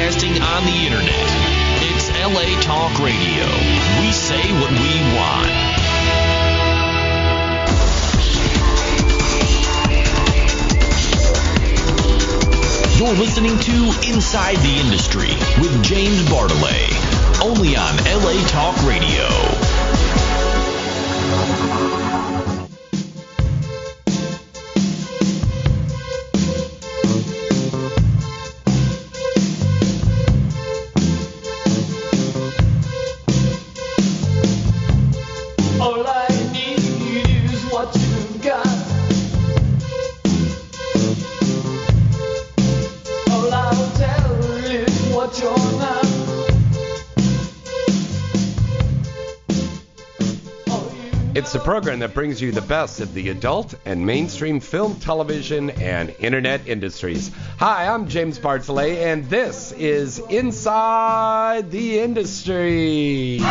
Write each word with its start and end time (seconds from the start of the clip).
broadcasting 0.00 0.40
on 0.40 0.64
the 0.64 0.86
internet. 0.86 1.28
It's 1.92 2.08
LA 2.10 2.58
Talk 2.62 2.98
Radio. 3.00 3.44
We 4.00 4.10
say 4.12 4.40
what 4.58 4.70
we 4.70 5.00
want. 5.14 5.50
You're 12.98 13.14
listening 13.18 13.58
to 13.58 14.10
Inside 14.10 14.56
the 14.58 14.80
Industry 14.82 15.34
with 15.60 15.82
James 15.84 16.22
Bartolet, 16.30 17.42
only 17.44 17.76
on 17.76 17.96
LA 17.98 18.42
Talk 18.46 18.82
Radio. 18.86 19.28
It's 51.50 51.58
the 51.58 51.64
program 51.64 51.98
that 51.98 52.14
brings 52.14 52.40
you 52.40 52.52
the 52.52 52.62
best 52.62 53.00
of 53.00 53.12
the 53.12 53.30
adult 53.30 53.74
and 53.84 54.06
mainstream 54.06 54.60
film, 54.60 54.94
television, 55.00 55.70
and 55.70 56.14
internet 56.20 56.68
industries. 56.68 57.32
Hi, 57.58 57.88
I'm 57.88 58.06
James 58.06 58.38
Bartolet, 58.38 58.98
and 58.98 59.24
this 59.24 59.72
is 59.72 60.20
Inside 60.20 61.72
the 61.72 61.98
Industry. 61.98 63.38
Yes, 63.38 63.42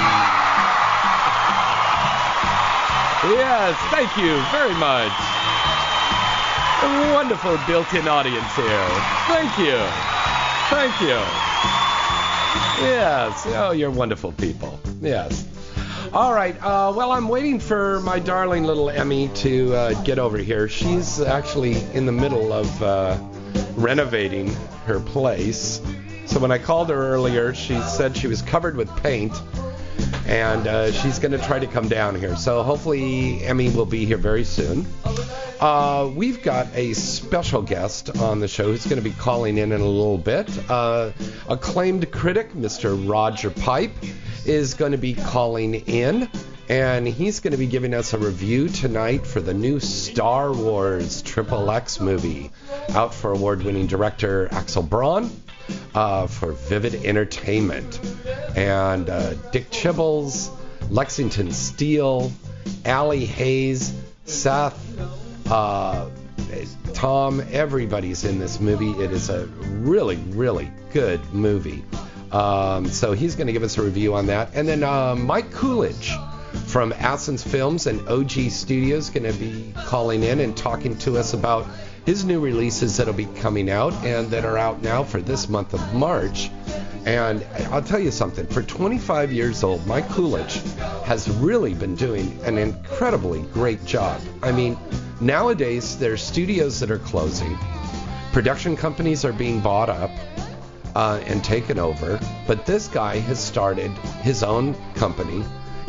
thank 3.92 4.16
you 4.16 4.42
very 4.48 4.76
much. 4.76 5.12
A 6.82 7.12
wonderful 7.14 7.60
built-in 7.68 8.08
audience 8.08 8.56
here. 8.56 8.88
Thank 9.28 9.60
you. 9.60 9.76
Thank 10.70 11.02
you. 11.02 11.20
Yes. 12.82 13.44
Oh, 13.48 13.72
you're 13.72 13.92
wonderful 13.92 14.32
people. 14.32 14.80
Yes. 15.02 15.46
All 16.12 16.34
right. 16.34 16.56
Uh, 16.56 16.92
well, 16.96 17.12
I'm 17.12 17.28
waiting 17.28 17.60
for 17.60 18.00
my 18.00 18.18
darling 18.18 18.64
little 18.64 18.90
Emmy 18.90 19.28
to 19.36 19.76
uh, 19.76 20.04
get 20.04 20.18
over 20.18 20.40
here. 20.40 20.68
She's 20.68 21.22
actually 21.22 21.84
in 21.94 22.08
the 22.08 22.12
middle 22.12 22.52
of 22.52 22.82
uh, 22.82 23.16
renovating 23.76 24.52
her 24.86 25.00
place. 25.00 25.80
So 26.26 26.40
when 26.40 26.52
I 26.52 26.58
called 26.58 26.90
her 26.90 26.96
earlier, 26.96 27.54
she 27.54 27.80
said 27.82 28.18
she 28.18 28.26
was 28.26 28.42
covered 28.42 28.76
with 28.76 28.90
paint 29.04 29.34
and 30.26 30.66
uh, 30.66 30.92
she's 30.92 31.20
going 31.20 31.32
to 31.32 31.38
try 31.46 31.60
to 31.60 31.68
come 31.68 31.88
down 31.88 32.16
here. 32.16 32.36
So 32.36 32.64
hopefully 32.64 33.44
Emmy 33.44 33.70
will 33.70 33.86
be 33.86 34.06
here 34.06 34.18
very 34.18 34.44
soon. 34.44 34.88
Uh, 35.60 36.10
we've 36.16 36.42
got 36.42 36.68
a 36.74 36.94
special 36.94 37.62
guest 37.62 38.18
on 38.20 38.40
the 38.40 38.48
show 38.48 38.66
who's 38.66 38.86
going 38.86 39.02
to 39.02 39.10
be 39.10 39.16
calling 39.16 39.58
in 39.58 39.74
in 39.74 39.82
a 39.82 39.86
little 39.86 40.18
bit. 40.18 40.50
Uh, 40.70 41.12
acclaimed 41.50 42.10
critic, 42.12 42.54
Mr. 42.54 43.10
Roger 43.10 43.50
Pipe, 43.50 43.92
is 44.46 44.76
going 44.76 44.94
to 44.94 44.98
be 44.98 45.14
calling 45.14 45.74
in. 45.74 46.30
And 46.70 47.06
he's 47.06 47.42
going 47.42 47.52
to 47.52 47.58
be 47.58 47.66
giving 47.66 47.94
us 47.94 48.14
a 48.14 48.18
review 48.18 48.70
tonight 48.70 49.28
for 49.28 49.42
the 49.42 49.54
new 49.54 49.82
Star 49.82 50.54
Wars 50.54 51.22
Triple 51.24 51.70
X 51.72 52.00
movie, 52.00 52.52
out 52.92 53.14
for 53.14 53.34
award-winning 53.34 53.88
director 53.88 54.48
Axel 54.52 54.84
Braun 54.84 55.30
uh, 55.94 56.28
for 56.28 56.54
Vivid 56.54 57.04
Entertainment. 57.04 58.00
And 58.56 59.10
uh, 59.10 59.34
Dick 59.52 59.72
Chibbles, 59.72 60.56
Lexington 60.90 61.52
Steele, 61.52 62.32
Allie 62.86 63.26
Haze, 63.26 63.94
Seth, 64.26 64.78
uh, 65.50 66.10
Tom, 66.94 67.42
everybody's 67.52 68.24
in 68.24 68.40
this 68.40 68.60
movie. 68.60 68.92
It 68.92 69.12
is 69.12 69.30
a 69.30 69.46
really, 69.46 70.18
really 70.18 70.72
good 70.92 71.22
movie. 71.34 71.84
Um, 72.32 72.88
so 72.88 73.14
he's 73.14 73.36
going 73.36 73.48
to 73.48 73.54
give 73.54 73.64
us 73.64 73.78
a 73.78 73.82
review 73.82 74.16
on 74.16 74.28
that. 74.28 74.50
And 74.54 74.68
then 74.68 74.84
uh, 74.84 75.16
Mike 75.16 75.52
Coolidge 75.52 76.12
from 76.68 76.92
Assens 76.94 77.48
Films 77.48 77.88
and 77.88 78.08
OG 78.08 78.52
Studios 78.52 79.10
going 79.10 79.32
to 79.32 79.38
be 79.40 79.74
calling 79.86 80.24
in 80.24 80.40
and 80.40 80.56
talking 80.56 80.98
to 81.00 81.18
us 81.18 81.34
about 81.34 81.68
his 82.10 82.26
new 82.26 82.40
releases 82.40 82.98
that'll 82.98 83.14
be 83.14 83.28
coming 83.40 83.70
out 83.70 83.94
and 84.04 84.32
that 84.32 84.44
are 84.44 84.58
out 84.58 84.82
now 84.82 85.04
for 85.04 85.22
this 85.22 85.48
month 85.48 85.76
of 85.76 85.94
March. 85.94 86.50
And 87.06 87.46
I'll 87.70 87.84
tell 87.84 88.00
you 88.00 88.10
something, 88.10 88.48
for 88.48 88.64
25 88.64 89.32
years 89.32 89.64
old, 89.64 89.86
Mike 89.86 90.10
Coolidge 90.10 90.60
has 91.06 91.30
really 91.30 91.76
been 91.76 91.94
doing 91.94 92.40
an 92.46 92.58
incredibly 92.58 93.44
great 93.54 93.86
job. 93.86 94.20
I 94.42 94.52
mean, 94.52 94.76
nowadays 95.22 96.00
there's 96.00 96.24
studios 96.24 96.80
that 96.80 96.90
are 96.90 96.98
closing, 96.98 97.56
production 98.32 98.76
companies 98.76 99.24
are 99.24 99.34
being 99.34 99.60
bought 99.60 99.90
up 99.90 100.10
uh, 100.96 101.22
and 101.28 101.44
taken 101.44 101.78
over, 101.78 102.20
but 102.48 102.66
this 102.66 102.88
guy 102.88 103.20
has 103.20 103.40
started 103.40 103.92
his 104.24 104.42
own 104.42 104.74
company 104.96 105.44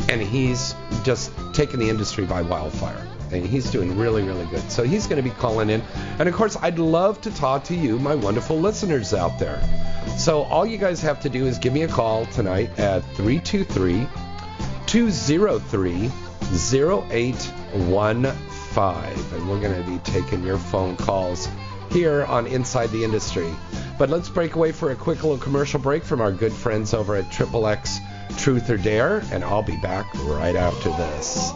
and 0.07 0.21
he's 0.21 0.75
just 1.01 1.31
taken 1.55 1.79
the 1.79 1.89
industry 1.89 2.25
by 2.25 2.43
wildfire. 2.43 3.07
And 3.31 3.45
he's 3.45 3.71
doing 3.71 3.97
really, 3.97 4.23
really 4.23 4.45
good. 4.45 4.69
So 4.71 4.83
he's 4.83 5.07
going 5.07 5.23
to 5.23 5.29
be 5.29 5.35
calling 5.35 5.69
in. 5.69 5.81
And 6.19 6.27
of 6.27 6.35
course, 6.35 6.57
I'd 6.61 6.79
love 6.79 7.21
to 7.21 7.31
talk 7.31 7.63
to 7.65 7.75
you, 7.75 7.99
my 7.99 8.15
wonderful 8.15 8.59
listeners 8.59 9.13
out 9.13 9.39
there. 9.39 9.61
So 10.17 10.43
all 10.43 10.65
you 10.65 10.77
guys 10.77 11.01
have 11.01 11.19
to 11.21 11.29
do 11.29 11.45
is 11.45 11.57
give 11.57 11.73
me 11.73 11.83
a 11.83 11.87
call 11.87 12.25
tonight 12.27 12.77
at 12.79 13.01
323 13.15 14.07
203 14.85 16.11
0815. 16.53 18.33
And 19.33 19.49
we're 19.49 19.61
going 19.61 19.83
to 19.83 19.89
be 19.89 19.97
taking 19.99 20.43
your 20.43 20.57
phone 20.57 20.97
calls 20.97 21.47
here 21.91 22.25
on 22.25 22.47
Inside 22.47 22.87
the 22.87 23.03
Industry. 23.03 23.53
But 23.97 24.09
let's 24.09 24.29
break 24.29 24.55
away 24.55 24.71
for 24.71 24.91
a 24.91 24.95
quick 24.95 25.23
little 25.23 25.37
commercial 25.37 25.79
break 25.79 26.03
from 26.03 26.21
our 26.21 26.31
good 26.31 26.53
friends 26.53 26.93
over 26.93 27.15
at 27.15 27.31
Triple 27.31 27.67
X 27.67 27.99
Truth 28.37 28.69
or 28.69 28.77
Dare, 28.77 29.23
and 29.31 29.43
I'll 29.43 29.61
be 29.61 29.77
back 29.77 30.07
right 30.23 30.55
after 30.55 30.89
this. 30.89 31.51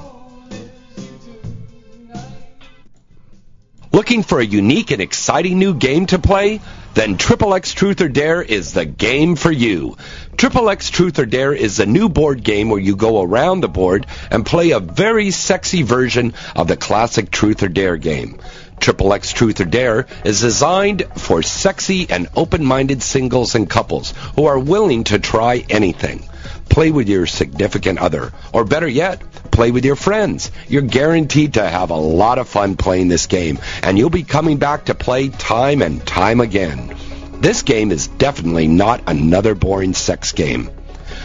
Looking 3.95 4.23
for 4.23 4.41
a 4.41 4.45
unique 4.45 4.91
and 4.91 5.01
exciting 5.01 5.57
new 5.57 5.73
game 5.73 6.05
to 6.07 6.19
play? 6.19 6.59
Then 6.95 7.15
Triple 7.15 7.53
X 7.53 7.73
Truth 7.73 8.01
or 8.01 8.09
Dare 8.09 8.41
is 8.41 8.73
the 8.73 8.83
game 8.83 9.37
for 9.37 9.49
you. 9.49 9.95
Triple 10.35 10.69
X 10.69 10.89
Truth 10.89 11.17
or 11.17 11.25
Dare 11.25 11.53
is 11.53 11.79
a 11.79 11.85
new 11.85 12.09
board 12.09 12.43
game 12.43 12.69
where 12.69 12.81
you 12.81 12.97
go 12.97 13.21
around 13.21 13.61
the 13.61 13.69
board 13.69 14.05
and 14.29 14.45
play 14.45 14.71
a 14.71 14.81
very 14.81 15.31
sexy 15.31 15.83
version 15.83 16.33
of 16.57 16.67
the 16.67 16.75
classic 16.75 17.31
Truth 17.31 17.63
or 17.63 17.69
Dare 17.69 17.95
game. 17.95 18.41
Triple 18.81 19.13
X 19.13 19.31
Truth 19.31 19.61
or 19.61 19.65
Dare 19.65 20.07
is 20.25 20.41
designed 20.41 21.05
for 21.15 21.41
sexy 21.41 22.05
and 22.09 22.27
open-minded 22.35 23.01
singles 23.01 23.55
and 23.55 23.69
couples 23.69 24.13
who 24.35 24.47
are 24.47 24.59
willing 24.59 25.05
to 25.05 25.19
try 25.19 25.63
anything. 25.69 26.27
Play 26.67 26.91
with 26.91 27.07
your 27.07 27.27
significant 27.27 27.99
other, 27.99 28.33
or 28.51 28.65
better 28.65 28.89
yet, 28.89 29.21
play 29.55 29.71
with 29.71 29.85
your 29.85 29.95
friends. 29.95 30.51
You're 30.67 30.81
guaranteed 30.81 31.53
to 31.53 31.65
have 31.65 31.89
a 31.89 31.95
lot 31.95 32.39
of 32.39 32.49
fun 32.49 32.75
playing 32.75 33.07
this 33.07 33.25
game, 33.25 33.57
and 33.81 33.97
you'll 33.97 34.09
be 34.09 34.23
coming 34.23 34.57
back 34.57 34.85
to 34.85 34.95
play 34.95 35.29
time 35.29 35.81
and 35.81 36.05
time 36.05 36.41
again. 36.41 36.93
This 37.39 37.61
game 37.61 37.93
is 37.93 38.07
definitely 38.07 38.67
not 38.67 39.03
another 39.07 39.55
boring 39.55 39.93
sex 39.93 40.33
game. 40.33 40.69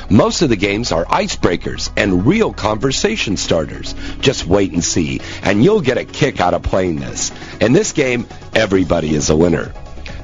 Most 0.09 0.43
of 0.43 0.49
the 0.49 0.57
games 0.57 0.93
are 0.93 1.05
icebreakers 1.05 1.91
and 1.97 2.25
real 2.25 2.53
conversation 2.53 3.37
starters. 3.37 3.97
Just 4.21 4.47
wait 4.47 4.71
and 4.71 4.85
see, 4.85 5.21
and 5.43 5.65
you'll 5.65 5.81
get 5.81 5.99
a 5.99 6.05
kick 6.05 6.41
out 6.41 6.55
of 6.55 6.63
playing 6.63 7.01
this. 7.01 7.33
In 7.61 7.73
this 7.73 7.91
game, 7.91 8.29
everybody 8.55 9.13
is 9.13 9.31
a 9.31 9.37
winner. 9.37 9.73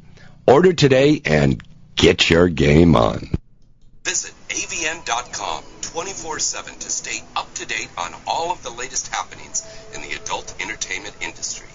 Order 0.48 0.74
today 0.74 1.22
and 1.26 1.62
get 1.96 2.30
your 2.30 2.48
game 2.50 2.96
on. 2.96 3.30
Visit 4.04 4.34
avn.com 4.50 5.71
24-7 5.92 6.80
to 6.80 6.90
stay 6.90 7.22
up 7.36 7.54
to 7.54 7.66
date 7.66 7.90
on 7.98 8.14
all 8.26 8.50
of 8.50 8.64
the 8.64 8.70
latest 8.70 9.10
happenings 9.10 9.68
in 9.94 10.02
the 10.02 10.14
adult 10.14 10.56
entertainment 10.62 11.14
industry. 11.20 11.68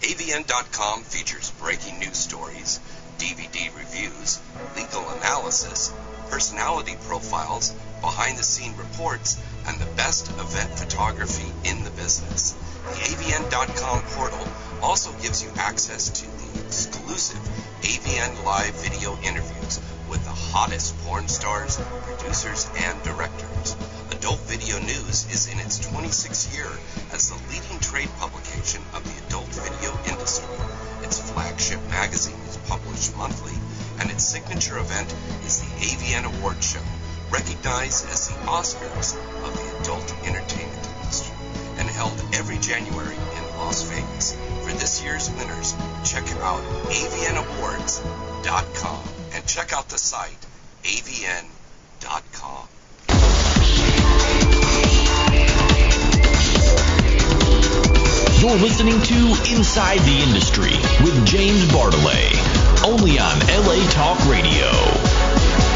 avn.com 0.00 1.04
features 1.04 1.52
breaking 1.52 2.00
news 2.00 2.16
stories, 2.16 2.80
DVD 3.18 3.70
reviews, 3.78 4.40
legal 4.76 5.08
analysis, 5.10 5.92
personality 6.30 6.96
profiles, 7.06 7.70
behind-the-scene 8.00 8.76
reports, 8.76 9.40
and 9.68 9.78
the 9.78 9.94
best 9.94 10.28
event 10.30 10.70
photography 10.76 11.52
in 11.62 11.84
the 11.84 11.90
business. 11.90 12.56
The 12.82 13.14
AVN.com 13.14 14.02
portal 14.16 14.48
also 14.82 15.12
gives 15.22 15.44
you 15.44 15.50
access 15.56 16.10
to 16.10 16.26
the 16.26 16.66
exclusive 16.66 17.38
AVN 17.82 18.44
Live 18.44 18.74
video 18.82 19.16
interviews 19.22 19.60
the 19.70 19.89
hottest 20.50 20.98
porn 21.06 21.28
stars, 21.28 21.80
producers, 22.02 22.68
and 22.76 23.00
directors. 23.04 23.76
Adult 24.10 24.40
Video 24.50 24.80
News 24.80 25.30
is 25.30 25.46
in 25.46 25.60
its 25.60 25.78
26th 25.78 26.52
year 26.52 26.66
as 27.12 27.30
the 27.30 27.38
leading 27.54 27.78
trade 27.78 28.10
publication 28.18 28.82
of 28.92 29.04
the 29.04 29.14
adult 29.26 29.46
video 29.46 29.96
industry. 30.10 30.50
Its 31.02 31.20
flagship 31.30 31.78
magazine 31.88 32.40
is 32.48 32.56
published 32.66 33.16
monthly, 33.16 33.54
and 34.00 34.10
its 34.10 34.24
signature 34.26 34.78
event 34.78 35.14
is 35.46 35.60
the 35.60 35.70
AVN 35.86 36.24
Award 36.26 36.60
Show, 36.62 36.82
recognized 37.30 38.10
as 38.10 38.26
the 38.26 38.34
Oscars 38.50 39.14
of 39.46 39.54
the 39.54 39.78
adult 39.80 40.12
entertainment 40.26 40.88
industry, 40.98 41.36
and 41.78 41.88
held 41.88 42.20
every 42.34 42.58
January 42.58 43.14
in 43.14 43.42
Las 43.58 43.82
Vegas. 43.82 44.34
For 44.66 44.72
this 44.72 45.00
year's 45.00 45.30
winners, 45.30 45.74
check 46.02 46.26
out 46.42 46.62
avnawards.com 46.90 48.00
and 49.32 49.46
check 49.46 49.72
out 49.72 49.88
the 49.88 49.98
site 49.98 50.46
avn.com. 50.84 52.68
You're 58.40 58.56
listening 58.56 59.00
to 59.02 59.54
Inside 59.54 59.98
the 60.00 60.22
Industry 60.26 60.72
with 61.04 61.26
James 61.26 61.62
Bartolet, 61.66 62.84
only 62.86 63.18
on 63.18 63.38
LA 63.40 63.86
Talk 63.90 64.18
Radio. 64.26 65.69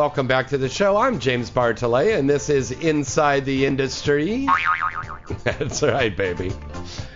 Welcome 0.00 0.26
back 0.26 0.48
to 0.48 0.56
the 0.56 0.66
show. 0.66 0.96
I'm 0.96 1.18
James 1.18 1.50
Bartolet, 1.50 2.18
and 2.18 2.26
this 2.26 2.48
is 2.48 2.70
Inside 2.70 3.44
the 3.44 3.66
Industry. 3.66 4.46
That's 5.44 5.82
right, 5.82 6.16
baby. 6.16 6.54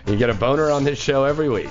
You 0.07 0.17
get 0.17 0.29
a 0.29 0.35
boner 0.35 0.71
on 0.71 0.85
this 0.85 0.99
show 0.99 1.25
every 1.25 1.49
week. 1.49 1.71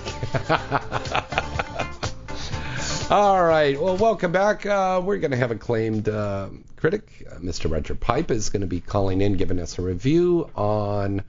All 3.12 3.46
right. 3.46 3.80
Well, 3.80 3.96
welcome 3.96 4.32
back. 4.32 4.66
Uh, 4.66 5.04
we're 5.06 5.20
going 5.20 5.30
to 5.30 5.38
have 5.38 5.52
acclaimed 5.52 6.10
uh, 6.10 6.50
critic, 6.78 7.28
uh, 7.32 7.36
Mr. 7.36 7.72
Roger 7.72 7.94
Pipe, 7.94 8.32
is 8.32 8.50
going 8.50 8.62
to 8.62 8.68
be 8.68 8.82
calling 8.82 9.22
in, 9.22 9.34
giving 9.34 9.60
us 9.60 9.78
a 9.78 9.84
review 9.84 10.50
on 10.56 11.22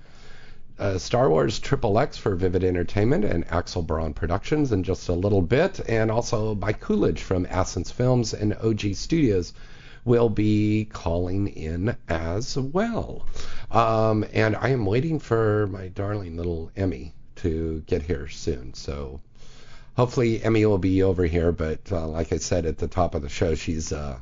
uh, 0.78 0.96
Star 0.96 1.28
Wars 1.28 1.58
Triple 1.58 1.98
X 1.98 2.16
for 2.16 2.34
Vivid 2.36 2.64
Entertainment 2.64 3.26
and 3.26 3.44
Axel 3.52 3.82
Braun 3.82 4.14
Productions 4.14 4.72
in 4.72 4.82
just 4.82 5.10
a 5.10 5.12
little 5.12 5.42
bit, 5.42 5.78
and 5.86 6.10
also 6.10 6.54
by 6.54 6.72
Coolidge 6.72 7.20
from 7.20 7.44
Assens 7.44 7.92
Films 7.92 8.32
and 8.32 8.54
OG 8.54 8.94
Studios 8.94 9.52
will 10.04 10.28
be 10.28 10.88
calling 10.92 11.48
in 11.48 11.96
as 12.08 12.56
well. 12.58 13.26
Um, 13.70 14.24
and 14.32 14.56
I 14.56 14.68
am 14.68 14.86
waiting 14.86 15.18
for 15.18 15.66
my 15.68 15.88
darling 15.88 16.36
little 16.36 16.70
Emmy 16.76 17.14
to 17.36 17.82
get 17.86 18.02
here 18.02 18.28
soon. 18.28 18.74
So 18.74 19.20
hopefully 19.96 20.42
Emmy 20.42 20.66
will 20.66 20.78
be 20.78 21.02
over 21.02 21.24
here. 21.24 21.52
But 21.52 21.90
uh, 21.90 22.06
like 22.06 22.32
I 22.32 22.38
said 22.38 22.66
at 22.66 22.78
the 22.78 22.88
top 22.88 23.14
of 23.14 23.22
the 23.22 23.28
show, 23.28 23.54
she's 23.54 23.92
uh, 23.92 24.18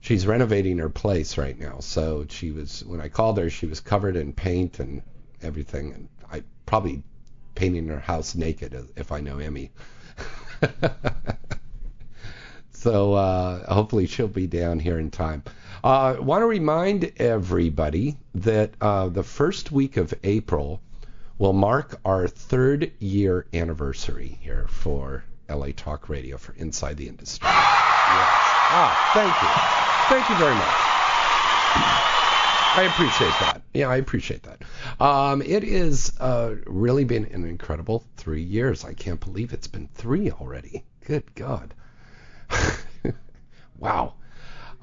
she's 0.00 0.26
renovating 0.26 0.78
her 0.78 0.90
place 0.90 1.38
right 1.38 1.58
now. 1.58 1.78
So 1.80 2.26
she 2.28 2.50
was 2.50 2.84
when 2.84 3.00
I 3.00 3.08
called 3.08 3.38
her, 3.38 3.50
she 3.50 3.66
was 3.66 3.80
covered 3.80 4.16
in 4.16 4.32
paint 4.32 4.80
and 4.80 5.02
everything, 5.42 5.92
and 5.92 6.08
I 6.30 6.42
probably 6.66 7.02
painting 7.54 7.88
her 7.88 8.00
house 8.00 8.34
naked 8.34 8.88
if 8.96 9.12
I 9.12 9.20
know 9.20 9.38
Emmy. 9.38 9.70
so 12.84 13.14
uh, 13.14 13.72
hopefully 13.72 14.06
she'll 14.06 14.28
be 14.28 14.46
down 14.46 14.78
here 14.78 14.98
in 14.98 15.10
time. 15.10 15.42
I 15.82 16.10
uh, 16.10 16.20
want 16.20 16.42
to 16.42 16.46
remind 16.46 17.12
everybody 17.16 18.18
that 18.34 18.74
uh, 18.78 19.08
the 19.08 19.22
first 19.22 19.72
week 19.72 19.96
of 19.96 20.12
April 20.22 20.82
will 21.38 21.54
mark 21.54 21.98
our 22.04 22.28
third 22.28 22.92
year 22.98 23.46
anniversary 23.54 24.36
here 24.42 24.66
for 24.68 25.24
LA 25.48 25.68
Talk 25.74 26.10
Radio 26.10 26.36
for 26.36 26.52
Inside 26.56 26.98
the 26.98 27.08
Industry. 27.08 27.48
Yes. 27.48 27.56
Ah, 27.56 29.10
thank 29.14 29.32
you. 29.40 29.48
Thank 30.14 30.28
you 30.28 30.36
very 30.36 30.54
much. 30.54 30.94
I 32.76 32.82
appreciate 32.92 33.32
that. 33.40 33.62
Yeah, 33.72 33.88
I 33.88 33.96
appreciate 33.96 34.42
that. 34.42 34.60
Um, 35.02 35.40
it 35.40 35.62
has 35.62 36.12
uh, 36.20 36.56
really 36.66 37.04
been 37.04 37.24
an 37.32 37.46
incredible 37.46 38.04
three 38.18 38.42
years. 38.42 38.84
I 38.84 38.92
can't 38.92 39.20
believe 39.20 39.54
it's 39.54 39.68
been 39.68 39.88
three 39.94 40.30
already. 40.30 40.84
Good 41.06 41.34
God. 41.34 41.72
wow. 43.78 44.14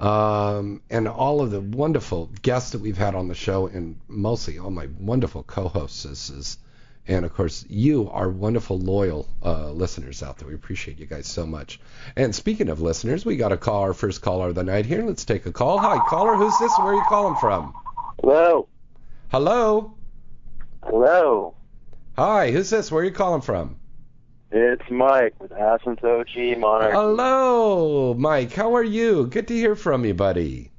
Um, 0.00 0.82
and 0.90 1.06
all 1.06 1.40
of 1.40 1.52
the 1.52 1.60
wonderful 1.60 2.30
guests 2.42 2.70
that 2.70 2.80
we've 2.80 2.98
had 2.98 3.14
on 3.14 3.28
the 3.28 3.34
show, 3.34 3.68
and 3.68 4.00
mostly 4.08 4.58
all 4.58 4.70
my 4.70 4.88
wonderful 4.98 5.44
co-hosts, 5.44 6.58
and 7.06 7.24
of 7.24 7.34
course 7.34 7.64
you, 7.68 8.10
our 8.10 8.28
wonderful 8.28 8.78
loyal 8.78 9.28
uh, 9.44 9.70
listeners 9.70 10.22
out 10.22 10.38
there. 10.38 10.48
We 10.48 10.54
appreciate 10.54 10.98
you 10.98 11.06
guys 11.06 11.26
so 11.26 11.46
much. 11.46 11.80
And 12.16 12.34
speaking 12.34 12.68
of 12.68 12.80
listeners, 12.80 13.24
we 13.24 13.36
got 13.36 13.48
to 13.48 13.56
call 13.56 13.82
our 13.82 13.94
first 13.94 14.22
caller 14.22 14.48
of 14.48 14.54
the 14.54 14.64
night 14.64 14.86
here. 14.86 15.04
Let's 15.04 15.24
take 15.24 15.46
a 15.46 15.52
call. 15.52 15.78
Hi, 15.78 15.98
caller. 16.08 16.34
Who's 16.34 16.58
this? 16.58 16.72
Where 16.78 16.88
are 16.88 16.94
you 16.94 17.04
calling 17.08 17.36
from? 17.36 17.74
Hello. 18.20 18.68
Hello. 19.30 19.94
Hello. 20.84 21.54
Hi, 22.16 22.50
who's 22.50 22.70
this? 22.70 22.90
Where 22.90 23.02
are 23.02 23.06
you 23.06 23.12
calling 23.12 23.40
from? 23.40 23.76
It's 24.54 24.90
Mike 24.90 25.34
with 25.40 25.50
OG 25.52 26.58
Monarch. 26.58 26.92
Hello, 26.92 28.12
Mike. 28.12 28.52
How 28.52 28.76
are 28.76 28.84
you? 28.84 29.26
Good 29.26 29.48
to 29.48 29.54
hear 29.54 29.74
from 29.74 30.04
you, 30.04 30.12
buddy. 30.12 30.70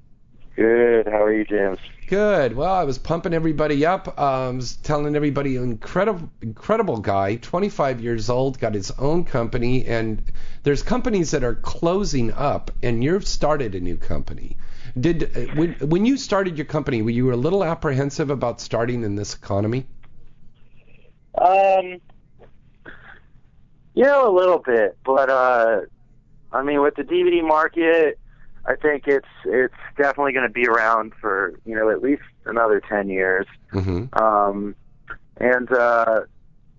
Good. 0.55 1.07
How 1.07 1.23
are 1.23 1.33
you, 1.33 1.43
James? 1.43 1.79
Good. 2.05 2.55
Well, 2.55 2.71
I 2.71 2.83
was 2.83 2.99
pumping 2.99 3.33
everybody 3.33 3.83
up. 3.83 4.19
Um, 4.19 4.57
was 4.57 4.75
telling 4.75 5.15
everybody, 5.15 5.55
incredible, 5.55 6.29
incredible 6.43 6.97
guy, 6.97 7.37
25 7.37 7.99
years 7.99 8.29
old, 8.29 8.59
got 8.59 8.75
his 8.75 8.91
own 8.91 9.23
company, 9.25 9.87
and 9.87 10.21
there's 10.61 10.83
companies 10.83 11.31
that 11.31 11.43
are 11.43 11.55
closing 11.55 12.31
up, 12.31 12.69
and 12.83 13.03
you've 13.03 13.25
started 13.25 13.73
a 13.73 13.79
new 13.79 13.97
company. 13.97 14.55
Did 14.99 15.35
uh, 15.35 15.55
when 15.55 15.73
when 15.79 16.05
you 16.05 16.17
started 16.17 16.59
your 16.59 16.65
company, 16.65 17.01
were 17.01 17.09
you 17.09 17.33
a 17.33 17.35
little 17.35 17.63
apprehensive 17.63 18.29
about 18.29 18.61
starting 18.61 19.01
in 19.01 19.15
this 19.15 19.33
economy? 19.33 19.87
Um, 21.33 21.99
you 23.95 24.03
know, 24.03 24.29
a 24.29 24.33
little 24.35 24.59
bit, 24.59 24.97
but 25.05 25.29
uh, 25.29 25.81
I 26.51 26.63
mean, 26.63 26.81
with 26.81 26.95
the 26.95 27.03
DVD 27.03 27.45
market, 27.45 28.19
I 28.65 28.75
think 28.75 29.07
it's 29.07 29.27
it's 29.45 29.73
definitely 29.97 30.33
going 30.33 30.47
to 30.47 30.53
be 30.53 30.67
around 30.67 31.13
for 31.19 31.59
you 31.65 31.75
know 31.75 31.89
at 31.89 32.01
least 32.01 32.23
another 32.45 32.81
ten 32.81 33.09
years. 33.09 33.45
Mm-hmm. 33.73 34.17
Um, 34.21 34.75
and 35.37 35.71
uh, 35.71 36.21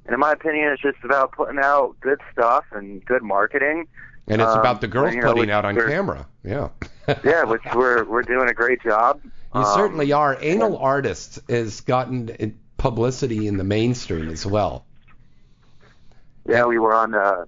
and 0.06 0.14
in 0.14 0.20
my 0.20 0.32
opinion, 0.32 0.68
it's 0.72 0.82
just 0.82 1.02
about 1.04 1.32
putting 1.32 1.58
out 1.58 1.96
good 2.00 2.20
stuff 2.32 2.64
and 2.72 3.04
good 3.04 3.22
marketing. 3.22 3.86
And 4.26 4.40
it's 4.40 4.50
Um, 4.50 4.60
about 4.60 4.80
the 4.80 4.88
girls 4.88 5.14
you 5.14 5.20
know, 5.20 5.34
putting 5.34 5.50
out 5.50 5.64
on 5.66 5.76
camera. 5.76 6.26
Yeah. 6.42 6.68
yeah, 7.24 7.44
which 7.44 7.60
we're 7.74 8.04
we're 8.04 8.22
doing 8.22 8.48
a 8.48 8.54
great 8.54 8.82
job. 8.82 9.20
You 9.24 9.60
Um, 9.60 9.74
certainly 9.74 10.12
are. 10.12 10.36
Anal 10.40 10.78
artists 10.78 11.38
has 11.48 11.82
gotten 11.82 12.58
publicity 12.78 13.46
in 13.46 13.56
the 13.58 13.64
mainstream 13.64 14.30
as 14.30 14.46
well. 14.46 14.86
Yeah, 16.48 16.66
we 16.66 16.78
were 16.78 16.94
on 16.94 17.14
uh, 17.14 17.44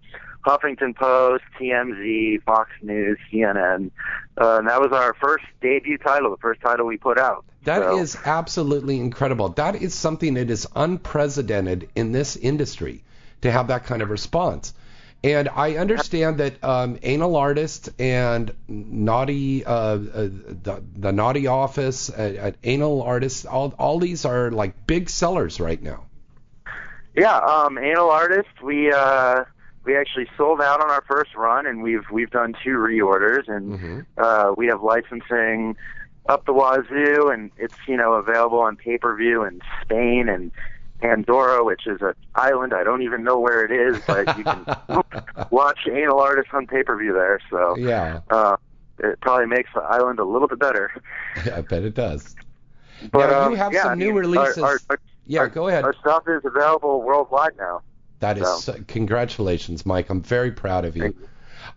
Huffington 0.46 0.94
Post, 0.94 1.44
TMZ, 1.60 2.42
Fox 2.44 2.70
News, 2.82 3.18
CNN, 3.32 3.90
uh, 4.40 4.58
and 4.58 4.68
that 4.68 4.80
was 4.80 4.92
our 4.92 5.14
first 5.14 5.44
debut 5.60 5.98
title, 5.98 6.30
the 6.30 6.36
first 6.36 6.60
title 6.60 6.86
we 6.86 6.96
put 6.96 7.18
out. 7.18 7.44
That 7.64 7.82
So- 7.82 7.98
is 7.98 8.16
absolutely 8.24 9.00
incredible. 9.00 9.48
That 9.50 9.76
is 9.82 9.94
something 9.94 10.34
that 10.34 10.50
is 10.50 10.66
unprecedented 10.76 11.88
in 11.96 12.12
this 12.12 12.36
industry 12.36 13.02
to 13.42 13.50
have 13.50 13.68
that 13.68 13.84
kind 13.84 14.02
of 14.02 14.10
response. 14.10 14.72
And 15.24 15.48
I 15.48 15.76
understand 15.76 16.38
that 16.38 16.62
um, 16.62 16.98
Anal 17.02 17.36
Artist 17.36 17.88
and 17.98 18.52
Naughty, 18.68 19.64
uh, 19.64 19.72
uh, 19.72 19.96
the, 19.96 20.82
the 20.96 21.12
Naughty 21.12 21.48
Office, 21.48 22.10
uh, 22.10 22.36
uh, 22.40 22.50
Anal 22.62 23.02
Artist, 23.02 23.46
all, 23.46 23.74
all 23.78 23.98
these 23.98 24.24
are 24.24 24.52
like 24.52 24.86
big 24.86 25.10
sellers 25.10 25.58
right 25.58 25.82
now. 25.82 26.04
Yeah, 27.16 27.38
um, 27.38 27.78
Anal 27.78 28.10
Artist, 28.10 28.62
we 28.62 28.92
uh, 28.92 29.44
we 29.84 29.96
actually 29.96 30.28
sold 30.36 30.60
out 30.60 30.80
on 30.82 30.90
our 30.90 31.02
first 31.08 31.34
run, 31.34 31.66
and 31.66 31.82
we've 31.82 32.04
we've 32.10 32.30
done 32.30 32.54
two 32.62 32.76
reorders, 32.76 33.48
and 33.48 33.78
Mhm. 33.78 34.06
uh, 34.18 34.52
we 34.56 34.66
have 34.66 34.82
licensing 34.82 35.76
up 36.28 36.44
the 36.44 36.52
wazoo, 36.52 37.28
and 37.32 37.50
it's 37.56 37.74
you 37.88 37.96
know 37.96 38.12
available 38.14 38.58
on 38.58 38.76
pay 38.76 38.98
per 38.98 39.16
view 39.16 39.44
in 39.44 39.60
Spain 39.82 40.28
and 40.28 40.52
Pandora, 41.00 41.64
which 41.64 41.86
is 41.86 42.00
an 42.02 42.12
island 42.34 42.74
I 42.74 42.84
don't 42.84 43.02
even 43.02 43.24
know 43.24 43.38
where 43.38 43.64
it 43.64 43.70
is, 43.70 44.02
but 44.06 44.36
you 44.36 44.44
can 44.44 44.66
watch 45.50 45.78
Anal 45.90 46.20
Artist 46.20 46.48
on 46.52 46.66
pay 46.66 46.82
per 46.82 46.96
view 46.98 47.12
there. 47.14 47.40
So 47.50 47.76
Yeah, 47.78 48.20
uh, 48.30 48.56
it 48.98 49.20
probably 49.20 49.46
makes 49.46 49.70
the 49.74 49.82
island 49.82 50.18
a 50.18 50.24
little 50.24 50.48
bit 50.48 50.58
better. 50.58 50.90
I 51.54 51.62
bet 51.62 51.82
it 51.84 51.94
does. 51.94 52.34
But 53.12 53.30
Now, 53.30 53.42
um, 53.44 53.52
you 53.52 53.56
have 53.58 53.72
yeah, 53.72 53.82
some 53.84 53.92
I 53.92 53.94
new 53.94 54.06
mean, 54.06 54.14
our- 54.14 54.20
releases. 54.20 54.58
Our, 54.62 54.78
our, 54.90 54.98
Yeah, 55.26 55.40
our- 55.40 55.48
go 55.48 55.68
ahead. 55.68 55.84
Our 55.84 55.94
stuff 55.94 56.24
is 56.28 56.42
available 56.44 57.02
worldwide 57.02 57.56
now. 57.58 57.82
That 58.20 58.38
is 58.38 58.64
So- 58.64 58.76
congratulations, 58.88 59.84
Mike. 59.84 60.08
I'm 60.08 60.22
very 60.22 60.50
proud 60.52 60.84
of 60.84 60.96
you. 60.96 61.04
You. 61.04 61.28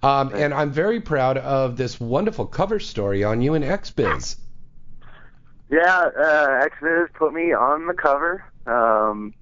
Um, 0.07 0.31
and 0.33 0.53
I'm 0.53 0.71
very 0.71 1.01
proud 1.01 1.37
of 1.37 1.75
this 1.75 1.99
wonderful 1.99 2.45
cover 2.45 2.79
story 2.79 3.23
on 3.23 3.41
you 3.41 3.55
and 3.55 3.65
XBiz. 3.65 4.37
Yeah, 5.69 6.09
uh, 6.17 6.65
XBiz 6.67 7.11
put 7.13 7.33
me 7.33 7.53
on 7.53 7.87
the 7.87 7.93
cover, 7.93 8.43
um, 8.65 9.33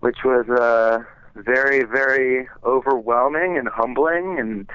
which 0.00 0.18
was 0.24 0.48
uh, 0.48 1.00
very, 1.34 1.84
very 1.84 2.48
overwhelming 2.64 3.58
and 3.58 3.68
humbling. 3.68 4.38
And 4.38 4.70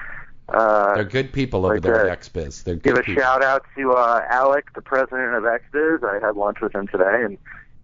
uh, 0.48 0.94
They're 0.94 1.04
good 1.04 1.32
people 1.32 1.64
over 1.66 1.74
like 1.74 1.82
there 1.82 2.08
at 2.08 2.20
XBiz. 2.20 2.64
They're 2.64 2.76
give 2.76 2.96
a 2.98 3.02
people. 3.02 3.22
shout 3.22 3.42
out 3.42 3.64
to 3.76 3.92
uh, 3.92 4.22
Alec, 4.30 4.72
the 4.74 4.82
president 4.82 5.34
of 5.34 5.42
XBiz. 5.44 6.02
I 6.04 6.24
had 6.24 6.36
lunch 6.36 6.60
with 6.60 6.74
him 6.74 6.86
today, 6.88 7.24
and 7.24 7.36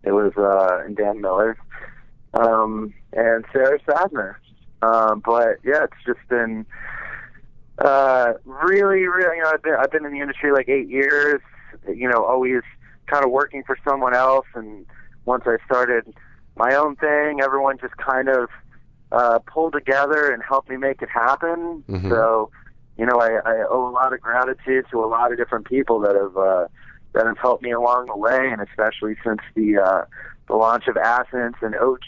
it 0.05 0.13
was 0.13 0.33
uh, 0.37 0.85
and 0.85 0.97
Dan 0.97 1.21
Miller 1.21 1.57
um, 2.35 2.93
and 3.13 3.45
Sarah 3.53 3.79
Sadner. 3.81 4.37
Um, 4.83 5.23
but 5.25 5.59
yeah, 5.65 5.85
it's 5.85 6.05
just 6.07 6.21
been 6.29 6.67
uh, 7.79 8.35
really, 8.45 9.07
really. 9.07 9.37
You 9.37 9.43
know, 9.43 9.51
I've 9.51 9.63
been 9.63 9.75
I've 9.75 9.91
been 9.91 10.05
in 10.05 10.13
the 10.13 10.21
industry 10.21 10.53
like 10.53 10.69
eight 10.69 10.89
years. 10.89 11.41
You 11.89 12.09
know, 12.09 12.25
always 12.25 12.63
kind 13.07 13.25
of 13.25 13.31
working 13.31 13.63
for 13.65 13.77
someone 13.87 14.15
else, 14.15 14.47
and 14.55 14.87
once 15.25 15.45
I 15.47 15.57
started 15.67 16.15
my 16.57 16.75
own 16.75 16.97
thing, 16.97 17.41
everyone 17.43 17.79
just 17.79 17.97
kind 17.97 18.29
of 18.29 18.49
uh, 19.13 19.39
pulled 19.41 19.73
together 19.73 20.31
and 20.33 20.43
helped 20.43 20.69
me 20.69 20.77
make 20.77 21.03
it 21.03 21.09
happen. 21.09 21.83
Mhm. 21.89 22.09
So, 22.09 22.51
you 22.97 23.07
know, 23.07 23.21
I, 23.21 23.41
I 23.45 23.65
owe 23.69 23.89
a 23.89 23.91
lot 23.91 24.13
of 24.13 24.21
gratitude 24.21 24.87
to 24.91 25.05
a 25.05 25.07
lot 25.07 25.33
of 25.33 25.39
different 25.39 25.67
people 25.67 25.99
that 26.01 26.15
have 26.15 26.37
uh, 26.37 26.67
that 27.15 27.27
have 27.27 27.39
helped 27.39 27.63
me 27.63 27.71
along 27.73 28.07
the 28.07 28.17
way, 28.17 28.49
and 28.51 28.61
especially 28.61 29.17
since 29.25 29.41
the 29.55 29.79
uh, 29.79 30.05
the 30.49 30.55
launch 30.57 30.87
of 30.89 30.97
Ascens 30.97 31.55
and 31.63 31.75
OG 31.75 32.01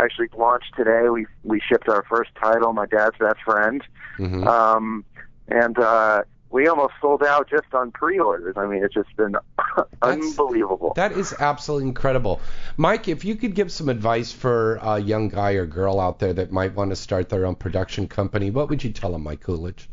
actually 0.00 0.28
launched 0.36 0.74
today. 0.76 1.08
We 1.10 1.26
we 1.44 1.60
shipped 1.60 1.88
our 1.88 2.04
first 2.08 2.30
title, 2.40 2.72
My 2.72 2.86
Dad's 2.86 3.16
Best 3.18 3.38
Friend, 3.44 3.82
Mhm. 4.18 4.46
um, 4.46 5.04
and 5.48 5.78
uh, 5.78 6.22
we 6.50 6.66
almost 6.66 6.94
sold 7.00 7.22
out 7.22 7.50
just 7.50 7.74
on 7.74 7.90
pre-orders. 7.90 8.54
I 8.56 8.66
mean, 8.66 8.82
it's 8.82 8.94
just 8.94 9.14
been 9.16 9.34
unbelievable. 10.02 10.92
That 10.96 11.12
is 11.12 11.34
absolutely 11.38 11.88
incredible. 11.88 12.40
Mike, 12.76 13.08
if 13.08 13.24
you 13.24 13.34
could 13.34 13.54
give 13.54 13.70
some 13.70 13.88
advice 13.90 14.32
for 14.32 14.76
a 14.76 14.98
young 14.98 15.28
guy 15.28 15.52
or 15.52 15.66
girl 15.66 16.00
out 16.00 16.20
there 16.20 16.32
that 16.32 16.50
might 16.50 16.74
want 16.74 16.90
to 16.90 16.96
start 16.96 17.28
their 17.28 17.44
own 17.44 17.54
production 17.56 18.08
company, 18.08 18.50
what 18.50 18.70
would 18.70 18.82
you 18.82 18.92
tell 18.92 19.12
them, 19.12 19.24
Mike 19.24 19.40
Coolidge? 19.42 19.90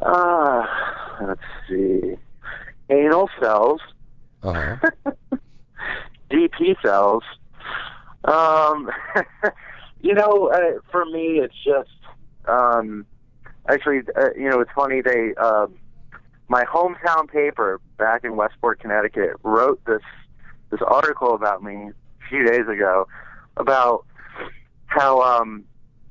Uh, 0.00 0.66
let's 1.22 1.40
see. 1.68 2.11
Anal 2.92 3.28
cells, 3.40 3.80
Uh-huh. 4.42 4.76
DP 6.30 6.76
cells. 6.82 7.22
Um, 8.24 8.90
you 10.00 10.14
know, 10.14 10.48
uh, 10.52 10.80
for 10.90 11.04
me, 11.06 11.40
it's 11.40 11.54
just 11.64 11.90
um, 12.48 13.04
actually, 13.68 14.00
uh, 14.16 14.30
you 14.36 14.48
know, 14.48 14.60
it's 14.60 14.70
funny. 14.74 15.00
They, 15.00 15.34
uh, 15.36 15.66
my 16.48 16.64
hometown 16.64 17.28
paper 17.30 17.80
back 17.98 18.24
in 18.24 18.36
Westport, 18.36 18.80
Connecticut, 18.80 19.36
wrote 19.42 19.80
this 19.86 20.02
this 20.70 20.80
article 20.86 21.34
about 21.34 21.62
me 21.62 21.90
a 21.90 22.28
few 22.28 22.46
days 22.46 22.66
ago 22.66 23.06
about 23.58 24.06
how 24.86 25.20
um, 25.20 25.64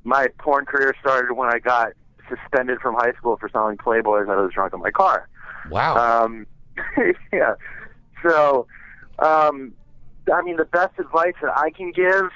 my 0.04 0.28
porn 0.40 0.66
career 0.66 0.94
started 1.00 1.34
when 1.34 1.50
I 1.50 1.58
got 1.60 1.94
suspended 2.30 2.80
from 2.80 2.94
high 2.96 3.14
school 3.14 3.38
for 3.38 3.50
selling 3.50 3.78
Playboys 3.78 4.30
out 4.30 4.38
of 4.38 4.46
the 4.48 4.52
trunk 4.54 4.74
of 4.74 4.80
my 4.80 4.92
car. 4.92 5.28
Wow. 5.70 6.24
Um, 6.26 6.46
yeah. 7.34 7.56
So, 8.24 8.68
um, 9.20 9.74
I 10.32 10.42
mean, 10.42 10.58
the 10.58 10.66
best 10.66 11.00
advice 11.00 11.34
that 11.42 11.58
I 11.58 11.72
can 11.72 11.92
give 11.92 12.30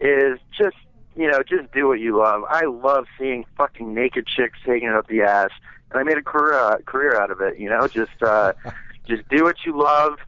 is 0.00 0.38
just, 0.56 0.76
you 1.16 1.30
know, 1.30 1.42
just 1.42 1.72
do 1.72 1.88
what 1.88 2.00
you 2.00 2.18
love. 2.18 2.42
I 2.48 2.64
love 2.66 3.06
seeing 3.18 3.44
fucking 3.56 3.92
naked 3.92 4.26
chicks 4.26 4.58
taking 4.64 4.88
it 4.88 4.94
up 4.94 5.08
the 5.08 5.22
ass, 5.22 5.50
and 5.90 6.00
I 6.00 6.02
made 6.02 6.18
a 6.18 6.22
career 6.22 6.54
uh, 6.54 6.78
career 6.78 7.20
out 7.20 7.30
of 7.30 7.40
it. 7.40 7.58
You 7.58 7.68
know, 7.68 7.86
just 7.88 8.22
uh, 8.22 8.52
just 9.06 9.28
do 9.28 9.44
what 9.44 9.56
you 9.64 9.78
love. 9.78 10.18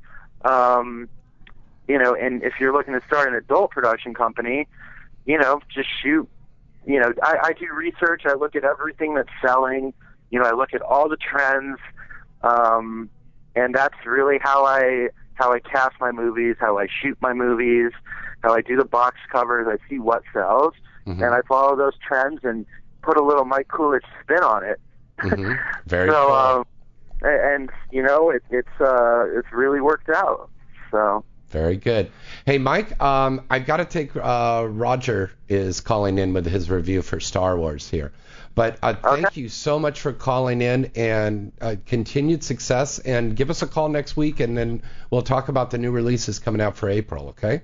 Um, 0.45 1.09
you 1.89 1.99
know, 1.99 2.15
and 2.15 2.43
if 2.43 2.55
you're 2.61 2.73
looking 2.73 2.95
to 2.95 3.07
start 3.07 3.29
an 3.29 3.35
adult 3.35 3.71
production 3.71 4.15
company, 4.15 4.67
you 5.25 5.39
know, 5.39 5.61
just 5.73 5.89
shoot. 6.03 6.29
You 6.85 6.99
know, 6.99 7.13
I, 7.23 7.39
I 7.43 7.53
do 7.53 7.67
research. 7.73 8.23
I 8.27 8.35
look 8.35 8.57
at 8.57 8.65
everything 8.65 9.15
that's 9.15 9.31
selling. 9.41 9.95
You 10.31 10.41
know, 10.41 10.47
I 10.47 10.53
look 10.53 10.75
at 10.75 10.83
all 10.83 11.09
the 11.09 11.17
trends 11.17 11.79
um, 12.43 13.09
and 13.55 13.75
that's 13.75 13.97
really 14.07 14.39
how 14.43 14.65
I 14.65 15.09
how 15.35 15.53
I 15.53 15.61
cast 15.61 15.95
my 16.01 16.13
movies, 16.13 16.57
how 16.61 16.79
I 16.79 16.87
shoot 17.03 17.17
my 17.21 17.33
movies, 17.33 17.93
how 18.43 18.55
I 18.55 18.61
do 18.61 18.77
the 18.77 18.85
box 18.85 19.17
covers. 19.31 19.67
I 19.69 19.77
see 19.89 19.99
what 19.99 20.23
sells, 20.33 20.75
Mhm. 21.07 21.23
and 21.25 21.35
I 21.35 21.41
follow 21.49 21.75
those 21.77 21.95
trends 22.07 22.41
and 22.45 22.67
put 23.03 23.17
a 23.17 23.23
little 23.23 23.45
Mike 23.45 23.69
Coolidge 23.69 24.05
spin 24.23 24.43
on 24.43 24.65
it. 24.65 24.81
Mhm. 25.19 25.59
Very 25.87 26.11
so, 26.11 26.27
cool. 26.27 26.35
um, 26.35 26.65
and 27.23 27.71
you 27.91 28.03
know, 28.03 28.31
it, 28.31 28.43
it's 28.51 28.81
uh, 28.81 29.25
it's 29.37 29.51
really 29.53 29.81
worked 29.81 30.09
out. 30.11 30.51
So, 30.91 31.25
Very 31.51 31.77
good. 31.77 32.11
Hey, 32.47 32.59
Mike, 32.59 33.01
um, 33.03 33.43
I've 33.51 33.67
got 33.67 33.79
to 33.79 33.85
take. 33.85 34.15
Uh, 34.17 34.67
Roger 34.69 35.31
is 35.49 35.81
calling 35.81 36.19
in 36.19 36.33
with 36.35 36.47
his 36.47 36.71
review 36.71 37.03
for 37.03 37.21
Star 37.21 37.57
Wars 37.57 37.89
here. 37.89 38.13
But 38.55 38.79
uh, 38.83 38.95
thank 38.95 39.37
you 39.37 39.49
so 39.49 39.79
much 39.79 40.01
for 40.01 40.13
calling 40.13 40.61
in 40.61 40.91
and 40.95 41.53
uh, 41.61 41.77
continued 41.87 42.45
success. 42.45 42.99
And 42.99 43.35
give 43.35 43.49
us 43.51 43.63
a 43.63 43.67
call 43.67 43.89
next 43.89 44.17
week, 44.17 44.41
and 44.41 44.57
then 44.57 44.83
we'll 45.11 45.23
talk 45.23 45.49
about 45.49 45.71
the 45.71 45.79
new 45.79 45.91
releases 45.91 46.39
coming 46.39 46.61
out 46.61 46.77
for 46.77 46.89
April. 46.89 47.29
Okay? 47.31 47.63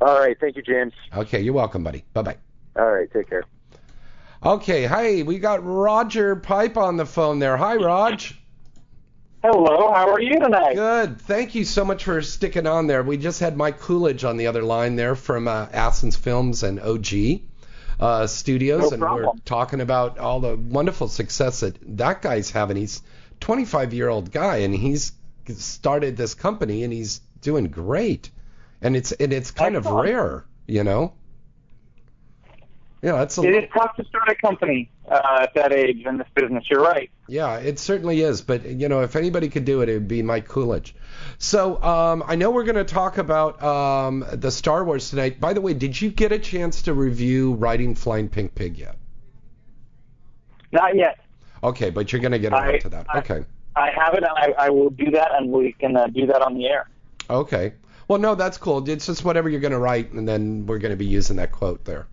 all 0.00 0.18
right, 0.18 0.38
thank 0.40 0.56
you, 0.56 0.62
James. 0.62 0.94
Okay. 1.14 1.40
You're 1.40 1.54
welcome, 1.54 1.84
buddy. 1.84 2.04
Bye 2.14 2.22
bye. 2.22 2.36
All 2.76 2.90
right, 2.90 3.10
take 3.12 3.28
care. 3.28 3.44
Okay. 4.44 4.86
Hi, 4.86 5.22
we 5.22 5.38
got 5.38 5.64
Roger 5.64 6.36
Pipe 6.36 6.78
on 6.78 6.96
the 6.96 7.04
phone 7.04 7.38
there. 7.38 7.56
Hi, 7.56 7.76
Rog. 7.76 8.20
Hello, 9.42 9.90
how 9.92 10.12
are 10.12 10.20
you 10.20 10.38
tonight? 10.38 10.74
Good. 10.74 11.18
Thank 11.22 11.54
you 11.54 11.64
so 11.64 11.82
much 11.82 12.04
for 12.04 12.20
sticking 12.20 12.66
on 12.66 12.86
there. 12.86 13.02
We 13.02 13.16
just 13.16 13.40
had 13.40 13.56
Mike 13.56 13.80
Coolidge 13.80 14.22
on 14.22 14.36
the 14.36 14.46
other 14.46 14.62
line 14.62 14.96
there 14.96 15.14
from 15.14 15.48
uh, 15.48 15.66
Athens 15.72 16.14
Films 16.14 16.62
and 16.62 16.78
OG 16.78 17.40
uh, 18.00 18.26
Studios, 18.26 18.80
No 18.80 18.90
and 18.90 19.02
we're 19.02 19.32
talking 19.44 19.80
about 19.80 20.18
all 20.18 20.40
the 20.40 20.56
wonderful 20.56 21.06
success 21.08 21.60
that 21.60 21.76
that 21.98 22.22
guy's 22.22 22.50
having. 22.50 22.76
He's 22.76 23.02
25 23.40 23.92
year 23.94 24.08
old 24.08 24.32
guy, 24.32 24.58
and 24.58 24.74
he's 24.74 25.12
started 25.54 26.16
this 26.16 26.34
company, 26.34 26.82
and 26.82 26.92
he's 26.92 27.20
doing 27.42 27.66
great. 27.68 28.30
And 28.82 28.96
it's 28.96 29.12
and 29.12 29.32
it's 29.32 29.50
kind 29.50 29.76
of 29.76 29.84
Excellent. 29.86 30.08
rare, 30.08 30.44
you 30.66 30.82
know. 30.84 31.12
Yeah, 33.02 33.22
it's 33.22 33.38
a 33.38 33.42
It 33.42 33.44
little, 33.46 33.62
is 33.64 33.70
tough 33.72 33.96
to 33.96 34.04
start 34.04 34.28
a 34.28 34.34
company 34.34 34.90
uh, 35.10 35.40
at 35.42 35.54
that 35.54 35.72
age 35.72 36.04
in 36.04 36.18
this 36.18 36.26
business. 36.34 36.64
You're 36.70 36.82
right. 36.82 37.10
Yeah, 37.28 37.56
it 37.56 37.78
certainly 37.78 38.20
is. 38.20 38.42
But 38.42 38.64
you 38.66 38.88
know, 38.88 39.00
if 39.02 39.16
anybody 39.16 39.48
could 39.48 39.64
do 39.64 39.80
it, 39.82 39.88
it 39.88 39.94
would 39.94 40.08
be 40.08 40.22
Mike 40.22 40.48
Coolidge. 40.48 40.94
So 41.42 41.82
um, 41.82 42.22
I 42.26 42.36
know 42.36 42.50
we're 42.50 42.64
going 42.64 42.76
to 42.76 42.84
talk 42.84 43.16
about 43.16 43.62
um, 43.62 44.26
the 44.30 44.50
Star 44.50 44.84
Wars 44.84 45.08
tonight. 45.08 45.40
By 45.40 45.54
the 45.54 45.62
way, 45.62 45.72
did 45.72 45.98
you 45.98 46.10
get 46.10 46.32
a 46.32 46.38
chance 46.38 46.82
to 46.82 46.92
review 46.92 47.54
Riding 47.54 47.94
Flying 47.94 48.28
Pink 48.28 48.54
Pig 48.54 48.76
yet? 48.76 48.96
Not 50.70 50.94
yet. 50.96 51.18
Okay, 51.64 51.88
but 51.88 52.12
you're 52.12 52.20
going 52.20 52.32
to 52.32 52.38
get 52.38 52.52
around 52.52 52.74
I- 52.74 52.78
to 52.80 52.88
that. 52.90 53.06
I- 53.08 53.18
Okay. 53.20 53.44
I 53.76 53.88
have 53.90 54.12
it, 54.14 54.24
and 54.24 54.26
I, 54.36 54.66
I 54.66 54.70
will 54.70 54.90
do 54.90 55.12
that, 55.12 55.28
and 55.34 55.50
we 55.50 55.72
can 55.72 55.96
uh, 55.96 56.08
do 56.08 56.26
that 56.26 56.42
on 56.42 56.54
the 56.54 56.66
air. 56.66 56.88
Okay. 57.30 57.72
Well, 58.08 58.18
no, 58.18 58.34
that's 58.34 58.58
cool. 58.58 58.86
It's 58.90 59.06
just 59.06 59.24
whatever 59.24 59.48
you're 59.48 59.60
going 59.60 59.72
to 59.72 59.78
write, 59.78 60.10
and 60.12 60.28
then 60.28 60.66
we're 60.66 60.80
going 60.80 60.90
to 60.90 60.96
be 60.96 61.06
using 61.06 61.36
that 61.36 61.52
quote 61.52 61.84
there 61.84 62.08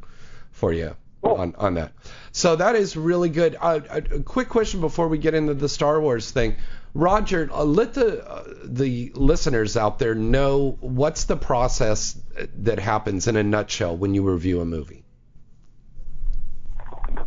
for 0.52 0.72
you 0.72 0.96
Cool. 1.24 1.34
on 1.34 1.56
on 1.58 1.74
that. 1.74 1.94
So 2.32 2.56
that 2.56 2.76
is 2.76 2.96
really 2.96 3.30
good. 3.30 3.58
Uh, 3.60 3.80
a, 3.90 3.98
a 3.98 4.20
quick 4.22 4.50
question 4.50 4.80
before 4.82 5.08
we 5.08 5.18
get 5.18 5.34
into 5.34 5.56
the 5.56 5.68
Star 5.68 6.00
Wars 6.00 6.30
thing. 6.30 6.56
Roger, 6.98 7.48
uh, 7.54 7.64
let 7.64 7.94
the 7.94 8.28
uh, 8.28 8.44
the 8.64 9.12
listeners 9.14 9.78
out 9.78 10.00
there 10.00 10.16
know 10.16 10.80
what's 10.82 11.26
the 11.26 11.38
process 11.38 12.20
that 12.58 12.80
happens 12.80 13.28
in 13.28 13.36
a 13.36 13.44
nutshell 13.44 13.96
when 13.96 14.16
you 14.16 14.24
review 14.24 14.62
a 14.62 14.66
movie. 14.66 15.04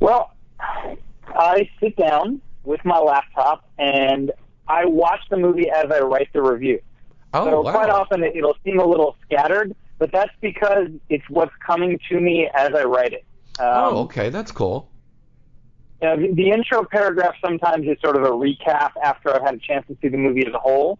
Well, 0.00 0.34
I 1.28 1.70
sit 1.78 1.94
down 1.94 2.40
with 2.64 2.84
my 2.84 2.98
laptop 2.98 3.64
and 3.78 4.32
I 4.66 4.86
watch 4.86 5.20
the 5.30 5.36
movie 5.36 5.70
as 5.70 5.88
I 5.88 6.00
write 6.00 6.32
the 6.32 6.42
review. 6.42 6.80
Oh, 7.32 7.44
so 7.44 7.60
wow. 7.60 7.70
quite 7.70 7.90
often 7.90 8.24
it, 8.24 8.34
it'll 8.34 8.56
seem 8.64 8.80
a 8.80 8.84
little 8.84 9.14
scattered, 9.24 9.76
but 9.98 10.10
that's 10.10 10.32
because 10.40 10.88
it's 11.08 11.30
what's 11.30 11.54
coming 11.64 12.00
to 12.08 12.18
me 12.18 12.50
as 12.52 12.74
I 12.74 12.82
write 12.82 13.12
it. 13.12 13.24
Um, 13.60 13.66
oh, 13.68 13.98
okay, 14.00 14.30
that's 14.30 14.50
cool. 14.50 14.89
Know, 16.08 16.16
the, 16.16 16.32
the 16.34 16.50
intro 16.50 16.84
paragraph 16.84 17.34
sometimes 17.44 17.86
is 17.86 17.96
sort 18.02 18.16
of 18.16 18.22
a 18.24 18.30
recap 18.30 18.92
after 19.02 19.34
I've 19.34 19.42
had 19.42 19.54
a 19.54 19.58
chance 19.58 19.86
to 19.88 19.96
see 20.00 20.08
the 20.08 20.16
movie 20.16 20.46
as 20.46 20.54
a 20.54 20.58
whole, 20.58 20.98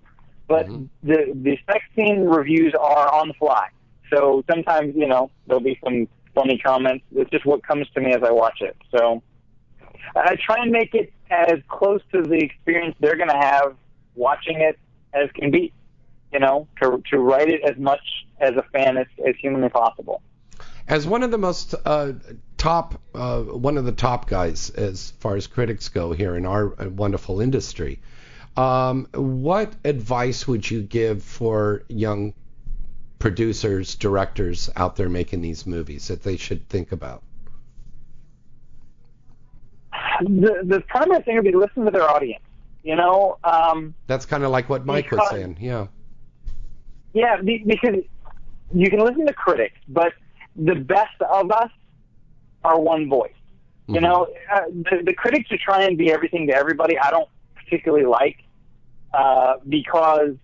but 0.48 0.66
Mhm. 0.66 0.88
the 1.02 1.32
the 1.34 1.58
sex 1.66 1.84
scene 1.94 2.24
reviews 2.24 2.74
are 2.78 3.12
on 3.12 3.28
the 3.28 3.34
fly. 3.34 3.68
So 4.12 4.44
sometimes 4.50 4.94
you 4.96 5.06
know 5.06 5.30
there'll 5.46 5.62
be 5.62 5.78
some 5.82 6.08
funny 6.34 6.58
comments. 6.58 7.04
It's 7.14 7.30
just 7.30 7.46
what 7.46 7.62
comes 7.66 7.88
to 7.94 8.00
me 8.00 8.12
as 8.12 8.22
I 8.22 8.30
watch 8.30 8.60
it. 8.60 8.76
So 8.90 9.22
I 10.16 10.36
try 10.36 10.62
and 10.62 10.70
make 10.70 10.94
it 10.94 11.12
as 11.30 11.58
close 11.68 12.00
to 12.12 12.22
the 12.22 12.38
experience 12.38 12.96
they're 13.00 13.16
going 13.16 13.28
to 13.28 13.36
have 13.36 13.76
watching 14.14 14.60
it 14.60 14.78
as 15.12 15.30
can 15.34 15.50
be. 15.50 15.72
You 16.32 16.38
know, 16.38 16.68
to 16.80 17.02
to 17.10 17.18
write 17.18 17.48
it 17.48 17.62
as 17.62 17.76
much 17.76 18.26
as 18.40 18.54
a 18.56 18.62
fan 18.72 18.96
as, 18.96 19.06
as 19.26 19.34
humanly 19.40 19.68
possible. 19.68 20.22
As 20.86 21.06
one 21.06 21.22
of 21.22 21.30
the 21.30 21.38
most 21.38 21.74
uh, 21.84 22.12
top, 22.60 23.00
uh, 23.14 23.40
one 23.40 23.78
of 23.78 23.86
the 23.86 23.92
top 23.92 24.28
guys 24.28 24.68
as 24.70 25.12
far 25.18 25.34
as 25.34 25.46
critics 25.46 25.88
go 25.88 26.12
here 26.12 26.36
in 26.36 26.44
our 26.44 26.74
uh, 26.78 26.90
wonderful 26.90 27.40
industry, 27.40 27.98
um, 28.54 29.08
what 29.14 29.72
advice 29.82 30.46
would 30.46 30.70
you 30.70 30.82
give 30.82 31.22
for 31.22 31.82
young 31.88 32.34
producers, 33.18 33.94
directors 33.96 34.68
out 34.76 34.96
there 34.96 35.08
making 35.08 35.40
these 35.40 35.66
movies 35.66 36.08
that 36.08 36.22
they 36.22 36.36
should 36.36 36.68
think 36.68 36.92
about? 36.92 37.22
The 40.20 40.60
the 40.64 40.80
primary 40.86 41.22
thing 41.22 41.36
would 41.36 41.44
be 41.44 41.52
listen 41.52 41.86
to 41.86 41.90
their 41.90 42.08
audience. 42.08 42.44
You 42.82 42.96
know, 42.96 43.38
um, 43.42 43.94
That's 44.06 44.26
kind 44.26 44.44
of 44.44 44.50
like 44.50 44.68
what 44.68 44.84
Mike 44.84 45.10
was 45.10 45.30
saying. 45.30 45.56
Yeah. 45.60 45.86
Yeah, 47.14 47.40
be- 47.40 47.64
because 47.66 47.96
you 48.72 48.90
can 48.90 49.00
listen 49.00 49.26
to 49.26 49.32
critics, 49.32 49.78
but 49.88 50.12
the 50.56 50.74
best 50.74 51.20
of 51.22 51.50
us 51.50 51.70
are 52.64 52.78
one 52.78 53.08
voice. 53.08 53.32
You 53.88 53.96
Mhm. 53.96 54.02
know, 54.02 54.28
uh, 54.52 54.60
the, 54.68 55.02
the 55.04 55.14
critics 55.14 55.48
who 55.50 55.56
try 55.56 55.82
and 55.82 55.96
be 55.98 56.12
everything 56.12 56.46
to 56.48 56.54
everybody, 56.54 56.98
I 56.98 57.10
don't 57.10 57.28
particularly 57.56 58.06
like 58.06 58.38
uh, 59.12 59.54
because 59.68 60.36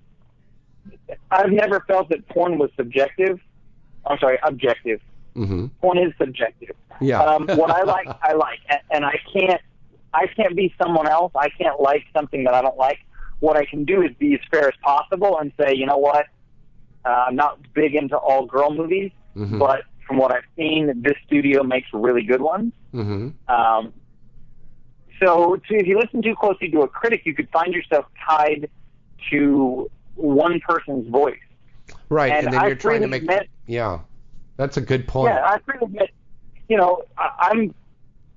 I've 1.31 1.51
never 1.53 1.81
felt 1.81 2.09
that 2.09 2.27
porn 2.29 2.59
was 2.59 2.71
subjective. 2.77 3.41
I'm 4.07 4.19
sorry, 4.19 4.39
objective. 4.43 5.01
hmm 5.35 5.67
Porn 5.81 5.99
is 5.99 6.13
subjective. 6.19 6.75
Yeah. 7.01 7.23
Um, 7.23 7.47
what 7.57 7.71
I 7.71 7.83
like, 7.97 8.09
I 8.23 8.33
like, 8.33 8.61
and, 8.69 8.81
and 8.91 9.05
I 9.05 9.19
can't, 9.33 9.61
I 10.15 10.27
can't 10.29 10.57
be 10.57 10.75
someone 10.81 11.09
else. 11.09 11.33
I 11.37 11.49
can't 11.51 11.81
like 11.81 12.05
something 12.13 12.45
that 12.45 12.55
I 12.55 12.63
don't 12.63 12.77
like. 12.79 12.99
What 13.41 13.57
I 13.57 13.65
can 13.67 13.85
do 13.85 14.03
is 14.03 14.11
be 14.19 14.35
as 14.35 14.41
fair 14.51 14.67
as 14.69 14.75
possible 14.83 15.39
and 15.39 15.53
say, 15.61 15.75
you 15.75 15.87
know 15.87 15.99
what, 15.99 16.27
uh, 17.05 17.25
I'm 17.29 17.37
not 17.37 17.59
big 17.75 17.95
into 17.95 18.17
all 18.17 18.47
girl 18.47 18.73
movies, 18.73 19.13
Mhm. 19.37 19.59
but 19.59 19.83
from 20.07 20.19
what 20.19 20.33
I've 20.33 20.45
seen, 20.57 21.03
this 21.03 21.15
studio 21.27 21.63
makes 21.63 21.89
really 21.93 22.23
good 22.23 22.41
ones. 22.41 22.73
hmm 22.93 23.31
Um, 23.49 23.93
so 25.21 25.57
to, 25.57 25.75
if 25.75 25.87
you 25.87 25.99
listen 25.99 26.23
too 26.23 26.35
closely 26.37 26.71
to 26.71 26.83
a 26.83 26.89
critic, 26.89 27.23
you 27.25 27.35
could 27.35 27.49
find 27.51 27.73
yourself 27.73 28.07
tied 28.29 28.69
to 29.31 29.91
one 30.15 30.61
person's 30.61 31.09
voice. 31.09 31.39
Right, 32.09 32.33
and, 32.33 32.47
and 32.47 32.55
then 32.55 32.61
I 32.61 32.67
you're 32.67 32.77
trying 32.77 33.01
to 33.03 33.09
make. 33.09 33.23
admit- 33.23 33.49
yeah, 33.67 34.01
that's 34.57 34.77
a 34.77 34.81
good 34.81 35.09
point. 35.09 35.35
Yeah, 35.35 35.45
I 35.45 35.59
freely 35.61 35.87
admit, 35.87 36.11
you 36.69 36.77
know, 36.77 37.03
I, 37.17 37.31
I'm, 37.51 37.75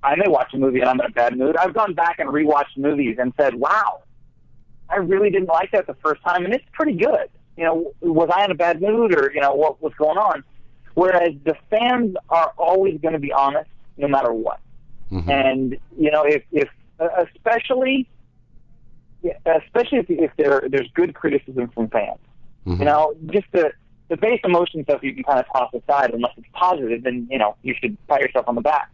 I 0.02 0.16
may 0.16 0.28
watch 0.28 0.52
a 0.54 0.58
movie 0.58 0.80
and 0.80 0.88
I'm 0.88 1.00
in 1.00 1.06
a 1.06 1.10
bad 1.10 1.36
mood. 1.36 1.56
I've 1.56 1.74
gone 1.74 1.94
back 1.94 2.18
and 2.18 2.30
rewatched 2.30 2.76
movies 2.76 3.16
and 3.20 3.32
said, 3.36 3.54
wow, 3.54 4.00
I 4.88 4.96
really 4.96 5.30
didn't 5.30 5.48
like 5.48 5.70
that 5.72 5.86
the 5.86 5.94
first 5.94 6.22
time, 6.22 6.44
and 6.44 6.54
it's 6.54 6.64
pretty 6.72 6.94
good. 6.94 7.28
You 7.56 7.64
know, 7.64 7.92
was 8.00 8.30
I 8.34 8.44
in 8.44 8.50
a 8.50 8.54
bad 8.54 8.80
mood 8.80 9.14
or, 9.14 9.30
you 9.32 9.40
know, 9.40 9.54
what 9.54 9.82
was 9.82 9.92
going 9.98 10.16
on? 10.16 10.42
Whereas 11.00 11.32
the 11.44 11.54
fans 11.70 12.14
are 12.28 12.52
always 12.58 13.00
going 13.00 13.14
to 13.14 13.18
be 13.18 13.32
honest 13.32 13.70
no 13.96 14.06
matter 14.06 14.34
what. 14.34 14.60
Mhm. 15.10 15.30
And, 15.30 15.78
you 15.98 16.10
know, 16.10 16.24
if, 16.24 16.42
if 16.52 16.68
uh, 17.00 17.24
especially, 17.34 18.06
especially 19.46 20.00
if, 20.00 20.10
if 20.10 20.30
there, 20.36 20.62
there's 20.68 20.90
good 20.92 21.14
criticism 21.14 21.68
from 21.68 21.88
fans. 21.88 22.18
Mhm. 22.66 22.80
You 22.80 22.84
know, 22.84 23.14
just 23.28 23.46
the 23.52 23.72
the 24.08 24.18
base 24.18 24.40
emotion 24.44 24.84
stuff 24.84 25.02
you 25.02 25.14
can 25.14 25.22
kind 25.24 25.38
of 25.38 25.46
toss 25.50 25.72
aside 25.72 26.10
unless 26.12 26.34
it's 26.36 26.48
positive, 26.52 27.02
then 27.02 27.26
you 27.30 27.38
know 27.38 27.56
you 27.62 27.74
should 27.80 27.96
pat 28.06 28.20
yourself 28.20 28.46
on 28.46 28.54
the 28.54 28.60
back. 28.60 28.90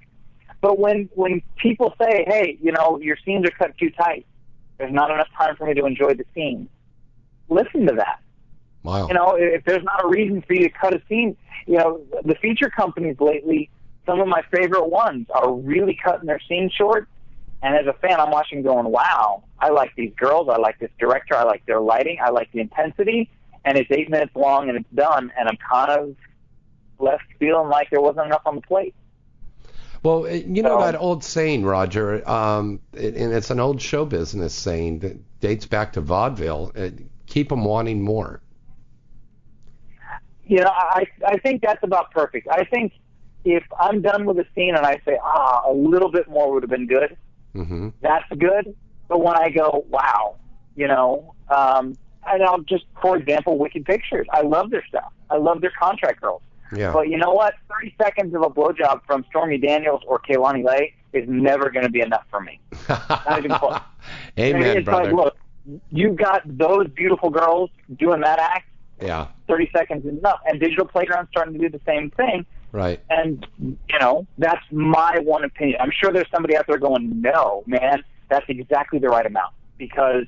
But 0.61 0.79
when 0.79 1.09
when 1.17 1.43
people 1.57 1.93
say, 2.01 2.25
"Hey, 2.29 2.57
you 2.63 2.71
know, 2.71 3.01
your 3.01 3.17
scenes 3.25 3.45
are 3.47 3.51
cut 3.51 3.77
too 3.79 3.91
tight. 3.91 4.27
There's 4.79 4.93
not 4.93 5.11
enough 5.11 5.29
time 5.37 5.57
for 5.57 5.67
me 5.67 5.75
to 5.75 5.85
enjoy 5.87 6.15
the 6.15 6.27
scene," 6.35 6.69
listen 7.49 7.85
to 7.87 7.95
that. 7.95 8.21
Wow. 8.87 9.09
You 9.09 9.15
know, 9.15 9.37
if 9.37 9.65
there's 9.65 9.83
not 9.83 10.05
a 10.05 10.09
reason 10.09 10.43
for 10.43 10.55
you 10.55 10.69
to 10.69 10.71
cut 10.71 10.95
a 10.95 11.03
scene, 11.09 11.37
you 11.67 11.77
know, 11.77 12.01
the 12.25 12.37
feature 12.37 12.71
companies 12.71 13.17
lately, 13.19 13.69
some 14.07 14.21
of 14.21 14.29
my 14.29 14.43
favorite 14.55 14.87
ones 14.87 15.27
are 15.31 15.53
really 15.53 15.99
cutting 16.03 16.27
their 16.27 16.41
scenes 16.49 16.73
short. 16.73 17.09
And 17.63 17.75
as 17.75 17.87
a 17.87 17.95
fan, 17.95 18.21
I'm 18.21 18.31
watching 18.31 18.63
going, 18.63 18.87
wow, 18.87 19.43
I 19.59 19.71
like 19.71 19.91
these 19.97 20.13
girls. 20.17 20.49
I 20.49 20.57
like 20.59 20.79
this 20.79 20.91
director. 21.01 21.35
I 21.35 21.43
like 21.43 21.67
their 21.67 21.81
lighting. 21.81 22.19
I 22.23 22.31
like 22.31 22.53
the 22.53 22.61
intensity. 22.61 23.29
And 23.65 23.77
it's 23.77 23.91
eight 23.91 24.09
minutes 24.09 24.37
long 24.37 24.69
and 24.69 24.79
it's 24.79 24.91
done. 24.95 25.33
And 25.37 25.49
I'm 25.49 25.57
kind 25.57 25.91
of 25.91 26.15
left 27.01 27.25
feeling 27.41 27.69
like 27.69 27.91
there 27.91 28.01
wasn't 28.01 28.27
enough 28.27 28.43
on 28.47 28.55
the 28.55 28.61
plate. 28.63 28.95
Well, 30.03 30.27
uh, 30.27 30.29
you 30.29 30.63
know 30.63 30.79
So- 30.79 30.85
that 30.85 31.01
old 31.01 31.25
saying, 31.25 31.65
Roger, 31.65 32.29
um, 32.29 32.79
and 32.93 33.33
it's 33.33 33.51
an 33.51 33.59
old 33.59 33.83
show 33.83 34.05
business 34.05 34.55
saying 34.55 35.01
that 35.01 35.17
dates 35.41 35.67
back 35.67 35.95
to 35.95 36.01
vaudeville. 36.01 36.71
Uh, 36.77 36.91
keep 37.27 37.49
them 37.49 37.65
wanting 37.65 38.03
more. 38.03 38.41
You 40.47 40.61
know, 40.61 40.71
I 40.73 41.07
I 41.27 41.39
think 41.39 41.63
that's 41.63 41.83
about 41.83 42.11
perfect. 42.13 42.49
I 42.49 42.65
think 42.65 42.93
if 43.45 43.65
I'm 43.79 44.01
done 44.03 44.25
with 44.27 44.39
a 44.39 44.47
scene 44.55 44.75
and 44.75 44.87
I 44.87 45.01
say, 45.05 45.19
ah, 45.23 45.63
a 45.69 45.73
little 45.73 46.11
bit 46.11 46.29
more 46.29 46.53
would 46.53 46.63
have 46.63 46.71
been 46.71 46.87
good, 46.87 47.17
hmm 47.53 47.89
that's 48.01 48.29
good. 48.39 48.75
But 49.09 49.23
when 49.23 49.37
I 49.37 49.51
go, 49.51 49.85
wow, 49.89 50.37
you 50.75 50.89
know, 50.89 51.35
um, 51.49 51.97
and 52.27 52.43
I'll 52.43 52.61
just, 52.63 52.85
for 53.01 53.17
example, 53.17 53.57
Wicked 53.59 53.85
Pictures. 53.85 54.27
I 54.33 54.43
love 54.43 54.71
their 54.71 54.85
stuff. 54.87 55.13
I 55.31 55.37
love 55.37 55.61
their 55.61 55.73
contract 55.79 56.21
girls. 56.21 56.43
Yeah. 56.75 56.93
But 56.93 57.09
you 57.09 57.17
know 57.17 57.33
what? 57.33 57.55
30 57.81 57.95
seconds 58.01 58.35
of 58.35 58.43
a 58.43 58.51
blowjob 58.51 59.03
from 59.07 59.25
Stormy 59.31 59.59
Daniels 59.59 60.03
or 60.07 60.19
Kaylani 60.19 60.65
Lei 60.65 60.93
is 61.13 61.29
never 61.29 61.71
going 61.71 61.85
to 61.85 61.91
be 61.91 62.01
enough 62.01 62.25
for 62.31 62.41
me. 62.41 62.61
Not 62.89 63.39
even 63.39 63.53
close. 63.53 63.79
Amen, 64.39 64.85
brother. 64.85 65.05
like, 65.05 65.15
look, 65.15 65.37
you've 65.91 66.17
got 66.17 66.43
those 66.45 66.89
beautiful 66.89 67.31
girls 67.31 67.71
doing 67.97 68.21
that 68.23 68.39
act. 68.39 68.69
Yeah. 69.01 69.29
30 69.49 69.71
seconds 69.77 70.05
is 70.05 70.19
enough. 70.19 70.41
And 70.47 70.61
Digital 70.61 70.87
Playground's 70.87 71.31
starting 71.31 71.53
to 71.55 71.59
do 71.61 71.69
the 71.69 71.81
same 71.87 72.11
thing. 72.11 72.47
Right. 72.73 73.01
And, 73.11 73.47
you 73.59 73.99
know, 74.01 74.27
that's 74.39 74.65
my 74.71 75.19
one 75.23 75.45
opinion. 75.45 75.79
I'm 75.81 75.91
sure 75.93 76.13
there's 76.13 76.31
somebody 76.31 76.57
out 76.57 76.67
there 76.67 76.79
going, 76.79 77.21
no, 77.21 77.63
man, 77.67 78.03
that's 78.29 78.45
exactly 78.49 78.99
the 78.99 79.09
right 79.09 79.25
amount 79.25 79.55
because 79.79 80.25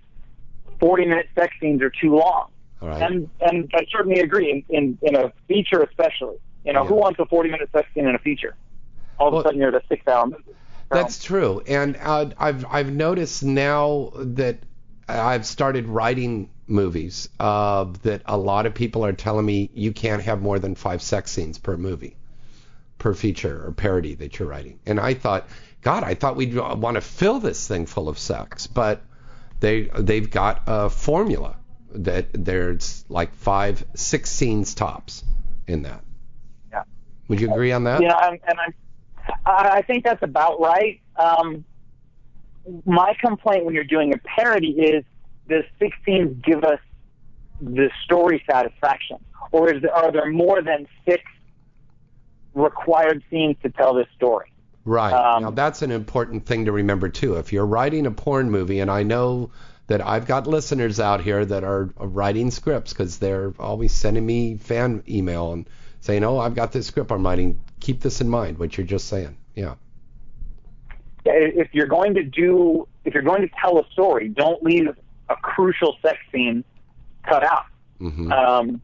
40 0.81 1.07
minute 1.07 1.27
sex 1.35 1.55
scenes 1.61 1.83
are 1.83 1.91
too 2.01 2.17
long. 2.17 2.49
Right. 2.81 3.03
And, 3.03 3.29
and 3.41 3.71
I 3.75 3.85
certainly 3.91 4.21
agree 4.21 4.65
in, 4.69 4.77
in, 4.77 4.99
in 5.03 5.17
a 5.17 5.33
feature 5.49 5.83
especially. 5.83 6.37
You 6.65 6.73
know, 6.73 6.83
Yeah. 6.83 6.89
who 6.89 6.95
wants 6.95 7.19
a 7.19 7.27
40 7.27 7.51
minute 7.51 7.69
sex 7.73 7.89
scene 7.95 8.07
in 8.07 8.15
a 8.15 8.19
feature? 8.19 8.55
All 9.19 9.29
of 9.29 9.35
a 9.35 9.43
sudden 9.49 9.59
you're 9.61 9.75
at 9.75 9.83
a 9.83 9.87
six 9.89 10.07
hour 10.07 10.27
movie. 10.27 10.43
That's 10.91 11.23
true, 11.23 11.61
and 11.67 11.99
uh, 12.01 12.31
I've 12.39 12.65
I've 12.67 12.91
noticed 12.91 13.43
now 13.45 14.11
that 14.15 14.61
I've 15.07 15.45
started 15.45 15.87
writing 15.87 16.49
movies 16.69 17.29
uh, 17.41 17.85
that 18.03 18.23
a 18.27 18.37
lot 18.37 18.67
of 18.67 18.75
people 18.75 19.05
are 19.05 19.13
telling 19.13 19.47
me 19.47 19.71
you 19.75 19.93
can't 19.93 20.23
have 20.23 20.41
more 20.41 20.59
than 20.59 20.75
five 20.75 21.03
sex 21.03 21.31
scenes 21.31 21.59
per 21.59 21.77
movie, 21.77 22.17
per 22.99 23.15
feature 23.15 23.67
or 23.67 23.73
parody 23.73 24.15
that 24.15 24.39
you're 24.39 24.49
writing. 24.49 24.79
And 24.87 25.01
I 25.01 25.15
thought, 25.15 25.49
God, 25.81 26.05
I 26.05 26.15
thought 26.15 26.37
we'd 26.37 26.55
want 26.55 26.97
to 26.97 27.01
fill 27.01 27.41
this 27.41 27.67
thing 27.67 27.87
full 27.87 28.09
of 28.09 28.19
sex, 28.19 28.67
but 28.67 29.03
they 29.61 29.91
they've 29.99 30.31
got 30.31 30.63
a 30.67 30.91
formula 30.91 31.57
that 31.93 32.27
there's 32.33 33.05
like 33.09 33.35
five, 33.35 33.85
six 33.95 34.31
scenes 34.31 34.75
tops 34.75 35.25
in 35.67 35.83
that. 35.83 36.05
Yeah. 36.71 36.83
Would 37.29 37.41
you 37.41 37.51
agree 37.51 37.73
on 37.73 37.85
that? 37.85 38.03
Yeah, 38.03 38.29
and, 38.29 38.39
and 38.47 38.59
I, 39.47 39.79
I 39.79 39.83
think 39.83 40.05
that's 40.05 40.23
about 40.23 40.61
right. 40.61 41.01
Um, 41.17 41.65
my 42.85 43.15
complaint 43.21 43.65
when 43.65 43.75
you're 43.75 43.85
doing 43.85 44.13
a 44.13 44.19
parody 44.19 44.71
is 44.71 45.05
the 45.49 45.65
16s 45.81 46.43
give 46.45 46.65
us 46.65 46.81
the 47.61 47.91
story 48.05 48.43
satisfaction, 48.49 49.19
or 49.51 49.73
is 49.73 49.83
there, 49.83 49.95
are 49.95 50.13
there 50.13 50.31
more 50.31 50.63
than 50.63 50.87
six 51.07 51.23
required 52.55 53.23
scenes 53.31 53.57
to 53.63 53.71
tell 53.71 53.95
this 53.95 54.07
story? 54.17 54.53
Right. 54.85 55.13
Um, 55.13 55.43
now 55.43 55.51
that's 55.51 55.83
an 55.83 55.91
important 55.91 56.47
thing 56.47 56.65
to 56.65 56.73
remember 56.73 57.09
too. 57.09 57.35
If 57.35 57.53
you're 57.53 57.67
writing 57.67 58.07
a 58.07 58.11
porn 58.11 58.51
movie, 58.51 58.81
and 58.81 58.91
I 58.91 59.03
know 59.03 59.51
that 59.87 60.01
I've 60.07 60.27
got 60.27 60.47
listeners 60.47 61.01
out 61.01 61.21
here 61.21 61.45
that 61.45 61.65
are 61.65 61.91
writing 61.97 62.51
scripts 62.51 62.93
because 62.93 63.19
they're 63.19 63.53
always 63.59 63.93
sending 63.93 64.25
me 64.25 64.57
fan 64.57 65.03
email 65.09 65.53
and 65.53 65.69
saying, 66.01 66.25
"Oh, 66.25 66.39
I've 66.39 66.55
got 66.55 66.73
this 66.73 66.87
script 66.87 67.11
I'm 67.11 67.25
writing. 67.25 67.61
Keep 67.81 68.01
this 68.01 68.21
in 68.21 68.29
mind." 68.29 68.59
What 68.59 68.79
you're 68.79 68.87
just 68.87 69.09
saying, 69.09 69.37
yeah. 69.55 69.75
If 71.25 71.75
you're 71.75 71.87
going 71.87 72.15
to 72.15 72.23
do, 72.23 72.89
if 73.05 73.13
you're 73.13 73.23
going 73.23 73.43
to 73.43 73.51
tell 73.61 73.79
a 73.79 73.85
story, 73.93 74.29
don't 74.29 74.63
leave 74.63 74.89
a 75.29 75.37
crucial 75.37 75.97
sex 76.03 76.19
scene 76.33 76.64
cut 77.29 77.45
out. 77.45 77.64
Mm-hmm. 78.01 78.33
Um, 78.33 78.81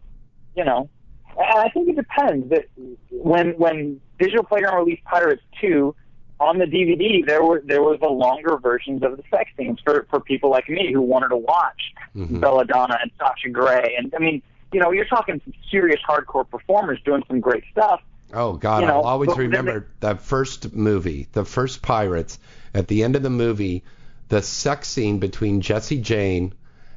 you 0.57 0.65
know, 0.65 0.89
and 1.37 1.59
I 1.59 1.69
think 1.71 1.89
it 1.89 1.97
depends. 1.97 2.51
That 2.51 2.67
when 3.11 3.53
when 3.59 4.01
Digital 4.19 4.45
Playground 4.45 4.77
released 4.77 5.05
Pirates 5.05 5.43
Two, 5.61 5.95
on 6.41 6.59
the 6.59 6.65
DVD 6.67 7.25
there 7.27 7.43
were 7.43 7.63
there 7.65 7.83
was 7.83 7.99
the 8.01 8.09
longer 8.09 8.57
versions 8.59 9.03
of 9.03 9.17
the 9.17 9.23
sex 9.31 9.51
scenes 9.57 9.79
for 9.85 10.07
for 10.11 10.21
people 10.21 10.51
like 10.51 10.69
me 10.69 10.93
who 10.93 11.01
wanted 11.01 11.29
to 11.29 11.37
watch 11.37 11.93
Mhm. 12.17 12.41
Belladonna 12.41 12.99
and 13.01 13.11
Sasha 13.19 13.49
Grey, 13.51 13.95
and 13.99 14.13
I 14.15 14.19
mean, 14.21 14.43
you 14.73 14.81
know, 14.81 14.91
you're 14.93 15.05
talking 15.07 15.41
some 15.45 15.53
serious 15.71 16.01
hardcore 16.09 16.49
performers 16.49 17.01
doing 17.05 17.23
some 17.29 17.41
great 17.41 17.65
stuff. 17.73 18.01
Oh 18.33 18.55
God, 18.55 18.83
You 18.83 18.89
know, 18.89 18.97
I'll 18.99 19.07
always 19.07 19.37
remember 19.37 19.87
that 20.01 20.21
first 20.21 20.73
movie, 20.73 21.29
the 21.33 21.45
first 21.45 21.83
Pirates. 21.83 22.39
At 22.75 22.89
the 22.89 23.05
end 23.05 23.15
of 23.15 23.23
the 23.23 23.31
movie, 23.31 23.85
the 24.29 24.43
sex 24.43 24.89
scene 24.89 25.19
between 25.19 25.61
Jesse 25.61 26.01
Jane 26.01 26.55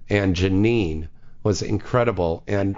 and 0.10 0.36
Janine 0.36 1.08
was 1.44 1.62
incredible, 1.62 2.44
and 2.48 2.76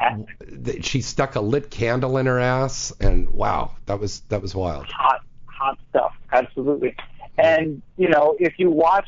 th- 0.63 0.85
she 0.85 1.01
stuck 1.01 1.35
a 1.35 1.41
lit 1.41 1.71
candle 1.71 2.17
in 2.17 2.25
her 2.25 2.39
ass, 2.39 2.93
and 2.99 3.29
wow, 3.29 3.71
that 3.85 3.99
was 3.99 4.21
that 4.29 4.41
was 4.41 4.53
wild. 4.55 4.85
hot, 4.87 5.21
hot 5.45 5.77
stuff. 5.89 6.13
Absolutely. 6.31 6.95
And 7.37 7.81
you 7.97 8.09
know, 8.09 8.35
if 8.39 8.53
you 8.59 8.69
watch, 8.69 9.07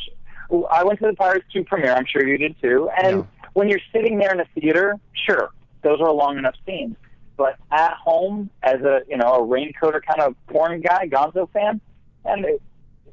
I 0.72 0.84
went 0.84 1.00
to 1.00 1.08
the 1.08 1.14
Pirates 1.14 1.46
Two 1.54 1.64
premiere. 1.64 1.94
I'm 1.94 2.06
sure 2.06 2.26
you 2.26 2.38
did 2.38 2.56
too. 2.62 2.90
And 3.04 3.18
Yeah. 3.20 3.24
when 3.54 3.68
you're 3.70 3.82
sitting 3.92 4.18
there 4.18 4.32
in 4.34 4.40
a 4.40 4.46
theater, 4.60 4.96
sure, 5.14 5.52
those 5.84 6.00
are 6.02 6.12
long 6.12 6.38
enough 6.38 6.56
scenes. 6.66 6.96
But 7.38 7.56
at 7.72 7.94
home, 7.94 8.50
as 8.64 8.82
a 8.82 9.02
you 9.10 9.18
know 9.18 9.34
a 9.36 9.42
raincoater 9.42 10.02
kind 10.04 10.22
of 10.22 10.36
porn 10.48 10.82
guy, 10.82 11.08
Gonzo 11.08 11.50
fan, 11.52 11.82
and 12.26 12.46
it's 12.46 12.64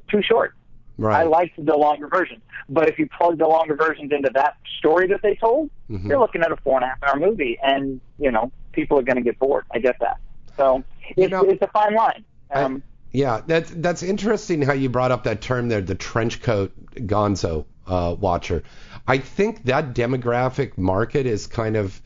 too 0.09 0.21
short. 0.21 0.53
Right. 0.99 1.21
I 1.21 1.23
liked 1.23 1.63
the 1.63 1.75
longer 1.75 2.07
versions. 2.07 2.41
But 2.67 2.89
if 2.89 2.99
you 2.99 3.07
plug 3.07 3.37
the 3.37 3.47
longer 3.47 3.75
versions 3.75 4.11
into 4.11 4.29
that 4.35 4.57
story 4.77 5.07
that 5.07 5.21
they 5.23 5.35
told, 5.35 5.69
Mhm. 5.89 6.07
you're 6.09 6.19
looking 6.19 6.41
at 6.41 6.51
a 6.51 6.57
four 6.57 6.75
and 6.75 6.83
a 6.83 6.87
half 6.87 7.01
hour 7.03 7.19
movie, 7.19 7.57
and 7.63 7.99
you 8.19 8.31
know 8.31 8.51
people 8.73 8.99
are 8.99 9.01
going 9.03 9.15
to 9.15 9.21
get 9.23 9.39
bored. 9.39 9.65
I 9.73 9.79
get 9.79 9.95
that. 10.01 10.17
So 10.57 10.83
You 11.15 11.23
it's 11.23 11.31
know, 11.31 11.41
it's 11.43 11.61
a 11.61 11.67
fine 11.67 11.95
line. 11.95 12.23
I- 12.53 12.61
Um, 12.63 12.83
Yeah, 13.11 13.41
that's 13.47 13.71
that's 13.71 14.03
interesting 14.03 14.61
how 14.61 14.73
you 14.73 14.87
brought 14.89 15.09
up 15.11 15.23
that 15.23 15.41
term 15.41 15.67
there, 15.69 15.81
the 15.81 15.95
trench 15.95 16.43
coat 16.43 16.71
gonzo 16.95 17.65
uh, 17.87 18.15
watcher. 18.19 18.61
I 19.07 19.17
think 19.17 19.63
that 19.63 19.95
demographic 19.95 20.77
market 20.77 21.25
is 21.25 21.47
kind 21.47 21.75
of 21.75 21.99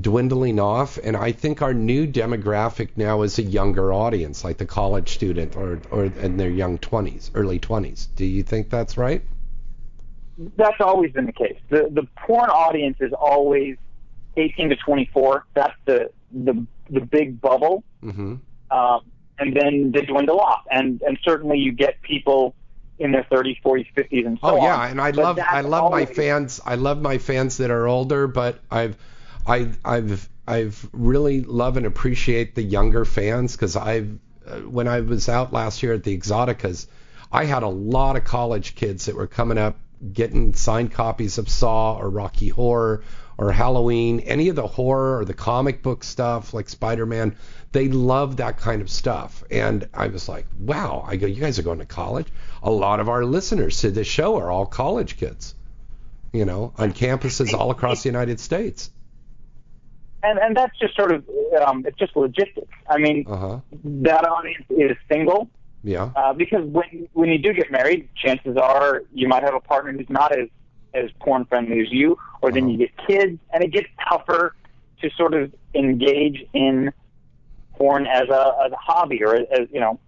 dwindling 0.00 0.58
off, 0.60 0.98
and 1.02 1.16
I 1.16 1.32
think 1.32 1.62
our 1.62 1.74
new 1.74 2.06
demographic 2.06 2.90
now 2.96 3.22
is 3.22 3.38
a 3.38 3.42
younger 3.42 3.92
audience, 3.92 4.42
like 4.44 4.56
the 4.58 4.66
college 4.66 5.10
student 5.14 5.56
or 5.56 5.80
or 5.90 6.04
in 6.06 6.36
their 6.36 6.50
young 6.50 6.78
20s, 6.78 7.30
early 7.34 7.58
20s. 7.60 8.08
Do 8.16 8.24
you 8.24 8.42
think 8.42 8.70
that's 8.70 8.96
right? 8.96 9.22
that's 10.56 10.80
always 10.80 11.12
been 11.12 11.26
the 11.26 11.32
case. 11.32 11.58
The 11.68 11.88
the 11.90 12.08
porn 12.26 12.50
audience 12.50 12.96
is 13.00 13.12
always 13.12 13.76
18 14.36 14.70
to 14.70 14.76
24. 14.76 15.44
That's 15.54 15.74
the 15.84 16.10
the 16.32 16.66
the 16.90 17.00
big 17.00 17.40
bubble, 17.40 17.84
Mm-hmm. 18.04 18.34
um, 18.76 19.00
and 19.38 19.56
then 19.56 19.92
they 19.92 20.02
dwindle 20.02 20.40
off. 20.40 20.62
And 20.70 21.02
and 21.02 21.18
certainly 21.24 21.58
you 21.58 21.72
get 21.72 22.00
people 22.02 22.54
in 22.98 23.10
their 23.12 23.24
30s, 23.24 23.60
40s, 23.62 23.86
50s, 23.96 24.26
and 24.26 24.38
so 24.40 24.46
on. 24.48 24.54
Oh 24.54 24.56
on. 24.58 24.62
yeah, 24.62 24.86
and 24.88 25.00
I 25.00 25.12
But 25.12 25.22
love 25.22 25.38
I 25.38 25.60
love 25.60 25.90
my 25.90 26.06
fans. 26.06 26.60
I 26.64 26.74
love 26.76 27.00
my 27.00 27.18
fans 27.18 27.58
that 27.58 27.70
are 27.70 27.86
older, 27.86 28.26
but 28.26 28.58
I've 28.70 28.96
I 29.46 29.70
I've 29.84 30.28
I've 30.46 30.88
really 30.92 31.42
love 31.42 31.76
and 31.76 31.86
appreciate 31.86 32.54
the 32.54 32.62
younger 32.62 33.04
fans 33.04 33.52
because 33.52 33.76
I've 33.76 34.18
uh, 34.46 34.58
when 34.60 34.88
I 34.88 35.00
was 35.00 35.28
out 35.28 35.52
last 35.52 35.82
year 35.82 35.94
at 35.94 36.04
the 36.04 36.16
Exxxoticas, 36.16 36.86
I 37.32 37.44
had 37.44 37.62
a 37.62 37.68
lot 37.68 38.16
of 38.16 38.24
college 38.24 38.74
kids 38.74 39.06
that 39.06 39.16
were 39.16 39.26
coming 39.26 39.58
up 39.58 39.78
getting 40.12 40.54
signed 40.54 40.92
copies 40.92 41.38
of 41.38 41.48
Saw 41.48 41.96
or 41.96 42.10
Rocky 42.10 42.48
Horror 42.48 43.02
or 43.36 43.50
Halloween, 43.52 44.20
any 44.20 44.48
of 44.48 44.56
the 44.56 44.66
horror 44.66 45.18
or 45.18 45.24
the 45.24 45.34
comic 45.34 45.82
book 45.82 46.04
stuff 46.04 46.54
like 46.54 46.68
Spider-Man. 46.68 47.36
They 47.72 47.88
love 47.88 48.36
that 48.36 48.58
kind 48.58 48.80
of 48.80 48.90
stuff. 48.90 49.42
And 49.50 49.88
I 49.92 50.06
was 50.08 50.28
like, 50.28 50.46
wow, 50.58 51.04
I 51.06 51.16
go, 51.16 51.26
you 51.26 51.40
guys 51.40 51.58
are 51.58 51.62
going 51.62 51.80
to 51.80 51.86
college? 51.86 52.28
A 52.62 52.70
lot 52.70 53.00
of 53.00 53.08
our 53.08 53.24
listeners 53.24 53.80
to 53.80 53.90
this 53.90 54.06
show 54.06 54.36
are 54.36 54.50
all 54.50 54.66
college 54.66 55.16
kids, 55.16 55.54
you 56.32 56.44
know, 56.44 56.72
on 56.78 56.92
campuses 56.92 57.52
all 57.52 57.70
across 57.70 58.02
the 58.02 58.08
United 58.08 58.38
States. 58.38 58.90
And 60.24 60.38
and 60.38 60.56
that's 60.56 60.76
just 60.78 60.94
sort 60.96 61.12
of 61.12 61.24
um, 61.66 61.84
it's 61.86 61.98
just 61.98 62.16
logistics. 62.16 62.72
I 62.88 62.98
mean, 62.98 63.24
Uh 63.28 63.36
huh. 63.36 63.58
that 64.08 64.26
audience 64.28 64.64
is 64.70 64.96
single 65.10 65.48
Yeah. 65.82 66.10
uh, 66.16 66.32
because 66.32 66.64
when 66.76 67.08
when 67.12 67.28
you 67.28 67.38
do 67.38 67.52
get 67.52 67.70
married, 67.70 68.08
chances 68.16 68.56
are 68.56 69.02
you 69.12 69.28
might 69.28 69.42
have 69.42 69.54
a 69.54 69.60
partner 69.60 69.92
who's 69.92 70.10
not 70.10 70.30
as 70.36 70.48
as 70.94 71.10
porn 71.20 71.44
friendly 71.44 71.80
as 71.80 71.90
you, 71.90 72.16
or 72.42 72.50
then 72.52 72.64
Uh-huh. 72.64 72.72
you 72.72 72.78
get 72.78 72.92
kids, 73.06 73.38
and 73.52 73.62
it 73.64 73.70
gets 73.72 73.88
tougher 74.08 74.54
to 75.00 75.10
sort 75.16 75.34
of 75.34 75.52
engage 75.74 76.38
in 76.52 76.92
porn 77.76 78.06
as 78.06 78.28
a 78.28 78.42
as 78.64 78.72
a 78.72 78.76
hobby 78.88 79.22
or 79.24 79.34
as 79.34 79.68
you 79.72 79.80
know, 79.80 79.98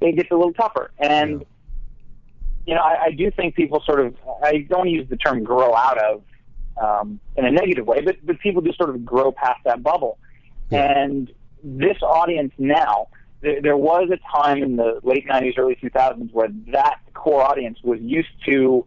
it 0.00 0.14
gets 0.16 0.30
a 0.30 0.34
little 0.34 0.52
tougher. 0.52 0.90
And 0.98 1.40
Yeah. 1.40 1.46
you 2.66 2.74
know, 2.74 2.82
I, 2.82 3.04
I 3.06 3.10
do 3.12 3.30
think 3.30 3.54
people 3.54 3.82
sort 3.84 4.00
of 4.04 4.14
I 4.42 4.58
don't 4.68 4.88
use 4.88 5.08
the 5.08 5.16
term 5.16 5.42
grow 5.42 5.74
out 5.74 5.98
of 5.98 6.22
um, 6.80 7.20
in 7.36 7.44
a 7.44 7.50
negative 7.50 7.86
way, 7.86 8.00
but 8.00 8.16
but 8.24 8.38
people 8.40 8.62
just 8.62 8.78
sort 8.78 8.90
of 8.90 9.04
grow 9.04 9.32
past 9.32 9.60
that 9.64 9.82
bubble. 9.82 10.18
Yeah. 10.70 10.84
And 11.02 11.30
this 11.64 11.96
audience 12.02 12.52
now, 12.58 13.08
there, 13.40 13.60
there 13.62 13.76
was 13.76 14.10
a 14.12 14.18
time 14.36 14.62
in 14.62 14.76
the 14.76 15.00
late 15.02 15.26
90s, 15.26 15.58
early 15.58 15.76
2000s 15.82 16.32
where 16.32 16.48
that 16.72 17.00
core 17.14 17.42
audience 17.42 17.78
was 17.82 18.00
used 18.00 18.28
to 18.46 18.84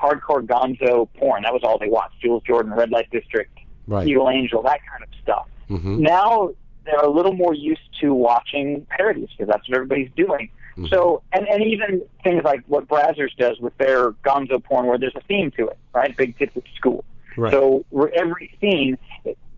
hardcore 0.00 0.44
gonzo 0.46 1.08
porn. 1.18 1.42
That 1.42 1.52
was 1.52 1.62
all 1.64 1.78
they 1.78 1.88
watched. 1.88 2.20
Jules 2.20 2.42
Jordan, 2.46 2.72
Red 2.72 2.90
Light 2.90 3.10
District, 3.10 3.50
Right. 3.86 4.06
Evil 4.08 4.30
Angel, 4.30 4.62
that 4.62 4.80
kind 4.90 5.02
of 5.02 5.08
stuff. 5.22 5.46
hmm 5.68 6.00
Now 6.02 6.50
they're 6.86 6.96
a 7.00 7.10
little 7.10 7.32
more 7.32 7.54
used 7.54 7.80
to 8.00 8.12
watching 8.14 8.86
parodies 8.90 9.28
because 9.30 9.48
that's 9.48 9.68
what 9.68 9.76
everybody's 9.76 10.10
doing. 10.16 10.50
Mhm. 10.76 10.90
So, 10.90 11.22
and, 11.32 11.46
and 11.48 11.62
even 11.62 12.02
things 12.22 12.42
like 12.44 12.62
what 12.66 12.88
Brazzers 12.88 13.34
does 13.38 13.58
with 13.60 13.76
their 13.78 14.10
gonzo 14.26 14.62
porn 14.62 14.86
where 14.86 14.98
there's 14.98 15.14
a 15.14 15.20
theme 15.22 15.50
to 15.52 15.68
it, 15.68 15.78
right? 15.94 16.14
Big 16.16 16.36
tits 16.38 16.56
at 16.56 16.64
school. 16.76 17.04
Right. 17.36 17.52
So 17.52 17.84
every 18.16 18.56
scene, 18.60 18.98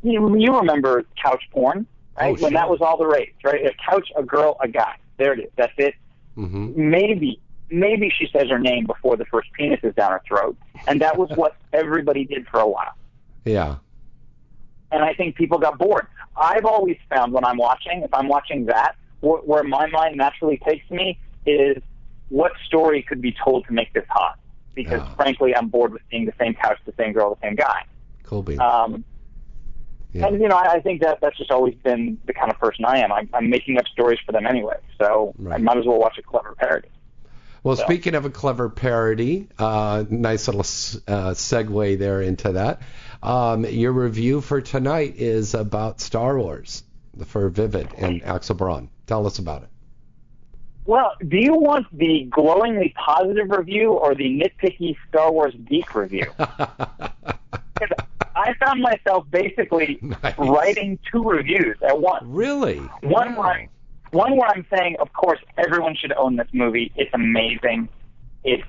you, 0.02 0.36
you 0.38 0.56
remember 0.56 1.04
couch 1.22 1.42
porn, 1.52 1.86
right? 2.18 2.28
Oh, 2.28 2.32
When 2.32 2.38
sure. 2.38 2.50
that 2.52 2.68
was 2.68 2.80
all 2.80 2.96
the 2.96 3.06
rage, 3.06 3.32
right? 3.44 3.64
A 3.66 3.72
couch, 3.88 4.08
a 4.16 4.22
girl, 4.22 4.56
a 4.62 4.68
guy. 4.68 4.94
There 5.18 5.32
it 5.32 5.40
is. 5.40 5.50
That's 5.56 5.72
it. 5.78 5.94
hmm 6.34 6.72
Maybe, 6.76 7.40
maybe 7.70 8.12
she 8.16 8.28
says 8.32 8.48
her 8.50 8.58
name 8.58 8.86
before 8.86 9.16
the 9.16 9.24
first 9.26 9.48
penis 9.52 9.80
is 9.82 9.94
down 9.94 10.12
her 10.12 10.22
throat, 10.26 10.56
and 10.86 11.00
that 11.00 11.16
was 11.18 11.30
what 11.34 11.56
everybody 11.72 12.24
did 12.24 12.46
for 12.48 12.60
a 12.60 12.68
while. 12.68 12.92
Yeah. 13.44 13.76
And 14.92 15.02
I 15.02 15.14
think 15.14 15.36
people 15.36 15.58
got 15.58 15.78
bored. 15.78 16.06
I've 16.36 16.64
always 16.64 16.96
found 17.08 17.32
when 17.32 17.44
I'm 17.44 17.56
watching, 17.56 18.02
if 18.02 18.12
I'm 18.14 18.28
watching 18.28 18.66
that, 18.66 18.94
wh- 19.20 19.46
where 19.46 19.64
my 19.64 19.86
mind 19.88 20.16
naturally 20.16 20.60
takes 20.66 20.88
me 20.90 21.18
is 21.44 21.82
what 22.28 22.52
story 22.66 23.02
could 23.02 23.20
be 23.20 23.34
told 23.44 23.66
to 23.66 23.72
make 23.72 23.92
this 23.94 24.04
hot. 24.08 24.38
Because 24.76 25.00
Yeah. 25.00 25.14
frankly, 25.16 25.56
I'm 25.56 25.68
bored 25.68 25.92
with 25.92 26.02
seeing 26.10 26.26
the 26.26 26.34
same 26.38 26.54
couch, 26.54 26.78
the 26.86 26.94
same 26.96 27.12
girl, 27.12 27.34
the 27.34 27.48
same 27.48 27.56
guy. 27.56 27.82
Cool 28.22 28.42
beans. 28.44 28.60
Um, 28.60 29.04
yeah. 30.12 30.26
And 30.28 30.40
you 30.40 30.46
know, 30.48 30.56
I, 30.56 30.74
I 30.74 30.80
think 30.80 31.00
that 31.02 31.18
that's 31.20 31.36
just 31.36 31.50
always 31.50 31.74
been 31.82 32.18
the 32.26 32.32
kind 32.32 32.50
of 32.52 32.58
person 32.60 32.84
I 32.84 32.98
am. 32.98 33.10
I'm, 33.10 33.28
I'm 33.34 33.50
making 33.50 33.78
up 33.78 33.86
stories 33.88 34.18
for 34.24 34.32
them 34.32 34.46
anyway, 34.46 34.76
so 35.00 35.34
I 35.50 35.58
might 35.58 35.76
as 35.78 35.84
well 35.86 35.98
watch 35.98 36.16
a 36.18 36.22
clever 36.22 36.54
parody. 36.56 36.88
Well, 37.62 37.74
So- 37.76 37.82
speaking 37.84 38.14
of 38.14 38.24
a 38.24 38.30
clever 38.30 38.68
parody, 38.68 39.48
uh, 39.58 40.04
nice 40.08 40.46
little 40.46 40.60
s- 40.60 41.00
uh, 41.08 41.30
segue 41.30 41.98
there 41.98 42.20
into 42.22 42.52
that. 42.52 42.80
Um, 43.22 43.64
your 43.64 43.92
review 43.92 44.40
for 44.40 44.60
tonight 44.60 45.14
is 45.16 45.54
about 45.54 46.00
Star 46.00 46.38
Wars 46.38 46.84
for 47.26 47.48
Vivid 47.48 47.88
and 47.98 48.22
Axel 48.22 48.54
Braun. 48.54 48.88
Tell 49.06 49.26
us 49.26 49.38
about 49.38 49.62
it. 49.64 49.68
Well, 50.87 51.12
do 51.27 51.37
you 51.37 51.55
want 51.55 51.87
the 51.96 52.25
glowingly 52.31 52.94
positive 53.05 53.51
review 53.51 53.92
or 53.92 54.14
the 54.14 54.40
nitpicky 54.40 54.96
Star 55.09 55.33
Wars 55.33 55.55
geek 55.68 55.94
review? 55.94 56.27
I 58.37 58.55
found 58.61 58.81
myself 58.83 59.25
basically 59.31 59.99
Nice. 60.03 60.35
writing 60.38 60.99
two 61.11 61.22
reviews 61.25 61.77
at 61.87 62.01
once. 62.01 62.22
really? 62.27 62.79
One 63.03 63.35
where 63.35 63.49
I'm, 63.49 63.68
one 64.11 64.37
where 64.37 64.49
I'm 64.49 64.66
saying, 64.70 64.96
of 65.01 65.12
course, 65.12 65.40
everyone 65.59 65.96
should 65.96 66.12
own 66.12 66.37
this 66.37 66.49
movie. 66.53 66.92
It's 66.96 67.11
amazing. 67.14 67.88
It's 68.44 68.62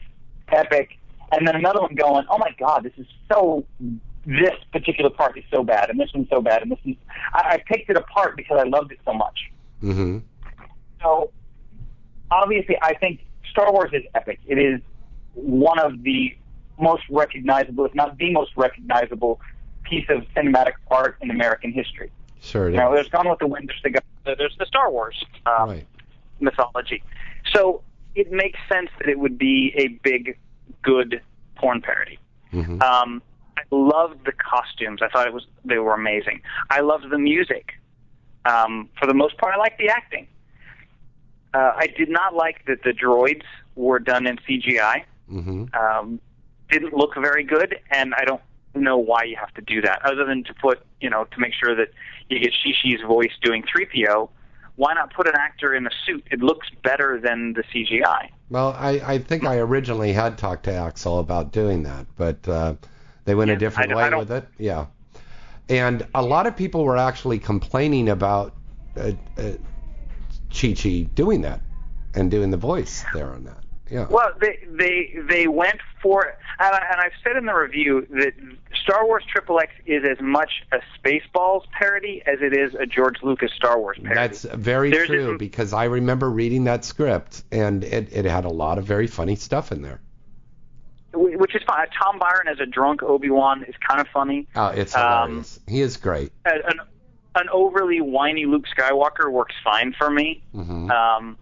epic. 0.49 0.97
And 1.31 1.45
then 1.47 1.55
another 1.55 1.81
one 1.81 1.93
going, 1.95 2.25
oh 2.29 2.37
my 2.37 2.51
god, 2.57 2.83
this 2.83 2.93
is 2.97 3.05
so. 3.31 3.65
This 4.25 4.51
particular 4.73 5.09
part 5.09 5.37
is 5.37 5.45
so 5.49 5.63
bad, 5.63 5.89
and 5.89 5.97
this 5.97 6.09
one's 6.13 6.27
so 6.29 6.41
bad, 6.41 6.61
and 6.61 6.69
this 6.71 6.79
is. 6.83 6.95
I, 7.33 7.53
I 7.53 7.63
picked 7.65 7.89
it 7.89 7.95
apart 7.95 8.35
because 8.35 8.59
I 8.59 8.67
loved 8.67 8.91
it 8.91 8.99
so 9.05 9.13
much. 9.13 9.39
Mm-hmm. 9.81 10.17
So, 11.01 11.31
obviously, 12.31 12.77
I 12.81 12.93
think 12.95 13.21
Star 13.51 13.71
Wars 13.71 13.91
is 13.93 14.03
epic. 14.15 14.39
It 14.47 14.57
is 14.57 14.81
one 15.33 15.79
of 15.79 16.03
the 16.03 16.35
most 16.79 17.03
recognizable, 17.09 17.85
if 17.85 17.95
not 17.95 18.17
the 18.17 18.31
most 18.31 18.51
recognizable 18.55 19.39
piece 19.83 20.05
of 20.09 20.23
cinematic 20.35 20.73
art 20.91 21.17
in 21.21 21.31
American 21.31 21.71
history. 21.71 22.11
Sure 22.41 22.67
it 22.67 22.73
You 22.73 22.77
know, 22.79 22.93
there's 22.93 23.09
Gone 23.09 23.29
with 23.29 23.39
the 23.39 23.47
Wind, 23.47 23.71
there's 23.83 24.01
the, 24.25 24.35
there's 24.37 24.55
the 24.59 24.65
Star 24.65 24.91
Wars 24.91 25.23
um, 25.45 25.69
Right. 25.69 25.87
mythology. 26.39 27.01
So 27.53 27.81
it 28.15 28.31
makes 28.31 28.59
sense 28.71 28.89
that 28.99 29.09
it 29.09 29.17
would 29.17 29.37
be 29.37 29.73
a 29.75 29.87
big, 30.03 30.37
good 30.83 31.21
porn 31.55 31.81
parody. 31.81 32.19
Mhm. 32.53 32.81
Um, 32.81 33.21
I 33.57 33.61
loved 33.71 34.25
the 34.25 34.31
costumes. 34.33 35.01
I 35.01 35.07
thought 35.09 35.27
it 35.27 35.33
was 35.33 35.45
they 35.65 35.79
were 35.79 35.93
amazing. 35.93 36.41
I 36.69 36.81
loved 36.81 37.09
the 37.09 37.17
music. 37.17 37.73
Um, 38.45 38.89
for 38.99 39.07
the 39.07 39.13
most 39.13 39.37
part, 39.37 39.53
I 39.53 39.57
liked 39.57 39.77
the 39.79 39.89
acting. 39.89 40.27
Uh, 41.57 41.73
I 41.75 41.87
did 41.87 42.09
not 42.09 42.35
like 42.35 42.65
that 42.67 42.83
the 42.83 42.91
droids 42.91 43.41
were 43.75 43.97
done 43.97 44.27
in 44.27 44.37
CGI. 44.47 45.05
Mhm. 45.31 45.73
Um, 45.75 46.19
didn't 46.69 46.93
look 46.93 47.15
very 47.15 47.43
good, 47.43 47.79
and 47.89 48.13
I 48.13 48.25
don't 48.25 48.41
know 48.75 48.97
why 48.97 49.23
you 49.23 49.37
have 49.37 49.51
to 49.55 49.61
do 49.61 49.81
that, 49.81 50.05
other 50.05 50.23
than 50.23 50.43
to 50.43 50.53
put, 50.53 50.85
you 51.01 51.09
know, 51.09 51.23
to 51.23 51.39
make 51.39 51.53
sure 51.53 51.73
that 51.75 51.89
you 52.29 52.39
get 52.39 52.53
Chi 52.63 52.73
Chi's 52.79 53.01
voice 53.07 53.31
doing 53.41 53.63
3PO. 53.63 54.29
Why 54.75 54.93
not 54.93 55.11
put 55.11 55.27
an 55.27 55.33
actor 55.35 55.73
in 55.73 55.87
a 55.87 55.89
suit? 56.05 56.23
It 56.29 56.41
looks 56.41 56.67
better 56.83 57.19
than 57.19 57.53
the 57.53 57.63
CGI. 57.73 58.29
Well, 58.51 58.75
I, 58.77 59.01
I 59.13 59.17
think 59.17 59.43
I 59.43 59.57
originally 59.57 60.13
had 60.13 60.37
talked 60.37 60.65
to 60.65 60.73
Axel 60.73 61.17
about 61.17 61.51
doing 61.51 61.81
that, 61.83 62.05
but 62.17 62.47
uh, 62.47 62.75
they 63.25 63.33
went 63.33 63.49
a 63.49 63.55
different 63.55 63.95
way 63.95 64.11
with 64.13 64.31
it. 64.31 64.47
Yeah. 64.59 64.85
And 65.69 66.05
a 66.13 66.21
lot 66.21 66.45
of 66.45 66.55
people 66.55 66.83
were 66.83 66.97
actually 66.97 67.39
complaining 67.39 68.09
about 68.09 68.53
uh, 68.95 69.13
uh, 69.39 69.53
Chi 70.53 70.73
Chi 70.73 71.07
doing 71.13 71.41
that 71.41 71.61
and 72.15 72.31
doing 72.31 72.51
the 72.51 72.57
voice 72.57 73.03
there 73.13 73.31
on 73.33 73.43
that. 73.45 73.63
Yeah. 73.89 74.07
Well, 74.09 74.31
they 74.41 74.59
they 74.69 75.15
they 75.29 75.47
went 75.47 75.79
for, 76.01 76.25
and, 76.59 76.75
I, 76.75 76.81
and 76.91 76.99
I've 76.99 77.13
said 77.23 77.37
in 77.37 77.45
the 77.45 77.53
review 77.53 78.05
that 78.11 78.33
Star 78.83 79.05
Wars 79.05 79.23
Triple 79.31 79.59
X 79.61 79.71
is 79.85 80.03
as 80.03 80.17
much 80.19 80.51
a 80.73 80.79
Spaceballs 80.99 81.61
parody 81.71 82.21
as 82.25 82.39
it 82.41 82.51
is 82.57 82.75
a 82.75 82.85
George 82.85 83.15
Lucas 83.23 83.51
Star 83.55 83.79
Wars 83.79 83.97
parody. 84.01 84.15
That's 84.15 84.43
very 84.43 84.91
There's 84.91 85.07
true 85.07 85.37
because 85.37 85.71
I 85.71 85.85
remember 85.85 86.29
reading 86.29 86.65
that 86.65 86.83
script 86.83 87.43
and 87.49 87.83
it, 87.85 88.09
it 88.11 88.25
had 88.25 88.43
a 88.43 88.49
lot 88.49 88.77
of 88.77 88.83
very 88.83 89.07
funny 89.07 89.35
stuff 89.37 89.71
in 89.71 89.81
there. 89.81 90.01
Which 91.13 91.55
is 91.55 91.61
fine. 91.65 91.87
Tom 91.97 92.19
Byron 92.19 92.47
as 92.49 92.59
a 92.59 92.65
drunk 92.65 93.01
Obi 93.01 93.29
Wan 93.29 93.63
is 93.63 93.73
kind 93.87 94.01
of 94.01 94.07
funny. 94.13 94.47
Oh, 94.55 94.67
it's 94.67 94.93
Um, 94.95 95.01
hilarious. 95.29 95.59
he 95.67 95.81
is 95.81 95.95
great. 95.97 96.31
An 96.45 96.61
an 97.39 97.47
overly 97.51 98.01
whiny 98.01 98.45
Luke 98.45 98.65
Skywalker 98.77 99.31
works 99.31 99.55
fine 99.63 99.93
for 99.97 100.09
me. 100.09 100.43
hmm 100.53 100.89
Um, 100.91 101.37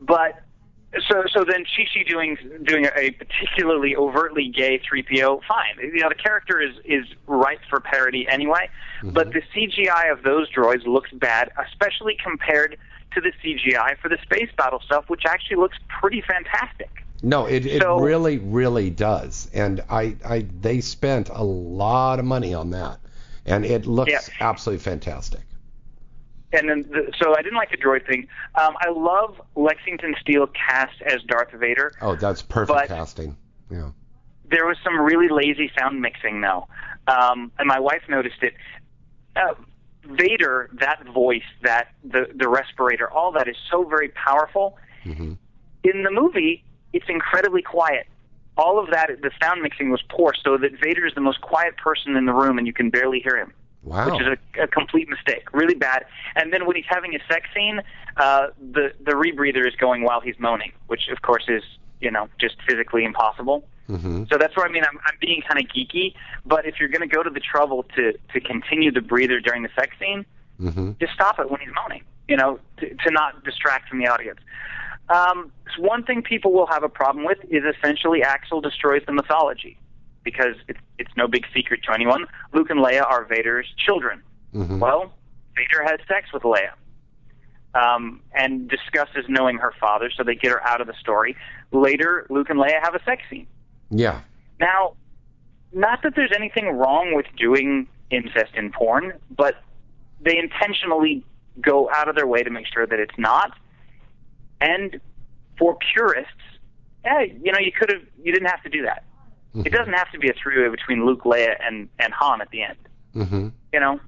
but 0.00 0.42
so 1.08 1.22
so 1.32 1.44
then 1.44 1.64
Chi 1.64 2.02
doing 2.08 2.36
doing 2.64 2.86
a 2.96 3.10
particularly 3.12 3.94
overtly 3.94 4.48
gay 4.48 4.80
3PO, 4.80 5.40
fine. 5.46 5.78
You 5.78 6.00
know 6.00 6.08
the 6.08 6.14
character 6.14 6.60
is 6.60 6.74
is 6.84 7.04
ripe 7.26 7.60
for 7.68 7.80
parody 7.80 8.26
anyway. 8.28 8.68
But 9.02 9.32
the 9.32 9.42
CGI 9.54 10.12
of 10.12 10.22
those 10.24 10.50
droids 10.52 10.86
looks 10.86 11.10
bad, 11.12 11.50
especially 11.66 12.16
compared 12.22 12.76
to 13.14 13.20
the 13.20 13.32
CGI 13.42 13.96
for 13.98 14.08
the 14.08 14.18
space 14.22 14.50
battle 14.56 14.80
stuff, 14.84 15.04
which 15.08 15.22
actually 15.26 15.56
looks 15.56 15.78
pretty 16.00 16.20
fantastic. 16.22 16.90
No, 17.22 17.46
it, 17.46 17.66
it 17.66 17.82
So- 17.82 17.98
really, 18.00 18.38
really 18.38 18.90
does. 18.90 19.50
And 19.54 19.82
I, 19.90 20.16
I, 20.24 20.46
they 20.60 20.80
spent 20.80 21.28
a 21.30 21.42
lot 21.42 22.18
of 22.18 22.24
money 22.24 22.52
on 22.54 22.70
that, 22.70 22.98
and 23.50 23.64
it 23.66 23.86
looks 23.86 24.10
Yeah. 24.12 24.20
absolutely 24.40 24.82
fantastic. 24.82 25.40
and 26.52 26.68
then 26.68 26.82
the, 26.90 27.12
so 27.22 27.32
I 27.36 27.42
didn't 27.42 27.56
like 27.58 27.70
the 27.70 27.76
droid 27.76 28.04
thing. 28.06 28.26
Um, 28.60 28.74
I 28.80 28.90
love 28.90 29.40
Lexington 29.54 30.16
Steele 30.20 30.48
cast 30.48 31.00
as 31.02 31.22
Darth 31.22 31.52
Vader. 31.52 31.92
Oh, 32.00 32.16
that's 32.16 32.42
perfect 32.42 32.88
casting. 32.88 33.36
Yeah. 33.70 33.90
There 34.50 34.66
was 34.66 34.76
some 34.82 34.98
really 35.00 35.28
lazy 35.28 35.70
sound 35.78 36.00
mixing 36.00 36.40
though, 36.40 36.66
um, 37.06 37.52
and 37.58 37.68
my 37.68 37.78
wife 37.78 38.02
noticed 38.08 38.42
it. 38.42 38.54
Uh, 39.36 39.54
Vader, 40.04 40.70
that 40.80 41.06
voice, 41.06 41.44
that 41.62 41.88
the 42.02 42.26
the 42.34 42.48
respirator, 42.48 43.08
all 43.08 43.30
that 43.32 43.46
is 43.46 43.56
so 43.70 43.84
very 43.84 44.08
powerful. 44.08 44.76
hmm 45.04 45.34
In 45.84 46.02
the 46.02 46.10
movie, 46.10 46.64
it's 46.92 47.06
incredibly 47.08 47.62
quiet. 47.62 48.06
All 48.56 48.78
of 48.78 48.90
that, 48.90 49.10
the 49.22 49.30
sound 49.42 49.62
mixing 49.62 49.90
was 49.90 50.02
poor, 50.08 50.34
so 50.44 50.58
that 50.58 50.72
Vader 50.82 51.06
is 51.06 51.14
the 51.14 51.20
most 51.20 51.40
quiet 51.40 51.76
person 51.76 52.16
in 52.16 52.26
the 52.26 52.32
room, 52.32 52.58
and 52.58 52.66
you 52.66 52.72
can 52.72 52.90
barely 52.90 53.20
hear 53.20 53.36
him. 53.36 53.52
Wow. 53.82 54.10
which 54.10 54.20
is 54.20 54.26
a, 54.26 54.64
a 54.64 54.66
complete 54.66 55.08
mistake, 55.08 55.48
really 55.54 55.74
bad. 55.74 56.04
And 56.36 56.52
then 56.52 56.66
when 56.66 56.76
he's 56.76 56.84
having 56.86 57.14
a 57.14 57.18
sex 57.32 57.48
scene, 57.54 57.80
uh, 58.18 58.48
the 58.58 58.92
the 59.02 59.12
rebreather 59.12 59.66
is 59.66 59.74
going 59.74 60.02
while 60.02 60.20
he's 60.20 60.38
moaning, 60.38 60.72
which 60.88 61.08
of 61.08 61.22
course 61.22 61.44
is 61.48 61.62
you 62.00 62.10
know 62.10 62.28
just 62.38 62.56
physically 62.68 63.04
impossible. 63.04 63.64
Mm-hmm. 63.88 64.24
So 64.30 64.38
that's 64.38 64.56
what 64.56 64.68
I 64.68 64.72
mean. 64.72 64.84
I'm, 64.84 64.98
I'm 65.06 65.16
being 65.20 65.42
kind 65.48 65.58
of 65.58 65.70
geeky, 65.70 66.14
but 66.44 66.66
if 66.66 66.78
you're 66.78 66.90
going 66.90 67.08
to 67.08 67.12
go 67.14 67.22
to 67.22 67.30
the 67.30 67.40
trouble 67.40 67.84
to 67.96 68.12
to 68.34 68.40
continue 68.40 68.92
the 68.92 69.00
breather 69.00 69.40
during 69.40 69.62
the 69.62 69.70
sex 69.74 69.96
scene, 69.98 70.26
hmm 70.58 70.92
just 71.00 71.14
stop 71.14 71.38
it 71.38 71.50
when 71.50 71.60
he's 71.60 71.70
moaning. 71.74 72.04
You 72.28 72.36
know, 72.36 72.60
to, 72.78 72.88
to 72.88 73.10
not 73.10 73.42
distract 73.44 73.88
from 73.88 73.98
the 73.98 74.06
audience. 74.06 74.40
Um, 75.10 75.52
so 75.74 75.82
one 75.82 76.04
thing 76.04 76.22
people 76.22 76.52
will 76.52 76.66
have 76.66 76.82
a 76.84 76.88
problem 76.88 77.24
with 77.24 77.38
is 77.50 77.64
essentially 77.76 78.22
Axel 78.22 78.60
destroys 78.60 79.02
the 79.06 79.12
mythology, 79.12 79.76
because 80.24 80.54
it's 80.68 80.80
it's 80.98 81.10
no 81.16 81.26
big 81.26 81.44
secret 81.54 81.80
to 81.84 81.92
anyone. 81.92 82.26
Luke 82.54 82.70
and 82.70 82.80
Leia 82.80 83.02
are 83.04 83.24
Vader's 83.24 83.66
children. 83.76 84.22
hmm 84.52 84.78
Well, 84.78 85.12
Vader 85.56 85.82
has 85.84 85.98
sex 86.06 86.32
with 86.32 86.44
Leia. 86.44 86.70
Um, 87.72 88.20
and 88.34 88.68
discusses 88.68 89.26
knowing 89.28 89.58
her 89.58 89.72
father, 89.78 90.10
so 90.16 90.24
they 90.24 90.34
get 90.34 90.50
her 90.50 90.66
out 90.66 90.80
of 90.80 90.88
the 90.88 90.94
story. 90.94 91.36
Later, 91.70 92.26
Luke 92.28 92.50
and 92.50 92.58
Leia 92.58 92.82
have 92.82 92.96
a 92.96 93.02
sex 93.04 93.22
scene. 93.30 93.46
Yeah. 93.90 94.22
Now, 94.58 94.94
not 95.72 96.02
that 96.02 96.14
there's 96.16 96.32
anything 96.34 96.66
wrong 96.70 97.14
with 97.14 97.26
doing 97.36 97.86
incest 98.10 98.54
in 98.54 98.72
porn, 98.72 99.12
but 99.30 99.62
they 100.20 100.36
intentionally 100.36 101.24
go 101.60 101.88
out 101.94 102.08
of 102.08 102.16
their 102.16 102.26
way 102.26 102.42
to 102.42 102.50
make 102.50 102.66
sure 102.66 102.88
that 102.88 102.98
it's 102.98 103.16
not. 103.18 103.56
And 104.60 105.00
for 105.58 105.76
purists, 105.92 106.32
yeah, 107.04 107.22
you 107.22 107.52
know, 107.52 107.58
you 107.58 107.72
could 107.72 107.90
have, 107.90 108.02
you 108.22 108.32
didn't 108.32 108.48
have 108.48 108.62
to 108.62 108.68
do 108.68 108.82
that. 108.82 109.04
It 109.52 109.70
doesn't 109.72 109.94
have 109.94 110.10
to 110.12 110.18
be 110.18 110.28
a 110.28 110.32
three-way 110.34 110.68
between 110.68 111.04
Luke, 111.04 111.24
Leia, 111.24 111.56
and 111.60 111.88
and 111.98 112.12
Han 112.14 112.40
at 112.40 112.50
the 112.50 112.62
end. 112.62 112.76
hmm 113.12 113.48
You 113.72 113.80
know, 113.80 113.98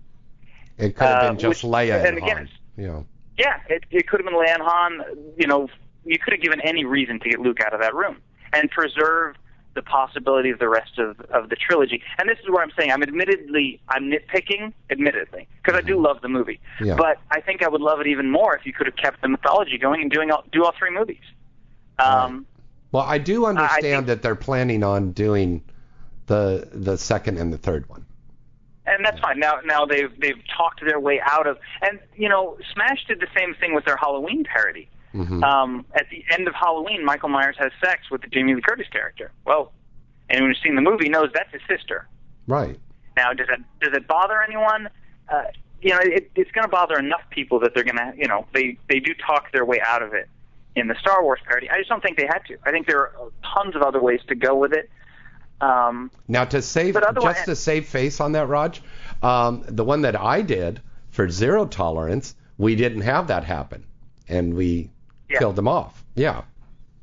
It 0.78 0.94
could 0.94 1.04
have 1.08 1.22
Uh, 1.24 1.28
been 1.30 1.38
just 1.40 1.64
which- 1.64 1.72
Leia 1.72 1.98
and, 1.98 2.06
and 2.08 2.18
again, 2.18 2.36
Han. 2.36 2.48
You 2.76 2.86
know. 2.86 3.06
Yeah, 3.38 3.58
it, 3.68 3.82
it 3.90 4.06
could 4.06 4.20
have 4.20 4.26
been 4.26 4.38
Leia 4.38 4.54
and 4.54 4.62
Han. 4.62 5.02
You 5.36 5.48
know, 5.48 5.68
you 6.04 6.16
could 6.20 6.32
have 6.34 6.42
given 6.42 6.60
any 6.60 6.84
reason 6.84 7.18
to 7.20 7.28
get 7.28 7.40
Luke 7.40 7.60
out 7.60 7.74
of 7.74 7.80
that 7.80 7.92
room 7.94 8.18
and 8.52 8.70
preserve 8.70 9.34
the 9.74 9.82
possibility 9.82 10.50
of 10.50 10.58
the 10.58 10.68
rest 10.68 10.98
of, 10.98 11.18
of 11.30 11.48
the 11.48 11.56
trilogy. 11.56 12.02
And 12.18 12.28
this 12.28 12.38
is 12.42 12.50
where 12.50 12.62
I'm 12.62 12.70
saying 12.78 12.90
I'm 12.92 13.02
admittedly 13.02 13.80
I'm 13.88 14.10
nitpicking, 14.10 14.72
admittedly, 14.90 15.48
because 15.62 15.78
I 15.78 15.82
do 15.86 16.00
love 16.00 16.20
the 16.20 16.28
movie. 16.28 16.60
Yeah. 16.80 16.94
But 16.96 17.18
I 17.30 17.40
think 17.40 17.62
I 17.62 17.68
would 17.68 17.80
love 17.80 18.00
it 18.00 18.06
even 18.06 18.30
more 18.30 18.54
if 18.56 18.66
you 18.66 18.72
could 18.72 18.86
have 18.86 18.96
kept 18.96 19.22
the 19.22 19.28
mythology 19.28 19.78
going 19.78 20.02
and 20.02 20.10
doing 20.10 20.30
all, 20.30 20.44
do 20.52 20.64
all 20.64 20.72
three 20.78 20.90
movies. 20.90 21.22
Um, 21.98 22.46
Well, 22.90 23.04
I 23.04 23.18
do 23.18 23.46
understand 23.46 23.82
think- 23.82 24.06
that 24.06 24.22
they're 24.22 24.34
planning 24.34 24.82
on 24.82 25.12
doing 25.12 25.62
the 26.26 26.68
the 26.72 26.96
second 26.96 27.38
and 27.38 27.52
the 27.52 27.58
third 27.58 27.88
one. 27.88 28.04
and 28.86 29.04
that's 29.04 29.18
fine. 29.20 29.38
Now, 29.38 29.60
now 29.64 29.84
they've 29.86 30.10
they've 30.20 30.40
talked 30.56 30.84
their 30.84 31.00
way 31.00 31.20
out 31.24 31.46
of, 31.46 31.58
and 31.82 31.98
you 32.16 32.28
know, 32.28 32.56
Smash 32.72 33.04
did 33.06 33.20
the 33.20 33.26
same 33.36 33.54
thing 33.54 33.74
with 33.74 33.84
their 33.84 33.96
Halloween 33.96 34.44
parody. 34.44 34.88
Hmm 35.12 35.44
Um, 35.44 35.84
at 35.94 36.06
the 36.10 36.24
end 36.30 36.48
of 36.48 36.54
Halloween, 36.54 37.04
Michael 37.04 37.28
Myers 37.28 37.56
has 37.58 37.70
sex 37.84 38.10
with 38.10 38.22
the 38.22 38.28
Jamie 38.28 38.54
Lee 38.54 38.62
Curtis 38.62 38.88
character. 38.90 39.30
Well, 39.44 39.72
anyone 40.30 40.50
who's 40.50 40.62
seen 40.62 40.74
the 40.74 40.82
movie 40.82 41.08
knows 41.08 41.30
that's 41.34 41.52
his 41.52 41.62
sister. 41.68 42.08
Right. 42.46 42.78
Now, 43.16 43.32
does 43.32 43.48
it 43.50 43.60
does 43.80 43.92
it 43.94 44.06
bother 44.08 44.42
anyone? 44.42 44.88
Uh, 45.28 45.44
you 45.80 45.90
know, 45.90 45.98
it, 46.02 46.30
it's 46.34 46.50
going 46.52 46.64
to 46.64 46.70
bother 46.70 46.98
enough 46.98 47.22
people 47.30 47.58
that 47.60 47.74
they're 47.74 47.84
going 47.84 47.96
to, 47.96 48.12
you 48.16 48.28
know, 48.28 48.46
they 48.54 48.78
they 48.88 49.00
do 49.00 49.12
talk 49.14 49.52
their 49.52 49.64
way 49.64 49.80
out 49.86 50.02
of 50.02 50.14
it 50.14 50.28
in 50.74 50.88
the 50.88 50.94
Star 51.00 51.22
Wars 51.22 51.40
parody. 51.44 51.68
I 51.70 51.76
just 51.78 51.88
don't 51.88 52.02
think 52.02 52.16
they 52.16 52.26
had 52.26 52.40
to. 52.46 52.56
I 52.64 52.70
think 52.70 52.86
there 52.86 53.00
are 53.00 53.12
tons 53.54 53.76
of 53.76 53.82
other 53.82 54.00
ways 54.00 54.20
to 54.28 54.34
go 54.34 54.54
with 54.54 54.72
it. 54.72 54.88
Um, 55.60 56.10
Now 56.26 56.44
to 56.46 56.60
save 56.62 56.94
just 57.20 57.44
to 57.44 57.54
save 57.54 57.86
face 57.86 58.20
on 58.20 58.32
that, 58.32 58.48
Rog, 58.48 58.76
um, 59.22 59.64
the 59.68 59.84
one 59.84 60.02
that 60.02 60.16
I 60.16 60.42
did 60.42 60.80
for 61.10 61.28
zero 61.28 61.66
tolerance, 61.66 62.34
we 62.58 62.74
didn't 62.74 63.02
have 63.02 63.28
that 63.28 63.44
happen, 63.44 63.84
and 64.28 64.54
we 64.54 64.90
Yeah. 65.32 65.38
killed 65.38 65.56
them 65.56 65.68
off. 65.68 66.04
Yeah. 66.14 66.42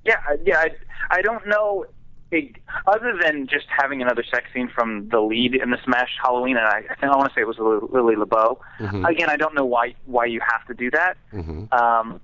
Yeah, 0.06 0.18
I- 0.28 0.38
yeah. 0.46 0.60
I, 0.60 0.70
I 1.12 1.22
don't 1.22 1.46
know. 1.48 1.86
It, 2.32 2.58
other 2.86 3.18
than 3.20 3.48
just 3.48 3.65
having 3.76 4.04
another 4.04 4.24
sex 4.24 4.46
scene 4.54 4.70
from 4.74 5.10
the 5.10 5.20
lead 5.20 5.56
in 5.56 5.72
the 5.72 5.80
Smash 5.84 6.12
Halloween, 6.24 6.58
and 6.58 6.65
I, 6.68 6.84
I 6.92 6.96
think 6.96 7.12
I 7.12 7.18
want 7.18 7.28
to 7.30 7.34
say 7.34 7.42
it 7.42 7.48
was 7.48 7.58
Lily 7.58 8.15
LaBeau. 8.15 8.60
Mhm. 8.80 9.10
Again, 9.10 9.32
I 9.32 9.36
don't 9.36 9.56
know 9.56 9.65
why 9.65 9.96
why 10.06 10.26
you 10.26 10.39
have 10.48 10.63
to 10.68 10.76
do 10.76 10.92
that. 10.92 11.18
hmm 11.32 11.63
Um, 11.72 12.22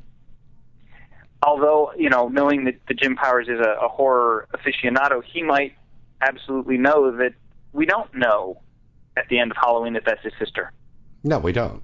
although 1.43 1.91
you 1.97 2.09
know, 2.09 2.27
knowing 2.27 2.65
that, 2.65 2.75
that 2.87 2.99
Jim 2.99 3.15
Powers 3.15 3.47
is 3.47 3.59
a, 3.59 3.77
a 3.83 3.87
horror 3.87 4.47
aficionado, 4.53 5.23
he 5.23 5.41
might 5.41 5.73
absolutely 6.21 6.77
know 6.77 7.11
that 7.17 7.33
we 7.73 7.85
don't 7.87 8.13
know 8.15 8.61
at 9.17 9.27
the 9.29 9.39
end 9.39 9.49
of 9.51 9.57
Halloween 9.57 9.93
that 9.93 10.03
that's 10.05 10.23
his 10.23 10.33
sister. 10.39 10.71
No, 11.23 11.39
we 11.39 11.51
don't. 11.51 11.81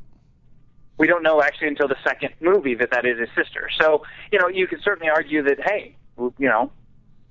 We 0.98 1.08
don't 1.08 1.24
know 1.24 1.42
actually 1.42 1.68
until 1.70 1.88
the 1.88 1.98
second 2.04 2.34
movie 2.42 2.76
that 2.76 2.92
that 2.92 3.06
is 3.06 3.20
his 3.20 3.30
sister. 3.36 3.70
So, 3.80 4.04
you 4.32 4.40
know, 4.40 4.48
you 4.48 4.68
could 4.68 4.82
certainly 4.84 5.10
argue 5.10 5.42
that, 5.44 5.60
hey, 5.64 5.96
you 6.18 6.34
know, 6.48 6.72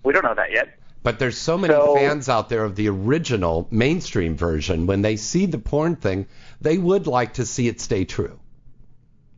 we 0.02 0.12
don't 0.12 0.24
know 0.24 0.34
that 0.34 0.50
yet. 0.52 0.76
But 1.02 1.18
there's 1.18 1.38
so 1.38 1.56
many 1.56 1.72
So- 1.72 1.94
fans 1.94 2.28
out 2.28 2.48
there 2.48 2.64
of 2.64 2.76
the 2.76 2.88
original 2.88 3.68
mainstream 3.70 4.36
version. 4.36 4.86
When 4.86 5.02
they 5.02 5.16
see 5.16 5.46
the 5.46 5.58
porn 5.58 5.96
thing, 5.96 6.26
they 6.60 6.76
would 6.78 7.06
like 7.06 7.34
to 7.34 7.46
see 7.46 7.68
it 7.68 7.80
stay 7.80 8.04
true. 8.04 8.38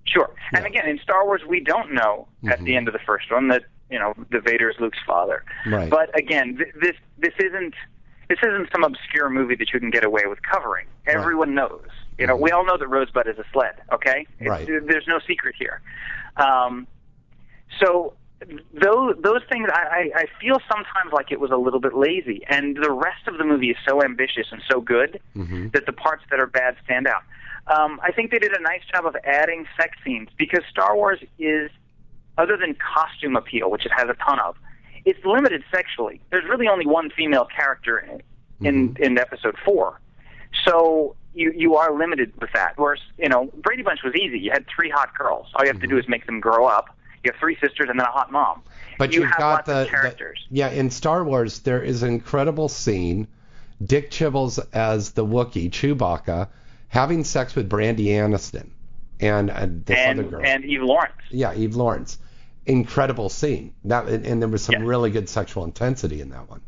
Sure. 0.07 0.31
And 0.55 0.67
again, 0.67 0.89
in 0.89 0.99
Star 0.99 1.25
Wars, 1.25 1.43
we 1.49 1.61
don't 1.61 1.93
know 1.93 2.27
at 2.49 2.61
Mhm. 2.61 2.65
the 2.65 2.77
end 2.77 2.89
of 2.89 2.93
the 2.93 3.01
first 3.07 3.31
one 3.31 3.49
that 3.49 3.63
you 3.91 3.99
know 3.99 4.15
the 4.31 4.41
Vader 4.41 4.69
is 4.71 4.77
Luke's 4.81 4.99
father. 5.07 5.45
Right. 5.67 5.89
But 5.89 6.17
again, 6.19 6.57
th- 6.57 6.73
this 6.81 6.97
this 7.19 7.35
isn't 7.39 7.75
this 8.29 8.39
isn't 8.43 8.69
some 8.73 8.83
obscure 8.85 9.31
movie 9.31 9.55
that 9.57 9.73
you 9.73 9.79
can 9.81 9.91
get 9.91 10.05
away 10.05 10.23
with 10.27 10.43
covering. 10.43 10.87
Everyone 11.07 11.55
knows. 11.55 11.87
You 12.19 12.27
know, 12.27 12.37
we 12.37 12.51
all 12.51 12.65
know 12.65 12.77
that 12.77 12.87
Rosebud 12.89 13.27
is 13.27 13.39
a 13.39 13.45
sled. 13.53 13.75
Okay. 13.93 14.27
It's- 14.39 14.49
Right. 14.49 14.67
There's 14.67 15.07
no 15.09 15.19
secret 15.27 15.55
here. 15.59 15.81
Um, 16.37 16.87
so 17.81 18.15
those 18.73 19.15
those 19.23 19.43
things, 19.51 19.69
I, 19.73 20.11
I 20.15 20.25
feel 20.41 20.59
sometimes 20.69 21.13
like 21.13 21.31
it 21.31 21.39
was 21.41 21.51
a 21.51 21.57
little 21.57 21.79
bit 21.81 21.95
lazy, 21.95 22.43
and 22.49 22.77
the 22.77 22.91
rest 22.91 23.27
of 23.29 23.39
the 23.39 23.45
movie 23.45 23.71
is 23.71 23.77
so 23.89 24.03
ambitious 24.03 24.49
and 24.51 24.61
so 24.71 24.81
good 24.81 25.21
hmm 25.35 25.69
that 25.69 25.87
the 25.87 25.93
parts 25.93 26.23
that 26.31 26.41
are 26.41 26.47
bad 26.47 26.77
stand 26.85 27.07
out. 27.07 27.23
Um, 27.69 28.01
I 28.03 28.11
think 28.11 28.33
they 28.33 28.39
did 28.41 28.53
a 28.53 28.61
nice 28.61 28.83
job 28.93 29.07
of 29.07 29.15
adding 29.25 29.67
sex 29.77 29.97
scenes 30.05 30.29
because 30.37 30.65
Star 30.69 30.97
Wars 30.97 31.21
is, 31.39 31.71
other 32.37 32.57
than 32.57 32.75
costume 32.75 33.37
appeal, 33.37 33.71
which 33.71 33.87
it 33.87 33.93
has 33.97 34.09
a 34.09 34.15
ton 34.15 34.41
of, 34.41 34.57
it's 35.05 35.25
limited 35.25 35.63
sexually. 35.73 36.21
There's 36.31 36.45
really 36.45 36.67
only 36.67 36.87
one 36.87 37.11
female 37.11 37.45
character 37.47 37.99
in 37.99 38.23
in, 38.67 38.97
in 39.01 39.19
Episode 39.19 39.57
Four, 39.65 40.01
so 40.65 41.15
you 41.35 41.53
you 41.57 41.77
are 41.77 41.97
limited 41.97 42.33
with 42.41 42.51
that. 42.55 42.75
Whereas 42.77 43.01
you 43.19 43.29
know 43.29 43.51
Brady 43.63 43.83
Bunch 43.83 44.01
was 44.05 44.15
easy. 44.15 44.39
You 44.39 44.51
had 44.53 44.67
three 44.75 44.91
hot 44.91 45.15
girls. 45.17 45.47
All 45.55 45.65
you 45.65 45.71
have 45.73 45.81
to 45.81 45.87
do 45.87 45.99
is 45.99 46.09
make 46.09 46.27
them 46.27 46.41
grow 46.41 46.67
up. 46.67 46.87
You 47.25 47.31
have 47.33 47.39
three 47.39 47.57
sisters 47.61 47.89
and 47.89 47.99
then 47.99 48.07
a 48.07 48.11
hot 48.11 48.33
mom. 48.33 48.63
But 48.99 49.13
you 49.13 49.21
you've 49.21 49.31
have 49.31 49.39
got 49.39 49.53
lots 49.55 49.67
the, 49.69 49.83
of 50.09 50.19
the- 50.19 50.35
yeah 50.51 50.71
in 50.71 50.91
Star 50.91 51.23
Wars 51.25 51.61
there 51.61 51.83
is 51.83 52.03
an 52.03 52.09
incredible 52.11 52.69
scene. 52.69 53.29
Dick 53.85 54.11
Chibbles 54.11 54.65
as 54.73 55.11
the 55.13 55.25
Wookiee 55.27 55.69
Chewbacca 55.71 56.49
having 56.89 57.25
sex 57.25 57.55
with 57.57 57.69
Brandy 57.69 58.07
Aniston 58.07 58.71
and 59.19 59.51
uh, 59.51 59.67
this 59.69 59.99
other 59.99 60.23
girl. 60.25 60.43
and 60.45 60.65
Eve 60.65 60.83
Lawrence. 60.83 61.15
yeah, 61.31 61.53
Eve 61.55 61.75
Lawrence. 61.75 62.19
Incredible 62.67 63.29
scene. 63.29 63.75
That 63.85 64.07
and, 64.09 64.25
and 64.27 64.41
there 64.43 64.49
was 64.49 64.63
some 64.63 64.75
Yeah. 64.83 64.89
really 64.89 65.11
good 65.11 65.29
sexual 65.29 65.65
intensity 65.65 66.21
in 66.21 66.31
that 66.31 66.49
one. 66.49 66.61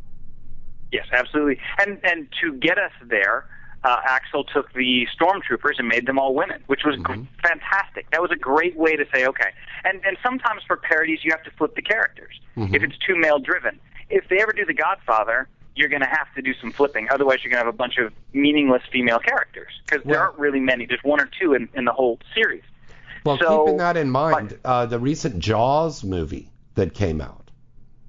Yes, 0.90 1.06
absolutely. 1.12 1.58
And 1.78 2.00
and 2.04 2.28
to 2.42 2.54
get 2.54 2.78
us 2.78 2.92
there, 3.06 3.46
uh, 3.84 4.00
Axel 4.04 4.44
took 4.44 4.72
the 4.72 5.06
stormtroopers 5.16 5.78
and 5.78 5.86
made 5.88 6.06
them 6.06 6.18
all 6.18 6.34
women, 6.34 6.62
which 6.66 6.84
was 6.84 6.96
gr- 6.96 7.14
fantastic. 7.42 8.10
That 8.10 8.22
was 8.22 8.30
a 8.32 8.36
great 8.36 8.76
way 8.76 8.96
to 8.96 9.04
say 9.14 9.26
okay. 9.26 9.50
And 9.84 10.00
and 10.04 10.16
sometimes 10.22 10.62
for 10.66 10.76
parodies 10.76 11.20
you 11.22 11.30
have 11.30 11.44
to 11.44 11.50
flip 11.52 11.74
the 11.76 11.82
characters 11.82 12.40
if 12.56 12.82
it's 12.82 12.96
too 13.06 13.16
male 13.16 13.38
driven. 13.38 13.78
If 14.10 14.28
they 14.28 14.40
ever 14.40 14.52
do 14.52 14.64
The 14.64 14.74
Godfather, 14.74 15.48
you're 15.76 15.88
going 15.88 16.02
to 16.02 16.08
have 16.08 16.32
to 16.36 16.42
do 16.42 16.52
some 16.60 16.70
flipping. 16.72 17.08
Otherwise, 17.10 17.38
you're 17.42 17.50
going 17.50 17.60
to 17.60 17.66
have 17.66 17.74
a 17.74 17.76
bunch 17.76 17.98
of 17.98 18.12
meaningless 18.32 18.82
female 18.92 19.18
characters 19.18 19.72
because 19.84 20.04
there 20.04 20.20
aren't 20.20 20.38
really 20.38 20.60
many. 20.60 20.86
There's 20.86 21.02
one 21.02 21.20
or 21.20 21.28
two 21.40 21.54
in, 21.54 21.68
in 21.74 21.84
the 21.84 21.92
whole 21.92 22.18
series. 22.34 22.62
Well, 23.24 23.38
So- 23.38 23.64
keeping 23.64 23.78
that 23.78 23.96
in 23.96 24.10
mind, 24.10 24.58
uh, 24.64 24.86
the 24.86 24.98
recent 25.00 25.38
Jaws 25.40 26.04
movie 26.04 26.50
that 26.76 26.94
came 26.94 27.20
out, 27.20 27.50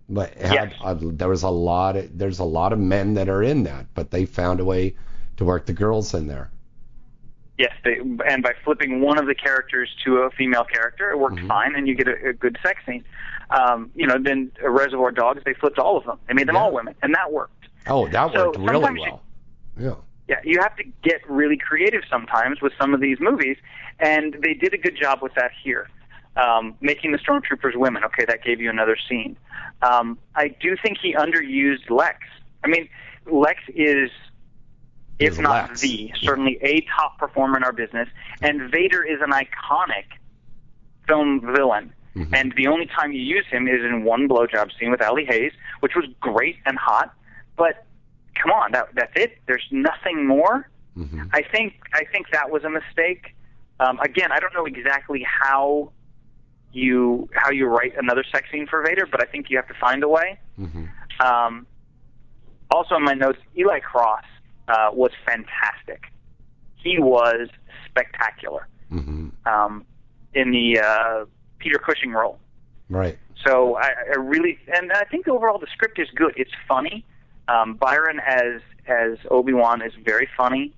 but 0.10 0.34
had, 0.36 0.54
Yes. 0.54 0.74
uh, 0.82 0.96
there 1.00 1.30
was 1.30 1.44
a 1.44 1.50
lot. 1.50 1.96
Of, 1.96 2.16
there's 2.18 2.40
a 2.40 2.44
lot 2.44 2.72
of 2.74 2.78
men 2.80 3.16
that 3.16 3.30
are 3.30 3.42
in 3.42 3.64
that, 3.64 3.88
but 3.96 4.12
they 4.12 4.26
found 4.26 4.60
a 4.60 4.66
way 4.66 4.96
to 5.38 5.46
work 5.46 5.66
the 5.66 5.74
girls 5.74 6.14
in 6.14 6.28
there. 6.28 6.50
Yes, 7.58 7.72
they, 7.84 8.00
and 8.28 8.44
by 8.44 8.54
flipping 8.66 9.00
one 9.02 9.18
of 9.18 9.28
the 9.28 9.36
characters 9.36 9.90
to 10.04 10.18
a 10.20 10.30
female 10.32 10.66
character, 10.66 11.12
it 11.12 11.18
worked 11.18 11.38
Mhm. 11.38 11.48
fine, 11.48 11.76
and 11.76 11.88
you 11.88 11.96
get 11.96 12.08
a, 12.08 12.30
a 12.30 12.34
good 12.34 12.58
sex 12.62 12.82
scene. 12.86 13.04
Um, 13.50 13.92
you 13.96 14.06
know, 14.08 14.18
then 14.20 14.52
uh, 14.62 14.70
Reservoir 14.70 15.12
Dogs, 15.12 15.42
they 15.46 15.54
flipped 15.54 15.80
all 15.80 15.98
of 15.98 16.04
them. 16.06 16.18
They 16.28 16.34
made 16.34 16.48
them 16.48 16.56
Yeah. 16.56 16.62
all 16.64 16.74
women, 16.74 16.96
and 17.02 17.14
that 17.14 17.32
worked. 17.32 17.68
Oh, 17.88 18.08
that 18.10 18.34
So 18.34 18.48
worked 18.48 18.58
really 18.58 18.72
sometimes 18.74 18.98
you- 18.98 19.04
well. 19.04 19.22
Yeah. 19.78 19.96
Yeah, 20.28 20.40
you 20.44 20.60
have 20.60 20.76
to 20.78 20.84
get 21.04 21.22
really 21.30 21.56
creative 21.56 22.02
sometimes 22.10 22.60
with 22.60 22.74
some 22.80 22.94
of 22.96 23.00
these 23.00 23.20
movies, 23.20 23.58
and 24.00 24.34
they 24.42 24.56
did 24.56 24.74
a 24.74 24.78
good 24.78 24.96
job 25.00 25.22
with 25.22 25.34
that 25.36 25.52
here. 25.64 25.88
Um, 26.36 26.74
making 26.82 27.12
the 27.14 27.20
stormtroopers 27.20 27.76
women, 27.78 28.04
okay, 28.04 28.26
that 28.26 28.44
gave 28.44 28.60
you 28.60 28.70
another 28.70 28.98
scene. 29.08 29.38
Um, 29.84 30.18
I 30.36 30.48
do 30.50 30.76
think 30.76 30.98
he 30.98 31.14
underused 31.14 31.90
Lex. 31.92 32.18
I 32.64 32.68
mean, 32.68 32.90
Lex 33.28 33.60
is, 33.70 34.10
if 35.20 35.40
not 35.40 35.70
Lex. 35.70 35.82
the, 35.82 36.12
certainly 36.22 36.58
a 36.62 36.82
top 36.98 37.18
performer 37.18 37.58
in 37.58 37.64
our 37.64 37.72
business, 37.72 38.10
and 38.42 38.70
Vader 38.72 39.04
is 39.04 39.20
an 39.22 39.32
iconic 39.32 40.06
film 41.08 41.42
villain. 41.56 41.94
Mhm. 42.16 42.34
And 42.34 42.54
the 42.56 42.68
only 42.68 42.86
time 42.88 43.12
you 43.12 43.22
use 43.22 43.46
him 43.48 43.68
is 43.68 43.84
in 43.84 44.04
one 44.04 44.28
blowjob 44.28 44.78
scene 44.80 44.90
with 44.92 45.02
Allie 45.02 45.26
Haze, 45.26 45.52
which 45.82 45.96
was 45.96 46.06
great 46.22 46.58
and 46.66 46.78
hot. 46.78 47.14
But 47.58 47.86
come 48.36 48.52
on, 48.52 48.72
that 48.72 48.90
that's 48.94 49.12
it. 49.16 49.38
There's 49.48 49.68
nothing 49.72 50.26
more. 50.26 50.70
Mhm. 50.98 51.30
I 51.34 51.42
think 51.42 51.74
I 51.94 52.06
think 52.06 52.30
that 52.32 52.50
was 52.50 52.64
a 52.64 52.70
mistake. 52.70 53.36
Um, 53.82 54.00
again, 54.00 54.32
I 54.32 54.40
don't 54.40 54.54
know 54.54 54.66
exactly 54.66 55.24
how 55.28 55.92
you 56.72 57.30
how 57.34 57.52
you 57.52 57.68
write 57.68 57.94
another 57.98 58.24
sex 58.32 58.50
scene 58.52 58.66
for 58.68 58.82
Vader, 58.82 59.06
but 59.06 59.22
I 59.22 59.26
think 59.26 59.50
you 59.50 59.58
have 59.58 59.68
to 59.68 59.74
find 59.74 60.02
a 60.04 60.08
way. 60.10 60.40
Mhm. 60.60 60.90
Um, 61.20 61.68
also, 62.72 62.96
in 62.96 63.04
my 63.04 63.14
notes, 63.14 63.40
Eli 63.58 63.80
Cross 63.80 64.24
uh, 64.68 64.90
was 64.94 65.12
fantastic. 65.26 66.04
He 66.76 67.00
was 67.00 67.50
spectacular 67.86 68.68
Mhm. 68.92 69.32
um, 69.48 69.86
in 70.34 70.52
the 70.52 70.80
uh, 70.80 71.26
Peter 71.60 71.80
Cushing 71.80 72.12
role. 72.12 72.40
Right. 72.90 73.18
So 73.44 73.76
I, 73.78 73.92
I 74.14 74.18
really, 74.20 74.58
and 74.74 74.92
I 74.92 75.04
think 75.06 75.28
overall 75.28 75.58
the 75.60 75.68
script 75.74 76.00
is 76.00 76.10
good. 76.16 76.34
It's 76.38 76.52
funny. 76.68 77.06
Um, 77.48 77.76
Byron 77.76 78.20
as 78.26 78.62
as 78.88 79.18
Obi 79.32 79.54
Wan 79.54 79.82
is 79.82 79.94
very 80.04 80.28
funny. 80.38 80.74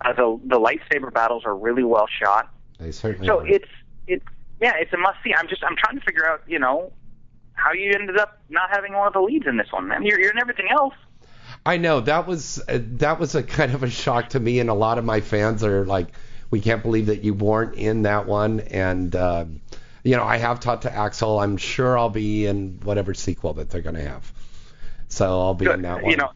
Uh, 0.00 0.12
the 0.12 0.40
the 0.46 0.58
lightsaber 0.58 1.12
battles 1.12 1.44
are 1.44 1.56
really 1.56 1.84
well 1.84 2.06
shot. 2.08 2.52
They 2.78 2.90
certainly. 2.92 3.26
So 3.26 3.38
were. 3.38 3.48
it's 3.48 3.68
it's 4.06 4.24
yeah, 4.60 4.74
it's 4.76 4.92
a 4.92 4.96
must 4.98 5.18
see. 5.24 5.32
I'm 5.34 5.48
just 5.48 5.62
I'm 5.64 5.76
trying 5.76 5.98
to 5.98 6.04
figure 6.04 6.26
out 6.28 6.42
you 6.46 6.58
know 6.58 6.92
how 7.54 7.72
you 7.72 7.90
ended 7.92 8.16
up 8.18 8.40
not 8.48 8.70
having 8.70 8.92
one 8.92 9.06
of 9.08 9.12
the 9.12 9.20
leads 9.20 9.46
in 9.46 9.56
this 9.56 9.72
one, 9.72 9.88
man. 9.88 10.04
You're, 10.04 10.20
you're 10.20 10.30
in 10.30 10.38
everything 10.38 10.68
else. 10.70 10.94
I 11.68 11.76
know 11.76 12.00
that 12.00 12.26
was 12.26 12.58
uh, 12.66 12.78
that 12.96 13.20
was 13.20 13.34
a 13.34 13.42
kind 13.58 13.74
of 13.74 13.82
a 13.82 13.90
shock 13.90 14.30
to 14.30 14.40
me, 14.40 14.58
and 14.58 14.70
a 14.70 14.74
lot 14.74 14.96
of 14.96 15.04
my 15.04 15.20
fans 15.20 15.62
are 15.62 15.84
like, 15.84 16.08
"We 16.50 16.60
can't 16.60 16.82
believe 16.82 17.06
that 17.06 17.22
you 17.22 17.34
weren't 17.34 17.74
in 17.74 18.02
that 18.02 18.26
one." 18.26 18.60
And 18.60 19.14
uh, 19.14 19.44
you 20.02 20.16
know, 20.16 20.24
I 20.24 20.38
have 20.38 20.60
talked 20.60 20.84
to 20.84 20.94
Axel. 20.94 21.38
I'm 21.38 21.58
sure 21.58 21.98
I'll 21.98 22.08
be 22.08 22.46
in 22.46 22.80
whatever 22.82 23.12
sequel 23.12 23.52
that 23.54 23.68
they're 23.68 23.82
going 23.82 23.96
to 23.96 24.08
have. 24.08 24.32
So 25.08 25.26
I'll 25.42 25.52
be 25.52 25.66
in 25.66 25.82
that 25.82 26.02
one. 26.02 26.10
You 26.10 26.16
know, 26.16 26.30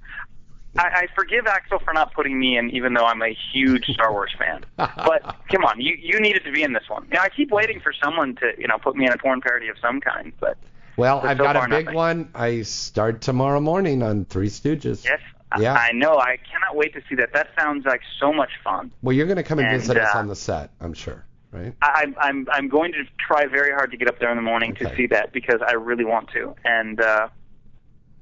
I, 0.76 0.82
I 0.82 1.06
forgive 1.14 1.46
Axel 1.46 1.78
for 1.78 1.94
not 1.94 2.12
putting 2.12 2.38
me 2.38 2.58
in, 2.58 2.68
even 2.68 2.92
though 2.92 3.06
I'm 3.06 3.22
a 3.22 3.34
huge 3.54 3.86
Star 3.86 4.12
Wars 4.12 4.34
fan. 4.38 4.66
But 4.76 5.36
come 5.50 5.64
on, 5.64 5.80
you 5.80 5.96
you 5.98 6.20
needed 6.20 6.44
to 6.44 6.52
be 6.52 6.62
in 6.62 6.74
this 6.74 6.84
one. 6.88 7.04
You 7.04 7.14
know, 7.14 7.22
I 7.22 7.30
keep 7.30 7.50
waiting 7.50 7.80
for 7.80 7.94
someone 8.04 8.36
to 8.36 8.52
you 8.58 8.68
know 8.68 8.76
put 8.76 8.96
me 8.96 9.06
in 9.06 9.12
a 9.12 9.16
porn 9.16 9.40
parody 9.40 9.68
of 9.68 9.78
some 9.78 9.98
kind, 10.02 10.34
but 10.40 10.58
well, 10.96 11.20
I've 11.20 11.38
so 11.38 11.44
got 11.44 11.56
a 11.56 11.60
big 11.68 11.86
nothing. 11.86 11.94
one. 11.94 12.28
I 12.34 12.62
start 12.62 13.20
tomorrow 13.20 13.60
morning 13.60 14.02
on 14.02 14.24
Three 14.26 14.48
Stooges. 14.48 15.04
yes, 15.04 15.20
Yeah. 15.58 15.74
I, 15.74 15.88
I 15.88 15.92
know. 15.92 16.16
I 16.18 16.36
cannot 16.50 16.76
wait 16.76 16.94
to 16.94 17.02
see 17.08 17.14
that. 17.16 17.32
That 17.32 17.48
sounds 17.58 17.84
like 17.86 18.00
so 18.20 18.32
much 18.32 18.50
fun. 18.64 18.90
Well, 19.02 19.14
you're 19.14 19.26
going 19.26 19.36
to 19.36 19.42
come 19.42 19.58
and, 19.58 19.68
And, 19.68 19.80
visit 19.80 19.96
us 19.96 20.14
uh, 20.14 20.18
on 20.18 20.28
the 20.28 20.36
set, 20.36 20.70
I'm 20.80 20.94
sure, 20.94 21.24
right? 21.50 21.74
I, 21.82 22.02
I'm 22.02 22.14
I'm 22.20 22.46
I'm 22.52 22.68
going 22.68 22.92
to 22.92 23.04
try 23.18 23.46
very 23.46 23.72
hard 23.72 23.90
to 23.92 23.96
get 23.96 24.08
up 24.08 24.18
there 24.18 24.30
in 24.30 24.36
the 24.36 24.42
morning 24.42 24.74
to 24.76 24.94
see 24.96 25.06
that 25.08 25.32
because 25.32 25.60
I 25.66 25.72
really 25.72 26.04
want 26.04 26.30
to. 26.30 26.54
And 26.64 27.00
uh, 27.00 27.28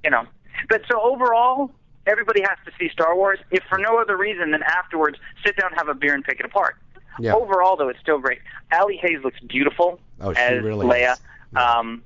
you 0.04 0.10
know, 0.10 0.24
but 0.68 0.82
so 0.90 1.00
overall, 1.00 1.70
everybody 2.06 2.40
has 2.42 2.58
to 2.66 2.72
see 2.78 2.88
Star 2.92 3.14
Wars. 3.16 3.38
If 3.50 3.62
for 3.68 3.78
no 3.78 3.98
other 4.00 4.16
reason 4.16 4.50
than 4.52 4.62
afterwards, 4.62 5.18
sit 5.44 5.56
down, 5.56 5.72
have 5.72 5.88
a 5.88 5.94
beer, 5.94 6.14
and 6.14 6.24
pick 6.24 6.40
it 6.40 6.46
apart. 6.46 6.76
Yeah. 7.18 7.34
Overall, 7.34 7.76
though, 7.76 7.88
it's 7.88 8.00
still 8.00 8.18
great. 8.18 8.38
Allie 8.70 8.96
Haze 8.96 9.18
looks 9.22 9.40
beautiful 9.40 10.00
Oh, 10.20 10.32
she 10.32 10.40
as 10.40 10.62
really 10.62 10.86
Leia. 10.86 11.12
is. 11.12 11.20
Yeah. 11.52 11.78
Um, 11.78 12.02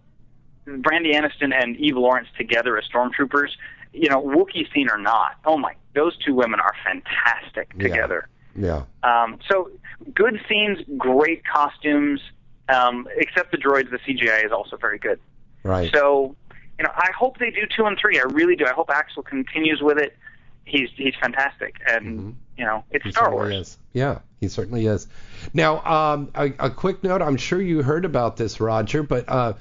Brandy 0.66 1.12
Aniston 1.12 1.52
and 1.54 1.76
Eve 1.76 1.96
Lawrence 1.96 2.28
together 2.38 2.76
as 2.78 2.84
stormtroopers. 2.92 3.50
You 3.92 4.08
know, 4.08 4.22
Wookiee 4.22 4.72
scene 4.72 4.88
or 4.90 4.98
not, 4.98 5.36
oh 5.44 5.56
my, 5.56 5.74
those 5.94 6.16
two 6.18 6.34
women 6.34 6.58
are 6.60 6.74
fantastic 6.84 7.78
together. 7.78 8.28
Yeah. 8.56 8.82
Um, 9.02 9.38
so 9.48 9.70
good 10.14 10.40
scenes, 10.48 10.78
great 10.98 11.42
costumes. 11.46 12.20
Um, 12.68 13.06
except 13.16 13.50
the 13.52 13.58
droids, 13.58 13.90
the 13.90 13.98
CGI 13.98 14.44
is 14.46 14.50
also 14.50 14.76
very 14.78 14.98
good. 14.98 15.20
Right. 15.64 15.92
So, 15.94 16.34
you 16.78 16.84
know, 16.84 16.90
I 16.96 17.10
hope 17.16 17.38
they 17.38 17.50
do 17.50 17.66
two 17.76 17.84
and 17.84 17.98
three. 17.98 18.18
I 18.18 18.22
really 18.22 18.56
do. 18.56 18.64
I 18.66 18.72
hope 18.72 18.88
Axel 18.90 19.22
continues 19.22 19.82
with 19.82 19.98
it. 19.98 20.16
He's 20.64 20.88
he's 20.96 21.12
fantastic, 21.20 21.76
and 21.86 22.18
Mhm. 22.20 22.34
you 22.56 22.64
know, 22.64 22.82
it's 22.90 23.04
He 23.04 23.10
Star 23.10 23.30
Wars. 23.30 23.54
is. 23.54 23.78
Yeah, 23.92 24.20
he 24.40 24.48
certainly 24.48 24.86
is. 24.86 25.08
Now, 25.52 25.84
um, 25.84 26.30
a, 26.34 26.54
a 26.58 26.70
quick 26.70 27.04
note. 27.04 27.20
I'm 27.20 27.36
sure 27.36 27.60
you 27.60 27.82
heard 27.82 28.06
about 28.06 28.38
this, 28.38 28.58
Roger, 28.60 29.02
but 29.02 29.28
uh, 29.28 29.52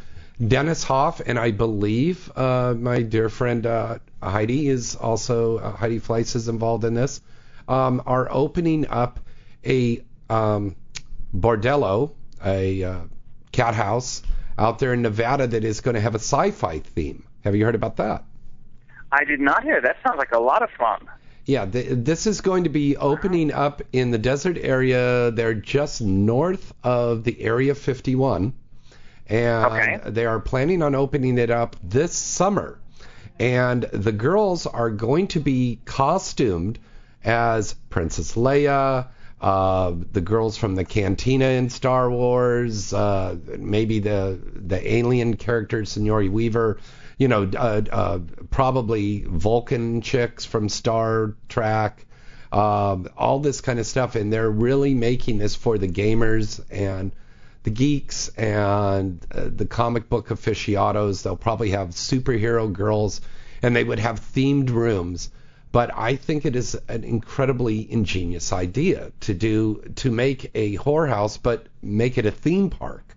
Dennis 0.47 0.83
Hof 0.83 1.21
and 1.25 1.39
I 1.39 1.51
believe 1.51 2.31
uh, 2.35 2.73
my 2.77 3.01
dear 3.01 3.29
friend 3.29 3.65
uh, 3.65 3.99
Heidi 4.21 4.67
is 4.67 4.95
also 4.95 5.57
uh, 5.57 5.71
Heidi 5.71 5.99
Fleiss 5.99 6.35
is 6.35 6.47
involved 6.47 6.83
in 6.83 6.93
this. 6.93 7.21
Um, 7.67 8.01
are 8.05 8.27
opening 8.29 8.87
up 8.87 9.19
a 9.65 10.03
um, 10.29 10.75
bordello, 11.33 12.11
a 12.43 12.83
uh, 12.83 12.99
cat 13.51 13.73
house 13.73 14.21
out 14.57 14.79
there 14.79 14.93
in 14.93 15.01
Nevada 15.01 15.47
that 15.47 15.63
is 15.63 15.81
going 15.81 15.95
to 15.95 16.01
have 16.01 16.15
a 16.15 16.19
sci-fi 16.19 16.79
theme. 16.79 17.25
Have 17.43 17.55
you 17.55 17.63
heard 17.63 17.75
about 17.75 17.97
that? 17.97 18.23
I 19.11 19.23
did 19.23 19.39
not 19.39 19.63
hear. 19.63 19.79
That 19.79 19.97
sounds 20.05 20.17
like 20.17 20.31
a 20.31 20.39
lot 20.39 20.61
of 20.61 20.69
fun. 20.71 21.07
Yeah, 21.45 21.65
th 21.65 21.87
this 21.89 22.25
is 22.25 22.41
going 22.41 22.63
to 22.63 22.69
be 22.69 22.95
opening 22.95 23.51
up 23.51 23.81
in 23.91 24.11
the 24.11 24.17
desert 24.17 24.57
area. 24.57 25.31
They're 25.31 25.53
just 25.53 26.01
north 26.01 26.73
of 26.83 27.23
the 27.23 27.41
Area 27.41 27.75
51, 27.75 28.53
and 29.27 29.65
Okay. 29.65 29.99
they 30.05 30.25
are 30.25 30.39
planning 30.39 30.81
on 30.81 30.95
opening 30.95 31.37
it 31.37 31.49
up 31.49 31.75
this 31.83 32.13
summer. 32.13 32.79
And 33.39 33.83
the 33.83 34.11
girls 34.11 34.67
are 34.67 34.89
going 34.91 35.27
to 35.29 35.39
be 35.39 35.79
costumed 35.85 36.77
as 37.23 37.73
Princess 37.89 38.35
Leia, 38.35 39.07
uh, 39.41 39.93
the 40.11 40.21
girls 40.21 40.55
from 40.57 40.75
the 40.75 40.85
Cantina 40.85 41.45
in 41.45 41.69
Star 41.69 42.09
Wars, 42.09 42.93
uh, 42.93 43.35
maybe 43.57 43.99
the 43.99 44.39
the 44.55 44.93
alien 44.93 45.35
character 45.35 45.83
Sigourney 45.83 46.29
Weaver, 46.29 46.77
you 47.17 47.27
know, 47.27 47.49
uh, 47.55 47.81
uh, 47.91 48.19
probably 48.51 49.25
Vulcan 49.27 50.01
chicks 50.01 50.45
from 50.45 50.69
Star 50.69 51.35
Trek, 51.49 52.05
um, 52.51 53.07
all 53.17 53.39
this 53.39 53.61
kind 53.61 53.79
of 53.79 53.85
stuff, 53.85 54.15
and 54.15 54.31
they're 54.31 54.49
really 54.49 54.93
making 54.93 55.39
this 55.39 55.55
for 55.55 55.77
the 55.77 55.87
gamers 55.89 56.61
and 56.71 57.11
the 57.63 57.71
geeks 57.71 58.29
and 58.29 59.25
uh, 59.31 59.49
the 59.53 59.65
comic 59.65 60.09
book 60.09 60.31
aficionados. 60.31 61.23
They'll 61.23 61.35
probably 61.35 61.71
have 61.71 61.89
superhero 61.89 62.71
girls, 62.71 63.21
and 63.61 63.75
they 63.75 63.83
would 63.83 63.99
have 63.99 64.19
themed 64.19 64.69
rooms. 64.69 65.29
But 65.71 65.89
I 65.95 66.17
think 66.17 66.45
it 66.45 66.55
is 66.55 66.75
an 66.87 67.03
incredibly 67.03 67.91
ingenious 67.91 68.53
idea 68.53 69.11
to 69.21 69.33
do 69.33 69.81
to 69.95 70.11
make 70.11 70.51
a 70.53 70.77
whorehouse, 70.77 71.39
but 71.41 71.65
make 71.81 72.19
it 72.19 72.27
a 72.27 72.31
theme 72.31 72.69
park 72.69 73.15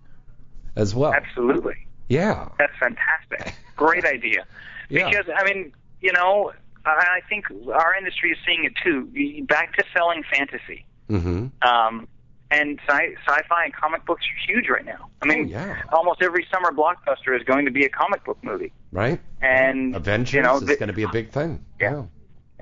as 0.74 0.94
well. 0.94 1.12
Absolutely. 1.12 1.86
Yeah. 2.08 2.48
That's 2.58 2.72
fantastic. 2.78 3.54
Great 3.76 4.04
idea. 4.04 4.44
Yeah. 4.88 5.10
Because 5.10 5.26
I 5.36 5.42
mean, 5.42 5.72
you 6.00 6.12
know, 6.12 6.52
I 6.84 6.90
I 6.90 7.20
think 7.28 7.46
our 7.74 7.96
industry 7.96 8.30
is 8.30 8.38
seeing 8.46 8.62
it 8.62 8.72
too. 8.84 9.44
Back 9.46 9.76
to 9.78 9.84
selling 9.92 10.22
fantasy. 10.32 10.86
Mm-hmm. 11.10 11.68
Um, 11.68 12.06
and 12.50 12.78
sci- 12.88 13.14
sci-fi 13.26 13.64
and 13.64 13.74
comic 13.74 14.04
books 14.06 14.24
are 14.24 14.52
huge 14.52 14.68
right 14.68 14.84
now. 14.84 15.08
I 15.22 15.26
mean, 15.26 15.46
Oh, 15.46 15.48
yeah. 15.50 15.82
almost 15.92 16.22
every 16.22 16.46
summer 16.52 16.70
blockbuster 16.70 17.36
is 17.38 17.42
going 17.44 17.64
to 17.64 17.70
be 17.70 17.84
a 17.84 17.88
comic 17.88 18.24
book 18.24 18.38
movie. 18.42 18.72
Right. 18.92 19.20
And 19.42 19.94
Avengers 19.96 20.34
you 20.34 20.42
know, 20.42 20.56
is 20.56 20.62
going 20.64 20.86
to 20.88 20.92
be 20.92 21.02
a 21.02 21.08
big 21.08 21.30
thing. 21.30 21.64
Yeah. 21.80 22.04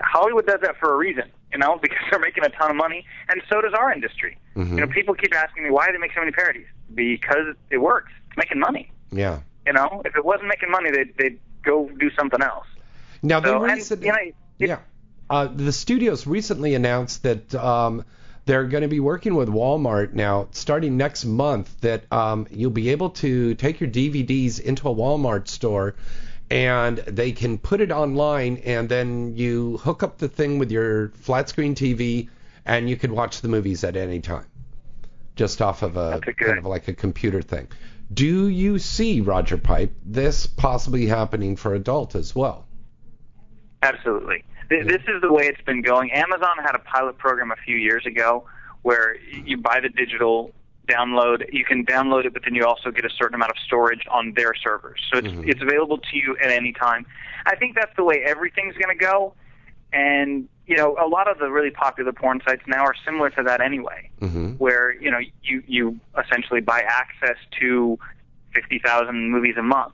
Hollywood 0.01 0.47
does 0.47 0.61
that 0.63 0.77
for 0.79 0.93
a 0.93 0.97
reason, 0.97 1.25
you 1.53 1.59
know, 1.59 1.79
because 1.83 1.99
they're 2.11 2.19
making 2.21 2.45
a 2.45 2.49
ton 2.49 2.71
of 2.71 2.77
money, 2.77 3.05
and 3.29 3.41
so 3.51 3.61
does 3.61 3.73
our 3.75 3.93
industry. 3.93 4.39
Mhm. 4.57 4.71
You 4.71 4.77
know, 4.81 4.87
people 4.89 5.15
keep 5.15 5.35
asking 5.35 5.65
me 5.65 5.71
why 5.71 5.87
do 5.87 5.93
they 5.93 5.99
make 5.99 6.13
so 6.15 6.21
many 6.21 6.33
parodies? 6.33 6.67
Because 6.95 7.55
it 7.71 7.79
works. 7.79 8.13
It's 8.29 8.37
making 8.37 8.59
money. 8.61 8.91
Yeah. 9.13 9.41
You 9.67 9.73
know, 9.73 10.03
if 10.05 10.17
it 10.17 10.25
wasn't 10.25 10.49
making 10.49 10.71
money, 10.71 10.91
they'd 10.91 11.17
they'd 11.17 11.39
go 11.63 11.89
do 11.99 12.11
something 12.19 12.43
else. 12.43 12.67
Now 13.23 13.41
So, 13.43 13.63
and, 13.65 13.73
recently, 13.75 14.07
you 14.07 14.13
know, 14.13 14.19
it- 14.19 14.35
yeah, 14.69 14.79
uh, 15.31 15.47
the 15.47 15.73
studios 15.73 16.27
recently 16.27 16.75
announced 16.75 17.23
that 17.23 17.55
um, 17.55 18.05
they're 18.47 18.65
going 18.65 18.83
to 18.83 18.89
be 18.89 19.01
working 19.01 19.35
with 19.35 19.49
Walmart 19.49 20.13
now, 20.13 20.49
starting 20.53 20.97
next 20.97 21.25
month. 21.25 21.81
That 21.81 22.11
um, 22.13 22.47
you'll 22.51 22.71
be 22.71 22.91
able 22.91 23.11
to 23.11 23.55
take 23.55 23.81
your 23.81 23.91
DVDs 23.91 24.61
into 24.61 24.89
a 24.89 24.95
Walmart 24.95 25.49
store, 25.49 25.95
and 26.51 26.99
they 26.99 27.33
can 27.33 27.59
put 27.59 27.81
it 27.81 27.91
online, 27.91 28.59
and 28.59 28.89
then 28.89 29.37
you 29.37 29.79
hook 29.79 30.03
up 30.03 30.19
the 30.19 30.29
thing 30.29 30.59
with 30.59 30.71
your 30.71 31.09
flat 31.11 31.49
screen 31.49 31.75
TV, 31.75 32.29
and 32.67 32.89
you 32.89 32.97
can 32.97 33.15
watch 33.15 33.41
the 33.41 33.49
movies 33.49 33.83
at 33.85 33.97
any 33.97 34.21
time, 34.21 34.47
just 35.37 35.63
off 35.63 35.83
of 35.83 35.97
a 35.97 36.21
a 36.27 36.33
kind 36.33 36.59
of 36.59 36.67
like 36.67 36.89
a 36.89 36.95
computer 36.95 37.41
thing. 37.41 37.69
Do 38.13 38.49
you 38.49 38.79
see 38.79 39.23
Roger 39.23 39.57
Pipe 39.57 39.95
this 40.05 40.47
possibly 40.47 41.07
happening 41.07 41.57
for 41.57 41.75
adult 41.75 42.15
as 42.15 42.35
well? 42.35 42.67
Absolutely. 43.83 44.45
Th- 44.69 44.87
This 44.87 45.03
is 45.09 45.21
the 45.23 45.33
way 45.33 45.45
it's 45.47 45.61
been 45.63 45.83
going. 45.83 46.13
Amazon 46.13 46.57
had 46.63 46.75
a 46.75 46.79
pilot 46.79 47.19
program 47.19 47.51
a 47.51 47.57
few 47.57 47.77
years 47.77 48.07
ago 48.07 48.45
where 48.83 49.17
you 49.45 49.57
buy 49.57 49.81
the 49.81 49.89
digital 49.89 50.53
download. 50.89 51.45
You 51.53 51.65
can 51.65 51.85
download 51.87 52.27
it, 52.27 52.33
but 52.35 52.43
then 52.45 52.55
you 52.55 52.65
also 52.67 52.91
get 52.91 53.05
a 53.05 53.11
certain 53.11 53.35
amount 53.35 53.51
of 53.53 53.59
storage 53.59 54.07
on 54.11 54.35
their 54.35 54.55
servers. 54.55 55.01
So 55.11 55.19
it's, 55.19 55.29
Mhm. 55.29 55.49
it's 55.49 55.63
available 55.63 55.99
to 55.99 56.17
you 56.17 56.37
at 56.43 56.51
any 56.51 56.73
time. 56.73 57.07
I 57.47 57.57
think 57.57 57.75
that's 57.75 57.95
the 57.97 58.05
way 58.05 58.23
everything's 58.25 58.75
going 58.77 58.97
to 58.97 59.03
go. 59.03 59.35
And, 59.93 60.49
you 60.67 60.77
know, 60.77 60.97
a 61.01 61.07
lot 61.07 61.29
of 61.29 61.39
the 61.39 61.51
really 61.51 61.71
popular 61.71 62.13
porn 62.13 62.43
sites 62.47 62.63
now 62.67 62.83
are 62.85 62.95
similar 63.05 63.31
to 63.31 63.43
that 63.45 63.61
anyway 63.61 64.11
Mm-hmm. 64.21 64.53
where 64.53 64.91
you 64.93 65.11
know 65.11 65.19
you 65.43 65.63
you 65.67 66.01
essentially 66.19 66.61
buy 66.61 66.81
access 66.81 67.37
to 67.61 67.99
fifty 68.55 68.79
thousand 68.79 69.31
movies 69.31 69.55
a 69.59 69.63
month. 69.63 69.93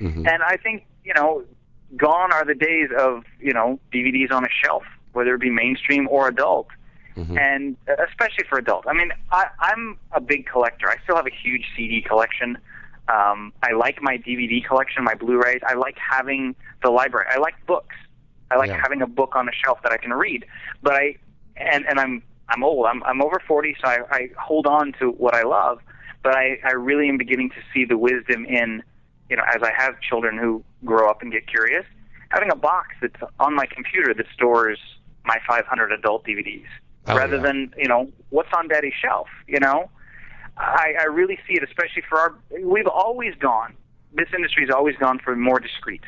Mm-hmm. 0.00 0.26
And 0.26 0.42
I 0.42 0.56
think 0.56 0.84
you 1.04 1.12
know, 1.14 1.44
gone 1.96 2.32
are 2.32 2.44
the 2.44 2.54
days 2.54 2.88
of 2.98 3.24
you 3.40 3.52
know 3.52 3.78
DVDs 3.92 4.32
on 4.32 4.44
a 4.44 4.48
shelf, 4.64 4.82
whether 5.12 5.34
it 5.34 5.40
be 5.40 5.50
mainstream 5.50 6.08
or 6.10 6.28
adult, 6.28 6.68
Mhm. 7.16 7.38
and 7.40 7.76
uh, 7.88 7.94
especially 8.08 8.44
for 8.48 8.58
adult. 8.58 8.86
I 8.88 8.92
mean, 8.92 9.12
I, 9.30 9.46
I'm 9.60 9.98
a 10.12 10.20
big 10.20 10.46
collector. 10.46 10.88
I 10.90 10.96
still 11.04 11.16
have 11.16 11.26
a 11.26 11.30
huge 11.34 11.64
CD 11.76 12.02
collection. 12.02 12.58
Um, 13.08 13.52
I 13.62 13.72
like 13.72 14.02
my 14.02 14.18
DVD 14.18 14.64
collection, 14.64 15.04
my 15.04 15.14
Blu-rays. 15.14 15.60
I 15.66 15.74
like 15.74 15.96
having 15.96 16.56
the 16.82 16.90
library. 16.90 17.26
I 17.30 17.38
like 17.38 17.54
books. 17.66 17.94
I 18.50 18.56
like 18.56 18.68
Yeah. 18.68 18.80
having 18.82 19.00
a 19.00 19.06
book 19.06 19.34
on 19.36 19.48
a 19.48 19.52
shelf 19.52 19.78
that 19.84 19.92
I 19.92 19.96
can 19.96 20.12
read. 20.12 20.44
But 20.82 20.94
I 20.94 21.16
and 21.56 21.86
and 21.86 21.98
I'm 22.00 22.22
I'm 22.48 22.62
old. 22.64 22.86
I'm 22.86 23.02
I'm 23.04 23.22
over 23.22 23.40
40, 23.46 23.76
so 23.80 23.88
I, 23.88 23.98
I 24.10 24.28
hold 24.38 24.66
on 24.66 24.92
to 25.00 25.10
what 25.12 25.34
I 25.34 25.42
love. 25.42 25.78
But 26.22 26.34
I 26.34 26.58
I 26.64 26.72
really 26.72 27.08
am 27.08 27.16
beginning 27.16 27.50
to 27.50 27.56
see 27.72 27.84
the 27.84 27.96
wisdom 27.96 28.44
in 28.44 28.82
you 29.30 29.36
know 29.36 29.44
as 29.54 29.62
I 29.62 29.72
have 29.76 30.00
children 30.00 30.36
who 30.36 30.62
grow 30.86 31.10
up 31.10 31.20
and 31.22 31.30
get 31.32 31.46
curious, 31.46 31.84
having 32.30 32.50
a 32.50 32.56
box 32.56 32.88
that's 33.02 33.20
on 33.40 33.54
my 33.54 33.66
computer 33.66 34.14
that 34.14 34.26
stores 34.32 34.78
my 35.24 35.38
500 35.46 35.92
adult 35.92 36.24
DVDs 36.24 36.64
Oh, 37.08 37.16
rather 37.16 37.36
yeah. 37.36 37.42
than 37.42 37.72
you 37.76 37.86
know 37.86 38.10
what's 38.30 38.48
on 38.56 38.66
daddy's 38.66 38.92
shelf 39.00 39.28
you 39.46 39.60
know 39.60 39.88
I, 40.56 40.94
I 40.98 41.04
really 41.04 41.38
see 41.46 41.54
it 41.54 41.62
especially 41.62 42.02
for 42.08 42.18
our 42.18 42.34
we've 42.64 42.88
always 42.88 43.32
gone 43.36 43.74
this 44.12 44.26
industry's 44.34 44.70
always 44.70 44.96
gone 44.96 45.20
for 45.20 45.36
more 45.36 45.60
discreet 45.60 46.02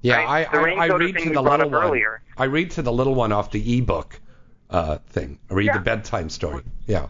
Yeah, 0.00 0.16
right? 0.24 0.48
I, 0.50 0.58
I, 0.58 0.84
I 0.84 0.86
read 0.96 1.18
to 1.18 1.30
the 1.34 1.42
little 1.42 1.68
one. 1.68 1.84
earlier. 1.84 2.22
I 2.38 2.44
read 2.44 2.70
to 2.72 2.82
the 2.82 2.92
little 2.92 3.14
one 3.14 3.30
off 3.30 3.50
the 3.50 3.78
ebook 3.78 4.20
uh, 4.70 4.98
thing. 5.10 5.38
I 5.50 5.54
read 5.54 5.66
Yeah. 5.66 5.74
the 5.78 5.84
bedtime 5.84 6.30
story. 6.30 6.62
Yeah. 6.86 7.08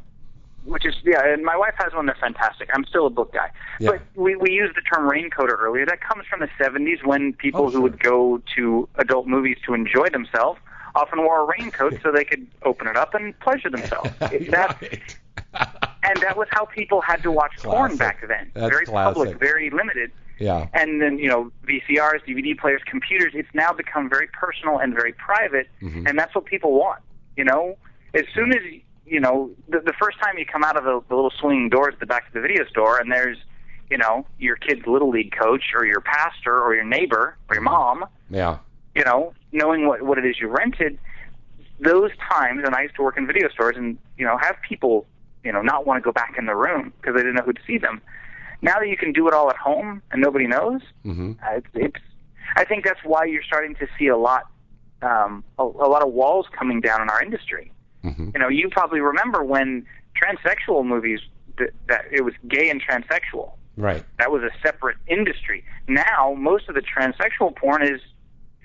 Which 0.65 0.85
is 0.85 0.95
yeah 1.05 1.25
and 1.25 1.43
my 1.45 1.57
wife 1.57 1.75
has 1.79 1.93
one 1.95 2.07
They're 2.07 2.15
fantastic 2.21 2.69
i'm 2.75 2.85
still 2.85 3.07
a 3.07 3.11
book 3.11 3.33
guy 3.33 3.51
Yeah. 3.81 3.93
but 3.93 4.01
we 4.15 4.37
we 4.37 4.51
used 4.53 4.77
the 4.77 4.83
term 4.83 5.09
raincoater 5.09 5.57
earlier 5.59 5.87
that 5.87 6.01
comes 6.01 6.25
from 6.27 6.41
the 6.41 6.49
70s 6.63 7.05
when 7.05 7.33
people 7.33 7.63
Oh, 7.63 7.67
who 7.67 7.73
sure. 7.73 7.81
would 7.83 8.01
go 8.01 8.43
to 8.57 8.89
adult 8.97 9.27
movies 9.27 9.57
to 9.67 9.75
enjoy 9.75 10.09
themselves 10.11 10.59
often 10.95 11.21
wore 11.21 11.43
a 11.43 11.45
raincoat 11.59 11.99
so 12.03 12.11
they 12.13 12.25
could 12.25 12.47
open 12.65 12.87
it 12.89 12.97
up 12.97 13.15
and 13.15 13.39
pleasure 13.41 13.71
themselves 13.71 14.11
that 14.21 14.77
and 16.03 16.17
that 16.23 16.37
was 16.37 16.49
how 16.51 16.65
people 16.65 17.01
had 17.01 17.23
to 17.23 17.31
watch 17.31 17.53
porn 17.63 17.97
back 17.97 18.27
then. 18.27 18.51
That's 18.55 18.71
very 18.71 18.87
classic. 18.87 19.15
public, 19.15 19.39
very 19.39 19.71
limited. 19.71 20.11
yeah. 20.39 20.67
And 20.73 21.01
then 21.01 21.19
you 21.19 21.29
know 21.29 21.53
VCRs, 21.67 22.25
DVD 22.27 22.59
players, 22.59 22.83
computers. 22.87 23.33
It's 23.35 23.49
now 23.55 23.73
become 23.73 24.09
very 24.09 24.27
personal 24.29 24.79
and 24.79 24.95
very 24.95 25.13
private, 25.13 25.69
Mhm. 25.83 26.09
and 26.09 26.19
that's 26.19 26.35
what 26.35 26.45
people 26.47 26.73
want. 26.73 27.03
You 27.37 27.45
know, 27.45 27.77
as 28.15 28.23
soon 28.35 28.53
as 28.53 28.63
you 29.09 29.21
know 29.21 29.51
the, 29.69 29.81
the 29.81 29.93
first 30.01 30.19
time 30.19 30.39
you 30.39 30.47
come 30.47 30.65
out 30.65 30.77
of 30.77 30.85
the, 30.85 31.01
the 31.09 31.15
little 31.15 31.33
swinging 31.41 31.69
doors 31.69 31.95
at 31.95 32.01
the 32.01 32.07
back 32.07 32.29
of 32.29 32.35
the 32.35 32.41
video 32.41 32.65
store, 32.67 32.99
and 32.99 33.11
there's 33.11 33.39
you 33.91 33.99
know 33.99 34.27
your 34.39 34.57
kid's 34.57 34.87
little 34.87 35.11
league 35.11 35.35
coach 35.39 35.65
or 35.75 35.85
your 35.85 36.01
pastor 36.01 36.61
or 36.61 36.75
your 36.75 36.85
neighbor 36.85 37.37
or 37.49 37.57
your 37.57 37.63
mom. 37.63 38.05
Yeah. 38.31 38.59
You 38.95 39.05
know, 39.05 39.33
knowing 39.53 39.87
what 39.87 40.03
what 40.03 40.19
it 40.19 40.27
is 40.27 40.41
you 40.41 40.49
rented. 40.49 40.99
Those 41.81 42.11
times, 42.29 42.63
and 42.65 42.75
I 42.75 42.83
used 42.83 42.97
to 42.97 43.03
work 43.03 43.17
in 43.17 43.27
video 43.27 43.49
stores, 43.51 43.77
and 43.77 43.99
you 44.17 44.27
know, 44.27 44.37
have 44.37 44.57
people, 44.69 45.07
you 45.45 45.53
know, 45.53 45.63
not 45.63 45.87
want 45.87 46.03
to 46.03 46.05
go 46.05 46.11
back 46.11 46.35
in 46.37 46.47
the 46.47 46.57
room 46.57 46.93
because 47.01 47.15
they 47.15 47.21
didn't 47.21 47.37
know 47.37 47.43
who 47.43 47.53
to 47.53 47.61
see 47.67 47.79
them. 47.79 48.01
Now 48.63 48.81
that 48.81 48.89
you 48.89 48.97
can 48.97 49.13
do 49.13 49.29
it 49.29 49.35
all 49.35 49.49
at 49.51 49.57
home 49.57 50.03
and 50.11 50.21
nobody 50.21 50.47
knows, 50.49 50.81
hmm 51.05 51.33
uh, 51.47 51.57
it's, 51.57 51.67
it's. 51.75 52.05
I 52.57 52.65
think 52.65 52.85
that's 52.85 53.01
why 53.05 53.27
you're 53.27 53.43
starting 53.43 53.75
to 53.77 53.87
see 53.99 54.09
a 54.09 54.17
lot, 54.17 54.51
um, 55.03 55.45
a, 55.59 55.63
a 55.63 55.89
lot 55.89 56.03
of 56.03 56.13
walls 56.13 56.47
coming 56.51 56.81
down 56.81 57.03
in 57.03 57.11
our 57.11 57.23
industry. 57.23 57.71
Hmm 58.13 58.31
You 58.35 58.41
know, 58.41 58.49
you 58.49 58.69
probably 58.71 59.01
remember 59.01 59.43
when 59.45 59.87
transsexual 60.21 60.85
movies 60.85 61.21
that, 61.59 61.71
that 61.89 62.05
it 62.11 62.23
was 62.25 62.35
gay 62.49 62.71
and 62.71 62.83
transsexual. 62.83 63.53
Right. 63.77 64.05
That 64.19 64.31
was 64.33 64.43
a 64.43 64.51
separate 64.63 64.97
industry. 65.07 65.65
Now, 65.87 66.35
most 66.37 66.69
of 66.69 66.75
the 66.75 66.83
transsexual 66.83 67.55
porn 67.57 67.83
is 67.83 68.01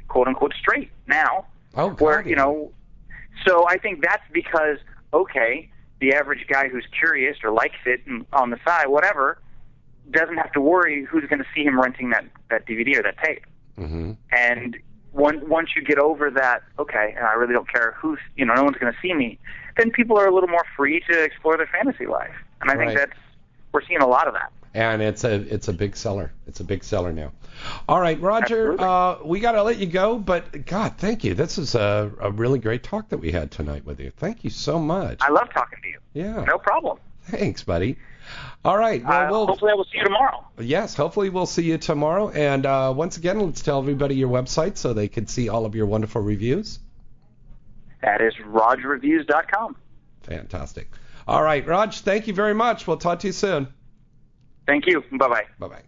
quote 0.08 0.28
unquote 0.28 0.54
straight 0.60 0.92
now 1.08 1.46
Oh, 1.76 1.90
God. 1.90 2.02
where 2.02 2.28
you 2.28 2.36
know 2.36 2.72
so 3.48 3.68
i 3.68 3.78
think 3.78 4.04
that's 4.04 4.22
because 4.32 4.78
okay 5.12 5.70
the 6.02 6.14
average 6.14 6.46
guy 6.48 6.68
who's 6.70 6.86
curious 7.00 7.38
or 7.44 7.52
likes 7.52 7.78
it 7.86 8.02
and 8.06 8.26
on 8.32 8.52
the 8.52 8.60
side 8.64 8.88
whatever 8.90 9.40
doesn't 10.12 10.38
have 10.38 10.52
to 10.52 10.62
worry 10.62 11.04
who's 11.06 11.24
going 11.30 11.40
to 11.40 11.48
see 11.56 11.64
him 11.64 11.80
renting 11.82 12.12
that 12.12 12.26
that 12.52 12.68
dvd 12.68 12.96
or 12.98 13.02
that 13.02 13.18
tape 13.24 13.44
hmm 13.76 14.12
and 14.32 14.78
once 15.14 15.42
once 15.44 15.70
you 15.76 15.82
get 15.84 15.98
over 16.00 16.30
that 16.32 16.64
okay 16.80 17.14
and 17.16 17.26
i 17.26 17.34
really 17.34 17.54
don't 17.54 17.72
care 17.72 17.96
who's 18.00 18.20
you 18.36 18.46
know 18.46 18.54
no 18.56 18.64
one's 18.64 18.78
going 18.78 18.92
to 18.92 18.98
see 19.02 19.14
me 19.14 19.40
then 19.78 19.92
people 19.92 20.18
are 20.18 20.28
a 20.28 20.34
little 20.34 20.50
more 20.50 20.66
free 20.76 21.02
to 21.10 21.24
explore 21.24 21.56
their 21.58 21.68
fantasy 21.68 22.06
life 22.06 22.34
and 22.62 22.70
i 22.72 22.76
think 22.76 22.88
Right. 22.90 22.98
that's 22.98 23.20
we're 23.72 23.84
seeing 23.86 24.02
a 24.02 24.08
lot 24.08 24.28
of 24.28 24.34
that 24.34 24.52
and 24.76 25.02
it's 25.04 25.24
a 25.24 25.34
it's 25.54 25.68
a 25.68 25.74
big 25.74 25.96
seller. 25.96 26.32
It's 26.48 26.60
a 26.60 26.64
big 26.64 26.84
seller 26.84 27.14
now. 27.14 27.32
All 27.88 28.02
right, 28.02 28.20
Roger, 28.20 28.76
uh, 28.82 29.18
we 29.24 29.40
got 29.40 29.52
to 29.52 29.62
let 29.62 29.78
you 29.78 29.86
go, 29.86 30.18
but 30.18 30.66
God, 30.66 30.98
thank 30.98 31.24
you. 31.24 31.36
This 31.36 31.60
is 31.60 31.76
a, 31.76 32.12
a 32.20 32.32
really 32.32 32.58
great 32.58 32.82
talk 32.82 33.10
that 33.10 33.20
we 33.20 33.32
had 33.32 33.52
tonight 33.52 33.86
with 33.86 34.00
you. 34.00 34.10
Thank 34.10 34.44
you 34.44 34.50
so 34.50 34.80
much. 34.80 35.20
I 35.22 35.30
love 35.30 35.48
talking 35.54 35.78
to 35.84 35.88
you. 35.90 36.00
Yeah, 36.16 36.44
No 36.46 36.58
problem. 36.58 36.98
thanks, 37.26 37.62
buddy. 37.64 37.98
All 38.66 38.78
right, 38.78 39.04
well, 39.04 39.28
Uh, 39.28 39.30
we'll 39.32 39.48
hopefully, 39.48 39.72
I 39.72 39.76
will 39.76 39.84
see 39.86 39.98
you 39.98 40.04
tomorrow. 40.06 40.46
yes, 40.60 40.96
hopefully 40.96 41.30
we'll 41.30 41.46
see 41.46 41.64
you 41.64 41.78
tomorrow. 41.78 42.30
And 42.30 42.66
uh, 42.66 42.94
once 42.96 43.18
again, 43.18 43.40
let's 43.40 43.62
tell 43.62 43.80
everybody 43.80 44.16
your 44.16 44.30
website 44.30 44.78
so 44.78 44.94
they 44.94 45.08
can 45.10 45.28
see 45.28 45.50
all 45.50 45.66
of 45.66 45.76
your 45.76 45.86
wonderful 45.86 46.22
reviews. 46.22 46.80
That 48.02 48.22
is 48.22 48.34
RogReviews.com. 48.36 49.76
Fantastic. 50.24 50.90
All 51.28 51.44
right, 51.44 51.66
Rog, 51.66 51.94
thank 51.94 52.28
you 52.28 52.34
very 52.34 52.54
much. 52.54 52.88
We'll 52.88 52.98
talk 52.98 53.20
to 53.20 53.28
you 53.28 53.34
soon. 53.34 53.68
Thank 54.66 54.88
you. 54.88 55.04
Bye 55.12 55.28
bye. 55.28 55.44
Bye 55.60 55.68
bye. 55.68 55.82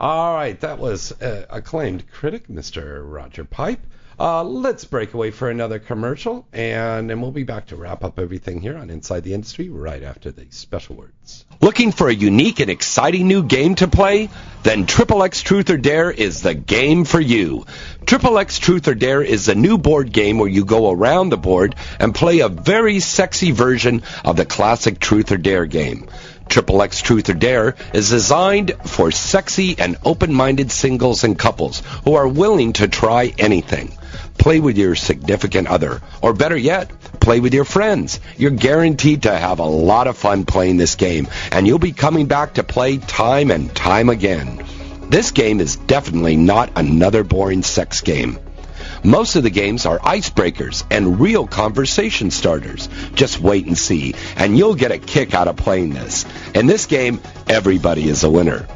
All 0.00 0.34
right, 0.34 0.58
that 0.60 0.78
was 0.78 1.10
uh, 1.20 1.46
acclaimed 1.50 2.08
critic, 2.10 2.46
Mr. 2.48 3.00
Roger 3.04 3.44
Pipe. 3.44 3.80
Uh, 4.20 4.42
let's 4.42 4.84
break 4.84 5.14
away 5.14 5.30
for 5.30 5.48
another 5.48 5.78
commercial, 5.78 6.44
and 6.52 7.08
then 7.08 7.20
we'll 7.20 7.30
be 7.30 7.44
back 7.44 7.66
to 7.66 7.76
wrap 7.76 8.02
up 8.02 8.18
everything 8.18 8.60
here 8.60 8.76
on 8.76 8.90
Inside 8.90 9.22
the 9.22 9.32
Industry 9.32 9.68
right 9.68 10.02
after 10.02 10.32
these 10.32 10.56
special 10.56 10.96
words. 10.96 11.44
Looking 11.60 11.92
for 11.92 12.08
a 12.08 12.14
unique 12.14 12.58
and 12.58 12.68
exciting 12.68 13.28
new 13.28 13.44
game 13.44 13.76
to 13.76 13.86
play? 13.86 14.28
Then 14.64 14.86
Triple 14.86 15.22
X 15.22 15.42
Truth 15.42 15.70
or 15.70 15.76
Dare 15.76 16.10
is 16.10 16.42
the 16.42 16.54
game 16.54 17.04
for 17.04 17.20
you. 17.20 17.66
Triple 18.06 18.38
X 18.38 18.58
Truth 18.58 18.88
or 18.88 18.96
Dare 18.96 19.22
is 19.22 19.46
a 19.46 19.54
new 19.54 19.78
board 19.78 20.12
game 20.12 20.38
where 20.38 20.48
you 20.48 20.64
go 20.64 20.90
around 20.90 21.28
the 21.28 21.36
board 21.36 21.76
and 22.00 22.12
play 22.12 22.40
a 22.40 22.48
very 22.48 22.98
sexy 22.98 23.52
version 23.52 24.02
of 24.24 24.36
the 24.36 24.44
classic 24.44 24.98
Truth 24.98 25.30
or 25.30 25.36
Dare 25.36 25.66
game. 25.66 26.08
Triple 26.48 26.82
X 26.82 27.02
Truth 27.02 27.28
or 27.28 27.34
Dare 27.34 27.76
is 27.94 28.10
designed 28.10 28.72
for 28.84 29.12
sexy 29.12 29.78
and 29.78 29.96
open-minded 30.04 30.72
singles 30.72 31.22
and 31.22 31.38
couples 31.38 31.82
who 32.04 32.14
are 32.14 32.26
willing 32.26 32.72
to 32.74 32.88
try 32.88 33.32
anything. 33.38 33.92
Play 34.38 34.60
with 34.60 34.78
your 34.78 34.94
significant 34.94 35.68
other, 35.68 36.00
or 36.22 36.32
better 36.32 36.56
yet, 36.56 36.90
play 37.20 37.40
with 37.40 37.52
your 37.52 37.64
friends. 37.64 38.20
You're 38.36 38.50
guaranteed 38.50 39.24
to 39.24 39.36
have 39.36 39.58
a 39.58 39.64
lot 39.64 40.06
of 40.06 40.16
fun 40.16 40.44
playing 40.44 40.76
this 40.76 40.94
game, 40.94 41.28
and 41.52 41.66
you'll 41.66 41.78
be 41.78 41.92
coming 41.92 42.26
back 42.26 42.54
to 42.54 42.62
play 42.62 42.98
time 42.98 43.50
and 43.50 43.74
time 43.74 44.08
again. 44.08 44.64
This 45.08 45.32
game 45.32 45.60
is 45.60 45.76
definitely 45.76 46.36
not 46.36 46.72
another 46.76 47.24
boring 47.24 47.62
sex 47.62 48.00
game. 48.00 48.38
Most 49.04 49.36
of 49.36 49.42
the 49.42 49.50
games 49.50 49.86
are 49.86 49.98
icebreakers 49.98 50.84
and 50.90 51.20
real 51.20 51.46
conversation 51.46 52.30
starters. 52.30 52.88
Just 53.14 53.40
wait 53.40 53.66
and 53.66 53.78
see, 53.78 54.14
and 54.36 54.56
you'll 54.56 54.74
get 54.74 54.92
a 54.92 54.98
kick 54.98 55.34
out 55.34 55.48
of 55.48 55.56
playing 55.56 55.90
this. 55.90 56.24
In 56.54 56.66
this 56.66 56.86
game, 56.86 57.20
everybody 57.48 58.08
is 58.08 58.24
a 58.24 58.30
winner. 58.30 58.66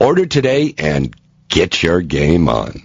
Order 0.00 0.26
today 0.26 0.74
and 0.78 1.16
get 1.48 1.82
your 1.82 2.00
game 2.02 2.48
on. 2.48 2.84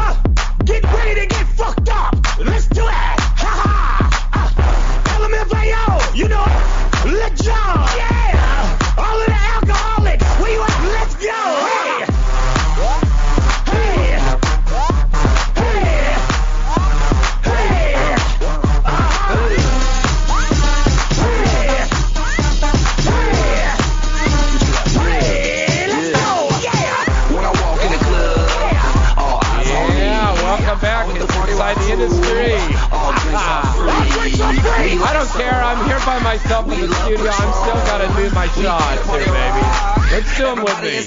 I 35.03 35.13
don't 35.13 35.29
care. 35.29 35.53
I'm 35.53 35.85
here 35.87 35.99
by 36.05 36.19
myself 36.19 36.71
in 36.71 36.79
the 36.81 36.93
studio. 37.01 37.31
I'm 37.31 37.53
still 37.53 37.81
got 37.89 37.99
to 37.99 38.07
do 38.15 38.29
my 38.35 38.47
shots 38.47 39.05
here, 39.09 39.25
baby. 39.25 39.65
Let's 40.11 40.37
do 40.37 40.43
them 40.43 40.63
with 40.63 40.79
me. 40.81 41.01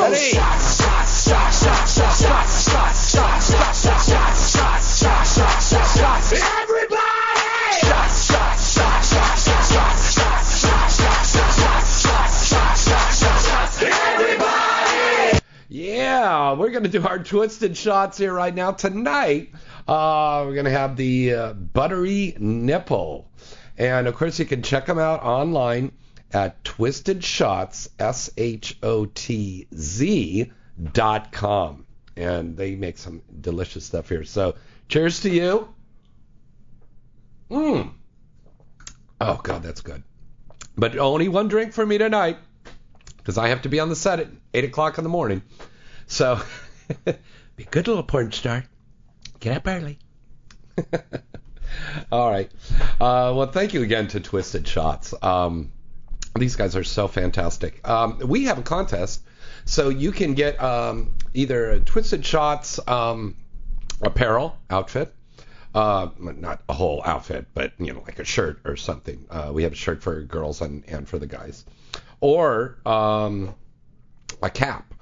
Ready? 0.00 0.38
Yeah, 16.26 16.54
we're 16.54 16.70
going 16.70 16.82
to 16.82 16.88
do 16.88 17.06
our 17.06 17.18
twisted 17.22 17.76
shots 17.76 18.18
here 18.18 18.34
right 18.34 18.52
now. 18.52 18.72
Tonight, 18.72 19.52
uh, 19.86 20.42
we're 20.44 20.54
going 20.54 20.64
to 20.64 20.72
have 20.72 20.96
the 20.96 21.32
uh, 21.32 21.52
buttery 21.52 22.34
nipple. 22.36 23.30
And 23.78 24.08
of 24.08 24.16
course, 24.16 24.40
you 24.40 24.44
can 24.44 24.62
check 24.62 24.86
them 24.86 24.98
out 24.98 25.22
online 25.22 25.92
at 26.32 26.64
Twisted 26.64 27.20
Shotz, 27.20 27.90
S 28.00 28.28
H 28.36 28.76
O 28.82 29.04
T 29.04 29.68
Z 29.72 30.50
dot 30.92 31.30
com. 31.30 31.86
And 32.16 32.56
they 32.56 32.74
make 32.74 32.98
some 32.98 33.22
delicious 33.40 33.84
stuff 33.84 34.08
here. 34.08 34.24
So, 34.24 34.56
cheers 34.88 35.20
to 35.20 35.30
you. 35.30 35.72
Mmm. 37.52 37.92
Oh, 39.20 39.40
God, 39.44 39.62
that's 39.62 39.80
good. 39.80 40.02
But 40.76 40.98
only 40.98 41.28
one 41.28 41.46
drink 41.46 41.72
for 41.72 41.86
me 41.86 41.98
tonight 41.98 42.38
because 43.18 43.38
I 43.38 43.50
have 43.50 43.62
to 43.62 43.68
be 43.68 43.78
on 43.78 43.90
the 43.90 43.96
set 43.96 44.18
at 44.18 44.28
8 44.52 44.64
o'clock 44.64 44.98
in 44.98 45.04
the 45.04 45.10
morning. 45.10 45.42
So, 46.06 46.40
be 47.04 47.64
a 47.64 47.70
good 47.70 47.88
little 47.88 48.02
porn 48.02 48.32
star. 48.32 48.64
Get 49.40 49.56
up 49.58 49.66
early. 49.66 49.98
All 52.12 52.30
right. 52.30 52.50
Uh, 53.00 53.32
well, 53.36 53.50
thank 53.50 53.74
you 53.74 53.82
again 53.82 54.08
to 54.08 54.20
Twisted 54.20 54.64
Shotz. 54.64 55.12
Um, 55.24 55.72
these 56.36 56.56
guys 56.56 56.76
are 56.76 56.84
so 56.84 57.08
fantastic. 57.08 57.86
Um, 57.88 58.18
we 58.24 58.44
have 58.44 58.58
a 58.58 58.62
contest, 58.62 59.22
so 59.64 59.88
you 59.88 60.12
can 60.12 60.34
get 60.34 60.62
um, 60.62 61.16
either 61.34 61.70
a 61.70 61.80
Twisted 61.80 62.22
Shotz 62.22 62.86
um, 62.88 63.36
apparel 64.00 64.56
outfit, 64.70 65.14
uh, 65.74 66.08
not 66.18 66.62
a 66.68 66.72
whole 66.72 67.02
outfit, 67.04 67.46
but 67.54 67.72
you 67.78 67.92
know, 67.92 68.02
like 68.06 68.18
a 68.18 68.24
shirt 68.24 68.60
or 68.64 68.76
something. 68.76 69.26
Uh, 69.30 69.50
we 69.52 69.64
have 69.64 69.72
a 69.72 69.76
shirt 69.76 70.02
for 70.02 70.20
girls 70.22 70.60
and, 70.60 70.84
and 70.88 71.08
for 71.08 71.18
the 71.18 71.26
guys, 71.26 71.64
or 72.20 72.78
um, 72.86 73.54
a 74.42 74.50
cap. 74.50 74.94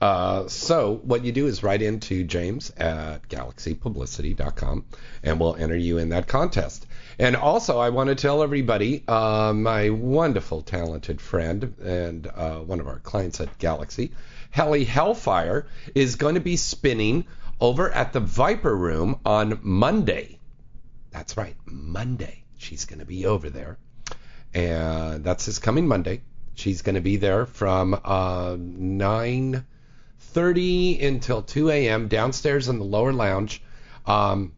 Uh, 0.00 0.46
so 0.46 1.00
what 1.02 1.24
you 1.24 1.32
do 1.32 1.46
is 1.46 1.62
write 1.62 1.82
into 1.82 2.22
James 2.22 2.70
at 2.76 3.28
galaxypublicity.com, 3.28 4.84
and 5.24 5.40
we'll 5.40 5.56
enter 5.56 5.76
you 5.76 5.98
in 5.98 6.10
that 6.10 6.28
contest. 6.28 6.86
And 7.18 7.34
also, 7.34 7.78
I 7.78 7.90
want 7.90 8.08
to 8.08 8.14
tell 8.14 8.44
everybody, 8.44 9.02
uh, 9.08 9.52
my 9.52 9.90
wonderful, 9.90 10.62
talented 10.62 11.20
friend 11.20 11.74
and 11.82 12.26
uh, 12.28 12.58
one 12.58 12.78
of 12.78 12.86
our 12.86 13.00
clients 13.00 13.40
at 13.40 13.58
Galaxy, 13.58 14.12
Helly 14.50 14.84
Hellfire, 14.84 15.66
is 15.96 16.14
going 16.14 16.36
to 16.36 16.40
be 16.40 16.56
spinning 16.56 17.26
over 17.60 17.90
at 17.90 18.12
the 18.12 18.20
Viper 18.20 18.74
Room 18.74 19.18
on 19.24 19.58
Monday. 19.62 20.38
That's 21.10 21.36
right, 21.36 21.56
Monday. 21.64 22.44
She's 22.56 22.84
going 22.84 23.00
to 23.00 23.04
be 23.04 23.26
over 23.26 23.50
there, 23.50 23.78
and 24.54 25.24
that's 25.24 25.46
this 25.46 25.58
coming 25.58 25.88
Monday. 25.88 26.22
She's 26.54 26.82
going 26.82 26.94
to 26.94 27.00
be 27.00 27.16
there 27.16 27.46
from 27.46 28.00
uh, 28.04 28.56
9:30 30.38 31.02
until 31.04 31.42
2 31.42 31.70
a.m. 31.70 32.08
downstairs 32.08 32.68
in 32.68 32.78
the 32.78 32.84
lower 32.84 33.12
lounge. 33.12 33.60
Um, 34.06 34.52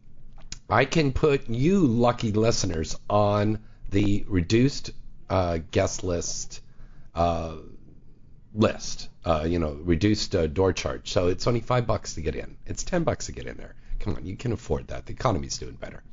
I 0.69 0.85
can 0.85 1.11
put 1.11 1.49
you 1.49 1.79
lucky 1.85 2.31
listeners 2.31 2.95
on 3.09 3.59
the 3.89 4.23
reduced 4.27 4.91
uh, 5.29 5.59
guest 5.71 6.03
list 6.03 6.61
uh, 7.15 7.55
list. 8.53 9.09
Uh, 9.25 9.45
you 9.47 9.59
know, 9.59 9.73
reduced 9.83 10.35
uh, 10.35 10.47
door 10.47 10.73
charge. 10.73 11.11
So 11.11 11.27
it's 11.27 11.45
only 11.47 11.59
five 11.59 11.85
bucks 11.85 12.15
to 12.15 12.21
get 12.21 12.35
in. 12.35 12.57
It's 12.65 12.83
ten 12.83 13.03
bucks 13.03 13.25
to 13.27 13.31
get 13.31 13.45
in 13.45 13.57
there. 13.57 13.75
Come 13.99 14.15
on, 14.15 14.25
you 14.25 14.35
can 14.35 14.51
afford 14.51 14.87
that. 14.87 15.05
The 15.05 15.13
economy's 15.13 15.57
doing 15.57 15.75
better. 15.75 16.03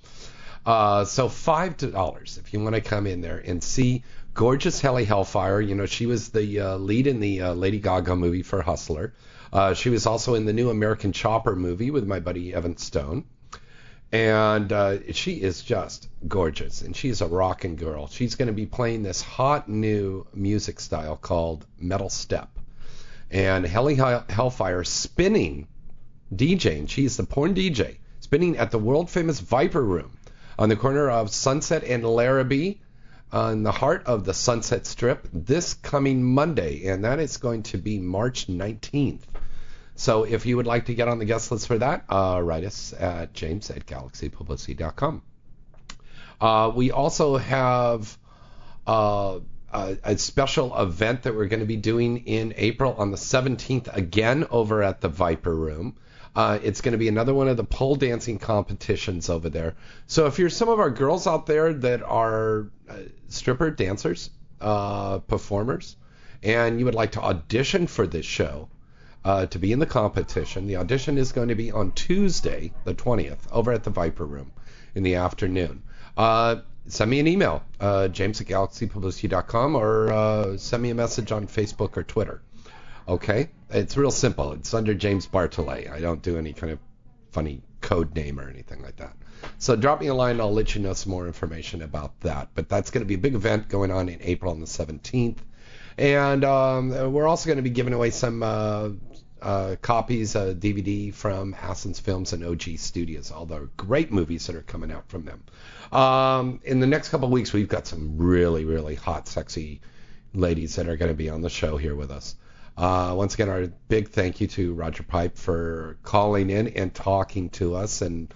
Uh, 0.67 1.05
so 1.05 1.29
five 1.29 1.77
dollars 1.77 2.39
if 2.39 2.53
you 2.53 2.61
want 2.61 2.75
to 2.75 2.81
come 2.81 3.07
in 3.07 3.21
there 3.21 3.39
and 3.39 3.63
see 3.63 4.03
gorgeous 4.39 4.81
Helly 4.81 5.05
Hellfire. 5.05 5.61
You 5.61 5.75
know, 5.75 5.87
she 5.87 6.07
was 6.07 6.29
the 6.29 6.61
uh, 6.61 6.77
lead 6.77 7.09
in 7.09 7.19
the 7.19 7.43
uh, 7.43 7.55
Lady 7.55 7.81
Gaga 7.81 8.15
movie 8.15 8.45
for 8.45 8.63
Hustler. 8.63 9.13
Uh, 9.53 9.75
she 9.75 9.91
was 9.91 10.07
also 10.07 10.35
in 10.35 10.45
the 10.47 10.53
new 10.53 10.71
American 10.71 11.11
Chopper 11.11 11.57
movie 11.57 11.91
with 11.91 12.07
my 12.07 12.21
buddy 12.21 12.55
Evan 12.55 12.77
Stone. 12.77 13.25
And 14.13 14.73
uh, 14.73 15.13
she 15.13 15.33
is 15.33 15.63
just 15.63 16.09
gorgeous, 16.29 16.83
and 16.83 16.95
she's 16.95 17.21
a 17.21 17.27
rocking 17.27 17.75
girl. 17.75 18.07
She's 18.07 18.37
going 18.37 18.47
to 18.47 18.53
be 18.53 18.65
playing 18.65 19.03
this 19.03 19.21
hot 19.21 19.69
new 19.69 20.25
music 20.33 20.79
style 20.79 21.17
called 21.17 21.67
metal 21.77 22.09
step. 22.09 22.61
And 23.33 23.67
Helly 23.67 23.97
Hellfire 23.97 24.85
spinning 24.85 25.67
DJing. 26.33 26.89
She's 26.89 27.17
the 27.17 27.25
porn 27.25 27.57
DJ 27.57 27.97
spinning 28.21 28.57
at 28.57 28.71
the 28.71 28.79
world 28.79 29.11
famous 29.11 29.41
Viper 29.41 29.83
Room 29.83 30.17
on 30.57 30.69
the 30.69 30.77
corner 30.77 31.11
of 31.11 31.29
Sunset 31.31 31.83
and 31.83 32.05
Larrabee 32.05 32.77
in 33.33 33.63
the 33.63 33.73
heart 33.73 34.05
of 34.07 34.25
the 34.25 34.35
Sunset 34.35 34.87
Strip 34.87 35.29
this 35.33 35.75
coming 35.75 36.25
Monday, 36.25 36.87
and 36.87 37.05
that 37.05 37.19
is 37.19 37.37
going 37.37 37.63
to 37.65 37.79
be 37.79 37.99
March 37.99 38.47
19th. 38.47 39.23
So 39.97 40.23
if 40.23 40.47
you 40.47 40.57
would 40.57 40.67
like 40.67 40.87
to 40.87 40.95
get 40.95 41.09
on 41.09 41.19
the 41.19 41.25
guest 41.25 41.51
list 41.51 41.67
for 41.67 41.79
that, 41.79 42.05
uh, 42.09 42.41
write 42.43 42.65
us 42.65 42.93
at 42.93 43.35
james 43.35 43.71
at 43.71 43.85
galaxypublicity.com. 43.85 45.23
Uh, 46.41 46.73
we 46.75 46.93
also 46.93 47.37
have 47.37 48.17
uh, 48.87 49.41
a, 49.73 49.99
a, 50.05 50.17
special 50.17 50.81
event 50.81 51.25
that 51.25 51.35
we're 51.35 51.49
going 51.49 51.61
to 51.61 51.67
be 51.67 51.77
doing 51.77 52.19
in 52.27 52.55
April 52.57 52.95
on 52.97 53.11
the 53.11 53.17
17th 53.17 53.95
again 53.95 54.47
over 54.51 54.85
at 54.85 55.01
the 55.01 55.09
Viper 55.09 55.55
Room. 55.55 55.97
Uh, 56.39 56.61
it's 56.63 56.83
going 56.83 56.93
to 56.93 56.99
be 56.99 57.09
another 57.09 57.35
one 57.35 57.49
of 57.49 57.57
the 57.57 57.65
pole 57.65 57.97
dancing 57.97 58.39
competitions 58.39 59.29
over 59.29 59.49
there. 59.49 59.75
So 60.07 60.27
if 60.27 60.39
you're 60.39 60.51
some 60.51 60.69
of 60.69 60.79
our 60.79 60.89
girls 60.89 61.27
out 61.27 61.47
there 61.47 61.73
that 61.73 62.01
are 62.05 62.69
uh, 62.89 62.95
stripper 63.27 63.73
dancers, 63.73 64.31
uh, 64.61 65.19
performers, 65.19 65.97
and 66.45 66.79
you 66.79 66.85
would 66.85 66.95
like 66.95 67.11
to 67.13 67.21
audition 67.21 67.89
for 67.89 68.07
this 68.07 68.25
show, 68.25 68.69
uh, 69.25 69.47
to 69.47 69.59
be 69.59 69.73
in 69.73 69.81
the 69.81 69.87
competition. 69.87 70.69
The 70.69 70.77
audition 70.77 71.19
is 71.19 71.33
going 71.33 71.49
to 71.49 71.57
be 71.57 71.73
on 71.73 71.91
Tuesday, 71.91 72.73
the 72.85 72.95
20th, 72.95 73.51
over 73.51 73.73
at 73.73 73.83
the 73.83 73.91
Viper 73.91 74.25
Room 74.25 74.53
in 74.95 75.03
the 75.03 75.17
afternoon. 75.17 75.83
Uh, 76.17 76.61
send 76.87 77.11
me 77.11 77.19
an 77.19 77.27
email, 77.27 77.65
uh, 77.81 78.07
james 78.07 78.41
at 78.41 78.47
galaxypublicity.com, 78.47 79.75
or 79.75 80.57
send 80.57 80.85
me 80.85 80.91
a 80.91 80.95
message 80.95 81.33
on 81.33 81.49
Facebook 81.49 81.97
or 81.97 82.05
Twitter. 82.05 82.43
Okay? 83.09 83.49
It's 83.71 83.97
real 83.97 84.11
simple. 84.11 84.53
It's 84.53 84.75
under 84.75 84.95
James 84.95 85.27
Bartholet. 85.27 85.91
I 85.91 86.01
don't 86.01 86.23
do 86.23 86.39
any 86.39 86.53
kind 86.53 86.73
of 86.73 86.79
funny 87.31 87.63
code 87.81 88.15
name 88.15 88.39
or 88.39 88.49
anything 88.49 88.83
like 88.83 88.97
that. 88.97 89.17
So 89.59 89.77
drop 89.77 90.01
me 90.01 90.09
a 90.09 90.15
line. 90.15 90.41
I'll 90.41 90.53
let 90.53 90.75
you 90.75 90.83
know 90.83 90.93
some 90.93 91.11
more 91.11 91.27
information 91.27 91.83
about 91.83 92.21
that. 92.21 92.51
But 92.55 92.69
that's 92.69 92.91
going 92.91 93.03
to 93.03 93.09
be 93.09 93.15
a 93.15 93.19
big 93.19 93.35
event 93.35 93.69
going 93.69 93.91
on 93.91 94.09
in 94.09 94.21
April 94.23 94.53
on 94.53 94.61
the 94.61 94.67
17th. 94.67 95.39
And 95.97 96.45
um, 96.45 97.13
we're 97.13 97.27
also 97.27 97.47
going 97.47 97.57
to 97.57 97.63
be 97.63 97.71
giving 97.71 97.93
away 97.93 98.11
some 98.11 98.43
uh, 98.43 98.91
uh, 99.41 99.77
copies, 99.81 100.37
uh, 100.37 100.55
DVD 100.57 101.13
from 101.13 101.55
Hassens 101.55 102.01
Films 102.01 102.33
and 102.33 102.45
OG 102.45 102.79
Studios. 102.79 103.31
All 103.31 103.47
the 103.47 103.69
great 103.77 104.13
movies 104.13 104.47
that 104.47 104.57
are 104.57 104.63
coming 104.63 104.93
out 104.93 105.09
from 105.09 105.25
them. 105.25 105.43
Um, 105.93 106.61
in 106.65 106.81
the 106.81 106.87
next 106.87 107.09
couple 107.09 107.27
of 107.27 107.33
weeks, 107.33 107.53
we've 107.53 107.69
got 107.69 107.87
some 107.87 108.19
really, 108.19 108.65
really 108.65 108.95
hot, 108.95 109.29
sexy 109.29 109.81
ladies 110.35 110.77
that 110.77 110.89
are 110.89 110.97
going 110.97 111.11
to 111.11 111.17
be 111.17 111.31
on 111.31 111.43
the 111.43 111.51
show 111.51 111.77
here 111.77 111.95
with 111.95 112.11
us. 112.11 112.37
Uh, 112.79 113.13
once 113.13 113.35
again, 113.35 113.49
our 113.49 113.67
big 113.89 114.11
thank 114.11 114.41
you 114.41 114.47
to 114.47 114.73
Roger 114.73 115.03
Pipe 115.03 115.37
for 115.37 115.99
calling 116.05 116.49
in 116.49 116.69
and 116.69 116.95
talking 116.95 117.51
to 117.51 117.75
us 117.75 118.03
and 118.03 118.33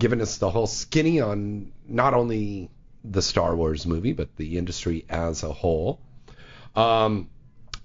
giving 0.00 0.20
us 0.20 0.38
the 0.38 0.50
whole 0.50 0.66
skinny 0.66 1.20
on 1.20 1.70
not 1.86 2.12
only 2.12 2.70
the 3.04 3.22
Star 3.22 3.54
Wars 3.54 3.86
movie, 3.86 4.12
but 4.12 4.34
the 4.34 4.58
industry 4.58 5.04
as 5.08 5.44
a 5.44 5.52
whole. 5.52 6.00
Um, 6.74 7.30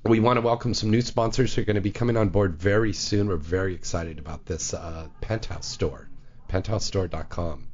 we 0.03 0.19
want 0.19 0.37
to 0.37 0.41
welcome 0.41 0.73
some 0.73 0.89
new 0.89 1.01
sponsors 1.01 1.53
who 1.53 1.61
are 1.61 1.65
going 1.65 1.75
to 1.75 1.81
be 1.81 1.91
coming 1.91 2.17
on 2.17 2.29
board 2.29 2.55
very 2.55 2.93
soon. 2.93 3.27
We're 3.27 3.35
very 3.35 3.75
excited 3.75 4.17
about 4.17 4.47
this 4.47 4.73
uh, 4.73 5.09
Penthouse 5.21 5.67
Store, 5.67 6.09
penthousestore.com. 6.47 7.67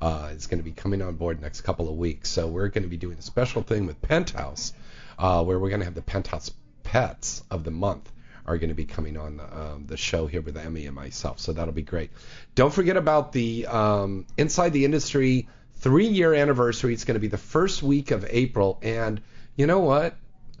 Uh, 0.00 0.30
is 0.32 0.46
going 0.46 0.58
to 0.58 0.64
be 0.64 0.72
coming 0.72 1.02
on 1.02 1.16
board 1.16 1.42
next 1.42 1.60
couple 1.60 1.90
of 1.90 1.96
weeks. 1.96 2.30
So 2.30 2.48
we're 2.48 2.68
going 2.68 2.84
to 2.84 2.88
be 2.88 2.96
doing 2.96 3.18
a 3.18 3.22
special 3.22 3.62
thing 3.62 3.84
with 3.84 4.00
Penthouse, 4.00 4.72
uh, 5.18 5.44
where 5.44 5.58
we're 5.58 5.68
going 5.68 5.80
to 5.80 5.84
have 5.84 5.94
the 5.94 6.02
Penthouse 6.02 6.50
Pets 6.92 7.42
of 7.50 7.64
the 7.64 7.70
month 7.70 8.12
are 8.44 8.58
going 8.58 8.68
to 8.68 8.74
be 8.74 8.84
coming 8.84 9.16
on 9.16 9.40
um, 9.40 9.86
the 9.86 9.96
show 9.96 10.26
here 10.26 10.42
with 10.42 10.56
Emmy 10.56 10.86
and 10.86 10.94
myself. 10.94 11.38
So 11.40 11.52
that'll 11.52 11.72
be 11.72 11.82
great. 11.82 12.10
Don't 12.54 12.72
forget 12.72 12.96
about 12.96 13.32
the 13.32 13.66
um, 13.66 14.26
Inside 14.36 14.74
the 14.74 14.84
Industry 14.84 15.48
three 15.76 16.08
year 16.08 16.34
anniversary. 16.34 16.92
It's 16.92 17.04
going 17.04 17.14
to 17.14 17.20
be 17.20 17.28
the 17.28 17.38
first 17.38 17.82
week 17.82 18.10
of 18.10 18.26
April. 18.28 18.78
And 18.82 19.22
you 19.56 19.66
know 19.66 19.80
what? 19.80 20.16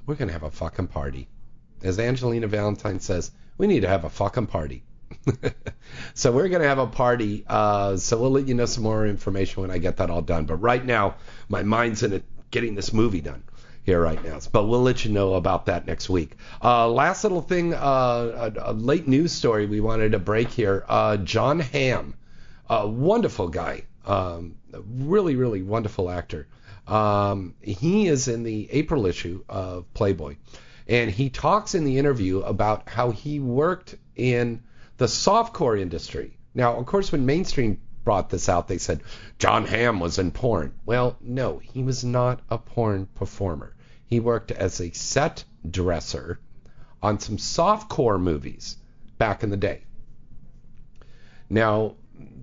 we're 0.06 0.14
going 0.14 0.28
to 0.28 0.32
have 0.32 0.42
a 0.42 0.50
fucking 0.50 0.88
party. 0.88 1.28
As 1.82 1.98
Angelina 1.98 2.46
Valentine 2.46 3.00
says, 3.00 3.30
we 3.58 3.66
need 3.66 3.80
to 3.80 3.88
have 3.88 4.04
a 4.04 4.10
fucking 4.10 4.46
party. 4.46 4.84
so 6.14 6.32
we're 6.32 6.48
going 6.48 6.62
to 6.62 6.68
have 6.68 6.78
a 6.78 6.86
party. 6.86 7.44
Uh, 7.46 7.96
so 7.96 8.18
we'll 8.18 8.30
let 8.30 8.48
you 8.48 8.54
know 8.54 8.66
some 8.66 8.84
more 8.84 9.06
information 9.06 9.62
when 9.62 9.70
I 9.70 9.78
get 9.78 9.98
that 9.98 10.10
all 10.10 10.22
done. 10.22 10.46
But 10.46 10.56
right 10.56 10.84
now, 10.84 11.16
my 11.48 11.62
mind's 11.62 12.02
in 12.02 12.12
it, 12.12 12.24
getting 12.50 12.74
this 12.74 12.92
movie 12.92 13.20
done 13.20 13.44
here 13.84 14.00
right 14.00 14.22
now. 14.24 14.38
But 14.50 14.64
we'll 14.64 14.82
let 14.82 15.04
you 15.04 15.10
know 15.10 15.34
about 15.34 15.66
that 15.66 15.86
next 15.86 16.08
week. 16.08 16.36
Uh, 16.62 16.88
last 16.88 17.24
little 17.24 17.42
thing, 17.42 17.74
uh, 17.74 18.52
a, 18.56 18.70
a, 18.70 18.72
late 18.72 19.08
news 19.08 19.32
story 19.32 19.66
we 19.66 19.80
wanted 19.80 20.12
to 20.12 20.18
break 20.18 20.50
here. 20.50 20.84
Uh, 20.88 21.16
Jon 21.16 21.60
Hamm, 21.60 22.14
a 22.68 22.86
wonderful 22.86 23.48
guy, 23.48 23.84
um, 24.06 24.56
really, 24.72 25.36
really 25.36 25.62
wonderful 25.62 26.10
actor. 26.10 26.46
Um, 26.86 27.54
he 27.60 28.06
is 28.06 28.28
in 28.28 28.42
the 28.42 28.68
April 28.70 29.06
issue 29.06 29.44
of 29.48 29.92
Playboy, 29.94 30.36
and 30.88 31.10
he 31.10 31.30
talks 31.30 31.74
in 31.74 31.84
the 31.84 31.98
interview 31.98 32.40
about 32.40 32.88
how 32.88 33.10
he 33.10 33.40
worked 33.40 33.96
in 34.16 34.62
the 34.96 35.06
softcore 35.06 35.80
industry. 35.80 36.36
Now, 36.54 36.76
of 36.76 36.86
course, 36.86 37.10
when 37.12 37.24
mainstream 37.24 37.80
brought 38.04 38.30
this 38.30 38.48
out, 38.48 38.68
they 38.68 38.78
said 38.78 39.02
Jon 39.38 39.64
Hamm 39.64 40.00
was 40.00 40.18
in 40.18 40.30
porn. 40.30 40.74
Well, 40.84 41.16
no, 41.20 41.58
he 41.58 41.82
was 41.82 42.04
not 42.04 42.40
a 42.50 42.58
porn 42.58 43.06
performer. 43.14 43.74
He 44.06 44.20
worked 44.20 44.50
as 44.50 44.80
a 44.80 44.90
set 44.92 45.44
dresser 45.68 46.38
on 47.02 47.18
some 47.18 47.36
softcore 47.36 48.20
movies 48.20 48.76
back 49.18 49.42
in 49.42 49.50
the 49.50 49.56
day. 49.56 49.84
Now, 51.48 51.96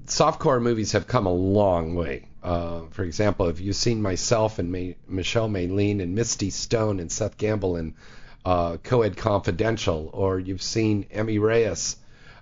softcore 0.06 0.62
movies 0.62 0.92
have 0.94 1.08
come 1.08 1.26
a 1.26 1.34
long 1.34 1.96
way. 1.96 2.28
Uh, 2.42 2.84
for 2.92 3.04
example, 3.04 3.48
if 3.48 3.60
you've 3.60 3.76
seen 3.76 4.02
myself 4.02 4.60
and 4.60 4.72
May, 4.72 4.96
Michelle 5.08 5.50
Maylene 5.50 6.02
and 6.02 6.16
Misty 6.16 6.50
Stone 6.50 7.00
and 7.00 7.12
Seth 7.12 7.38
Gamble 7.38 7.76
in 7.76 7.96
uh, 8.46 8.78
Coed 8.78 9.18
Confidential, 9.18 10.10
or 10.14 10.40
you've 10.40 10.62
seen 10.62 11.06
Emmy 11.12 11.38
Reyes, 11.38 11.98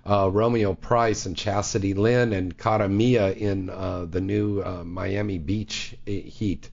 uh, 0.08 0.30
Romeo 0.32 0.74
Price, 0.74 1.26
and 1.26 1.36
Chastity 1.36 1.94
Lynn 1.94 2.32
and 2.32 2.56
Cara 2.56 2.88
Mia 2.88 3.32
in 3.32 3.68
uh, 3.68 4.06
the 4.08 4.20
new 4.20 4.60
uh, 4.60 4.82
Miami 4.84 5.38
Beach 5.38 5.94
Heat, 6.06 6.70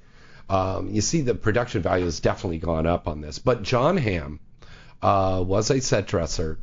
um, 0.49 0.89
you 0.89 1.01
see 1.01 1.21
the 1.21 1.35
production 1.35 1.81
value 1.81 2.05
has 2.05 2.19
definitely 2.19 2.59
gone 2.59 2.85
up 2.85 3.07
on 3.07 3.21
this. 3.21 3.39
But 3.39 3.63
Jon 3.63 3.97
Hamm 3.97 4.39
uh, 5.01 5.43
was 5.45 5.69
a 5.69 5.81
set 5.81 6.07
dresser 6.07 6.59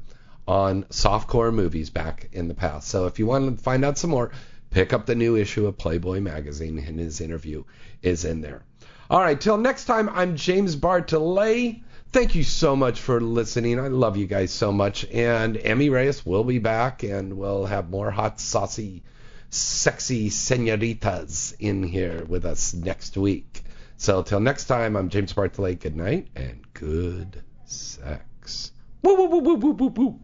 on 0.48 0.84
softcore 0.84 1.52
movies 1.52 1.90
back 1.90 2.28
in 2.32 2.48
the 2.48 2.54
past. 2.54 2.88
So 2.88 3.06
if 3.06 3.18
you 3.18 3.26
want 3.26 3.58
to 3.58 3.62
find 3.62 3.84
out 3.84 3.98
some 3.98 4.10
more, 4.10 4.32
pick 4.70 4.92
up 4.92 5.06
the 5.06 5.14
new 5.14 5.36
issue 5.36 5.66
of 5.66 5.76
Playboy 5.76 6.20
magazine, 6.20 6.78
and 6.78 6.98
his 6.98 7.20
interview 7.20 7.64
is 8.02 8.24
in 8.24 8.40
there. 8.40 8.62
All 9.10 9.20
right, 9.20 9.38
till 9.38 9.58
next 9.58 9.84
time, 9.84 10.08
I'm 10.08 10.36
James 10.36 10.74
Bartholet. 10.74 11.82
Thank 12.12 12.34
you 12.34 12.42
so 12.42 12.76
much 12.76 13.00
for 13.00 13.22
listening. 13.22 13.80
I 13.80 13.88
love 13.88 14.18
you 14.18 14.26
guys 14.26 14.52
so 14.52 14.70
much. 14.70 15.06
And 15.06 15.56
Emmy 15.56 15.88
Reyes 15.88 16.26
will 16.26 16.44
be 16.44 16.58
back, 16.58 17.02
and 17.02 17.38
we'll 17.38 17.64
have 17.64 17.88
more 17.88 18.10
hot, 18.10 18.38
saucy, 18.38 19.02
sexy 19.48 20.28
senoritas 20.28 21.56
in 21.58 21.82
here 21.82 22.22
with 22.24 22.44
us 22.44 22.74
next 22.74 23.16
week. 23.16 23.62
So 23.96 24.22
till 24.22 24.40
next 24.40 24.66
time, 24.66 24.94
I'm 24.94 25.08
James 25.08 25.32
Bartholet. 25.32 25.80
Good 25.80 25.96
night 25.96 26.28
and 26.36 26.60
good 26.74 27.42
sex. 27.64 28.72
Woo, 29.02 29.14
woo, 29.14 29.40
woo, 29.40 29.54
woo, 29.54 29.72
woo, 29.72 29.86
woo. 29.88 30.20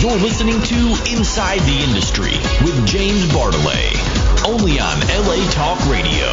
You're 0.00 0.18
listening 0.18 0.62
to 0.62 0.76
Inside 1.16 1.58
the 1.62 1.84
Industry 1.88 2.30
with 2.64 2.86
James 2.86 3.26
Bartholet, 3.32 4.27
only 4.48 4.80
on 4.80 4.98
LA 5.00 5.46
Talk 5.50 5.78
Radio. 5.90 6.28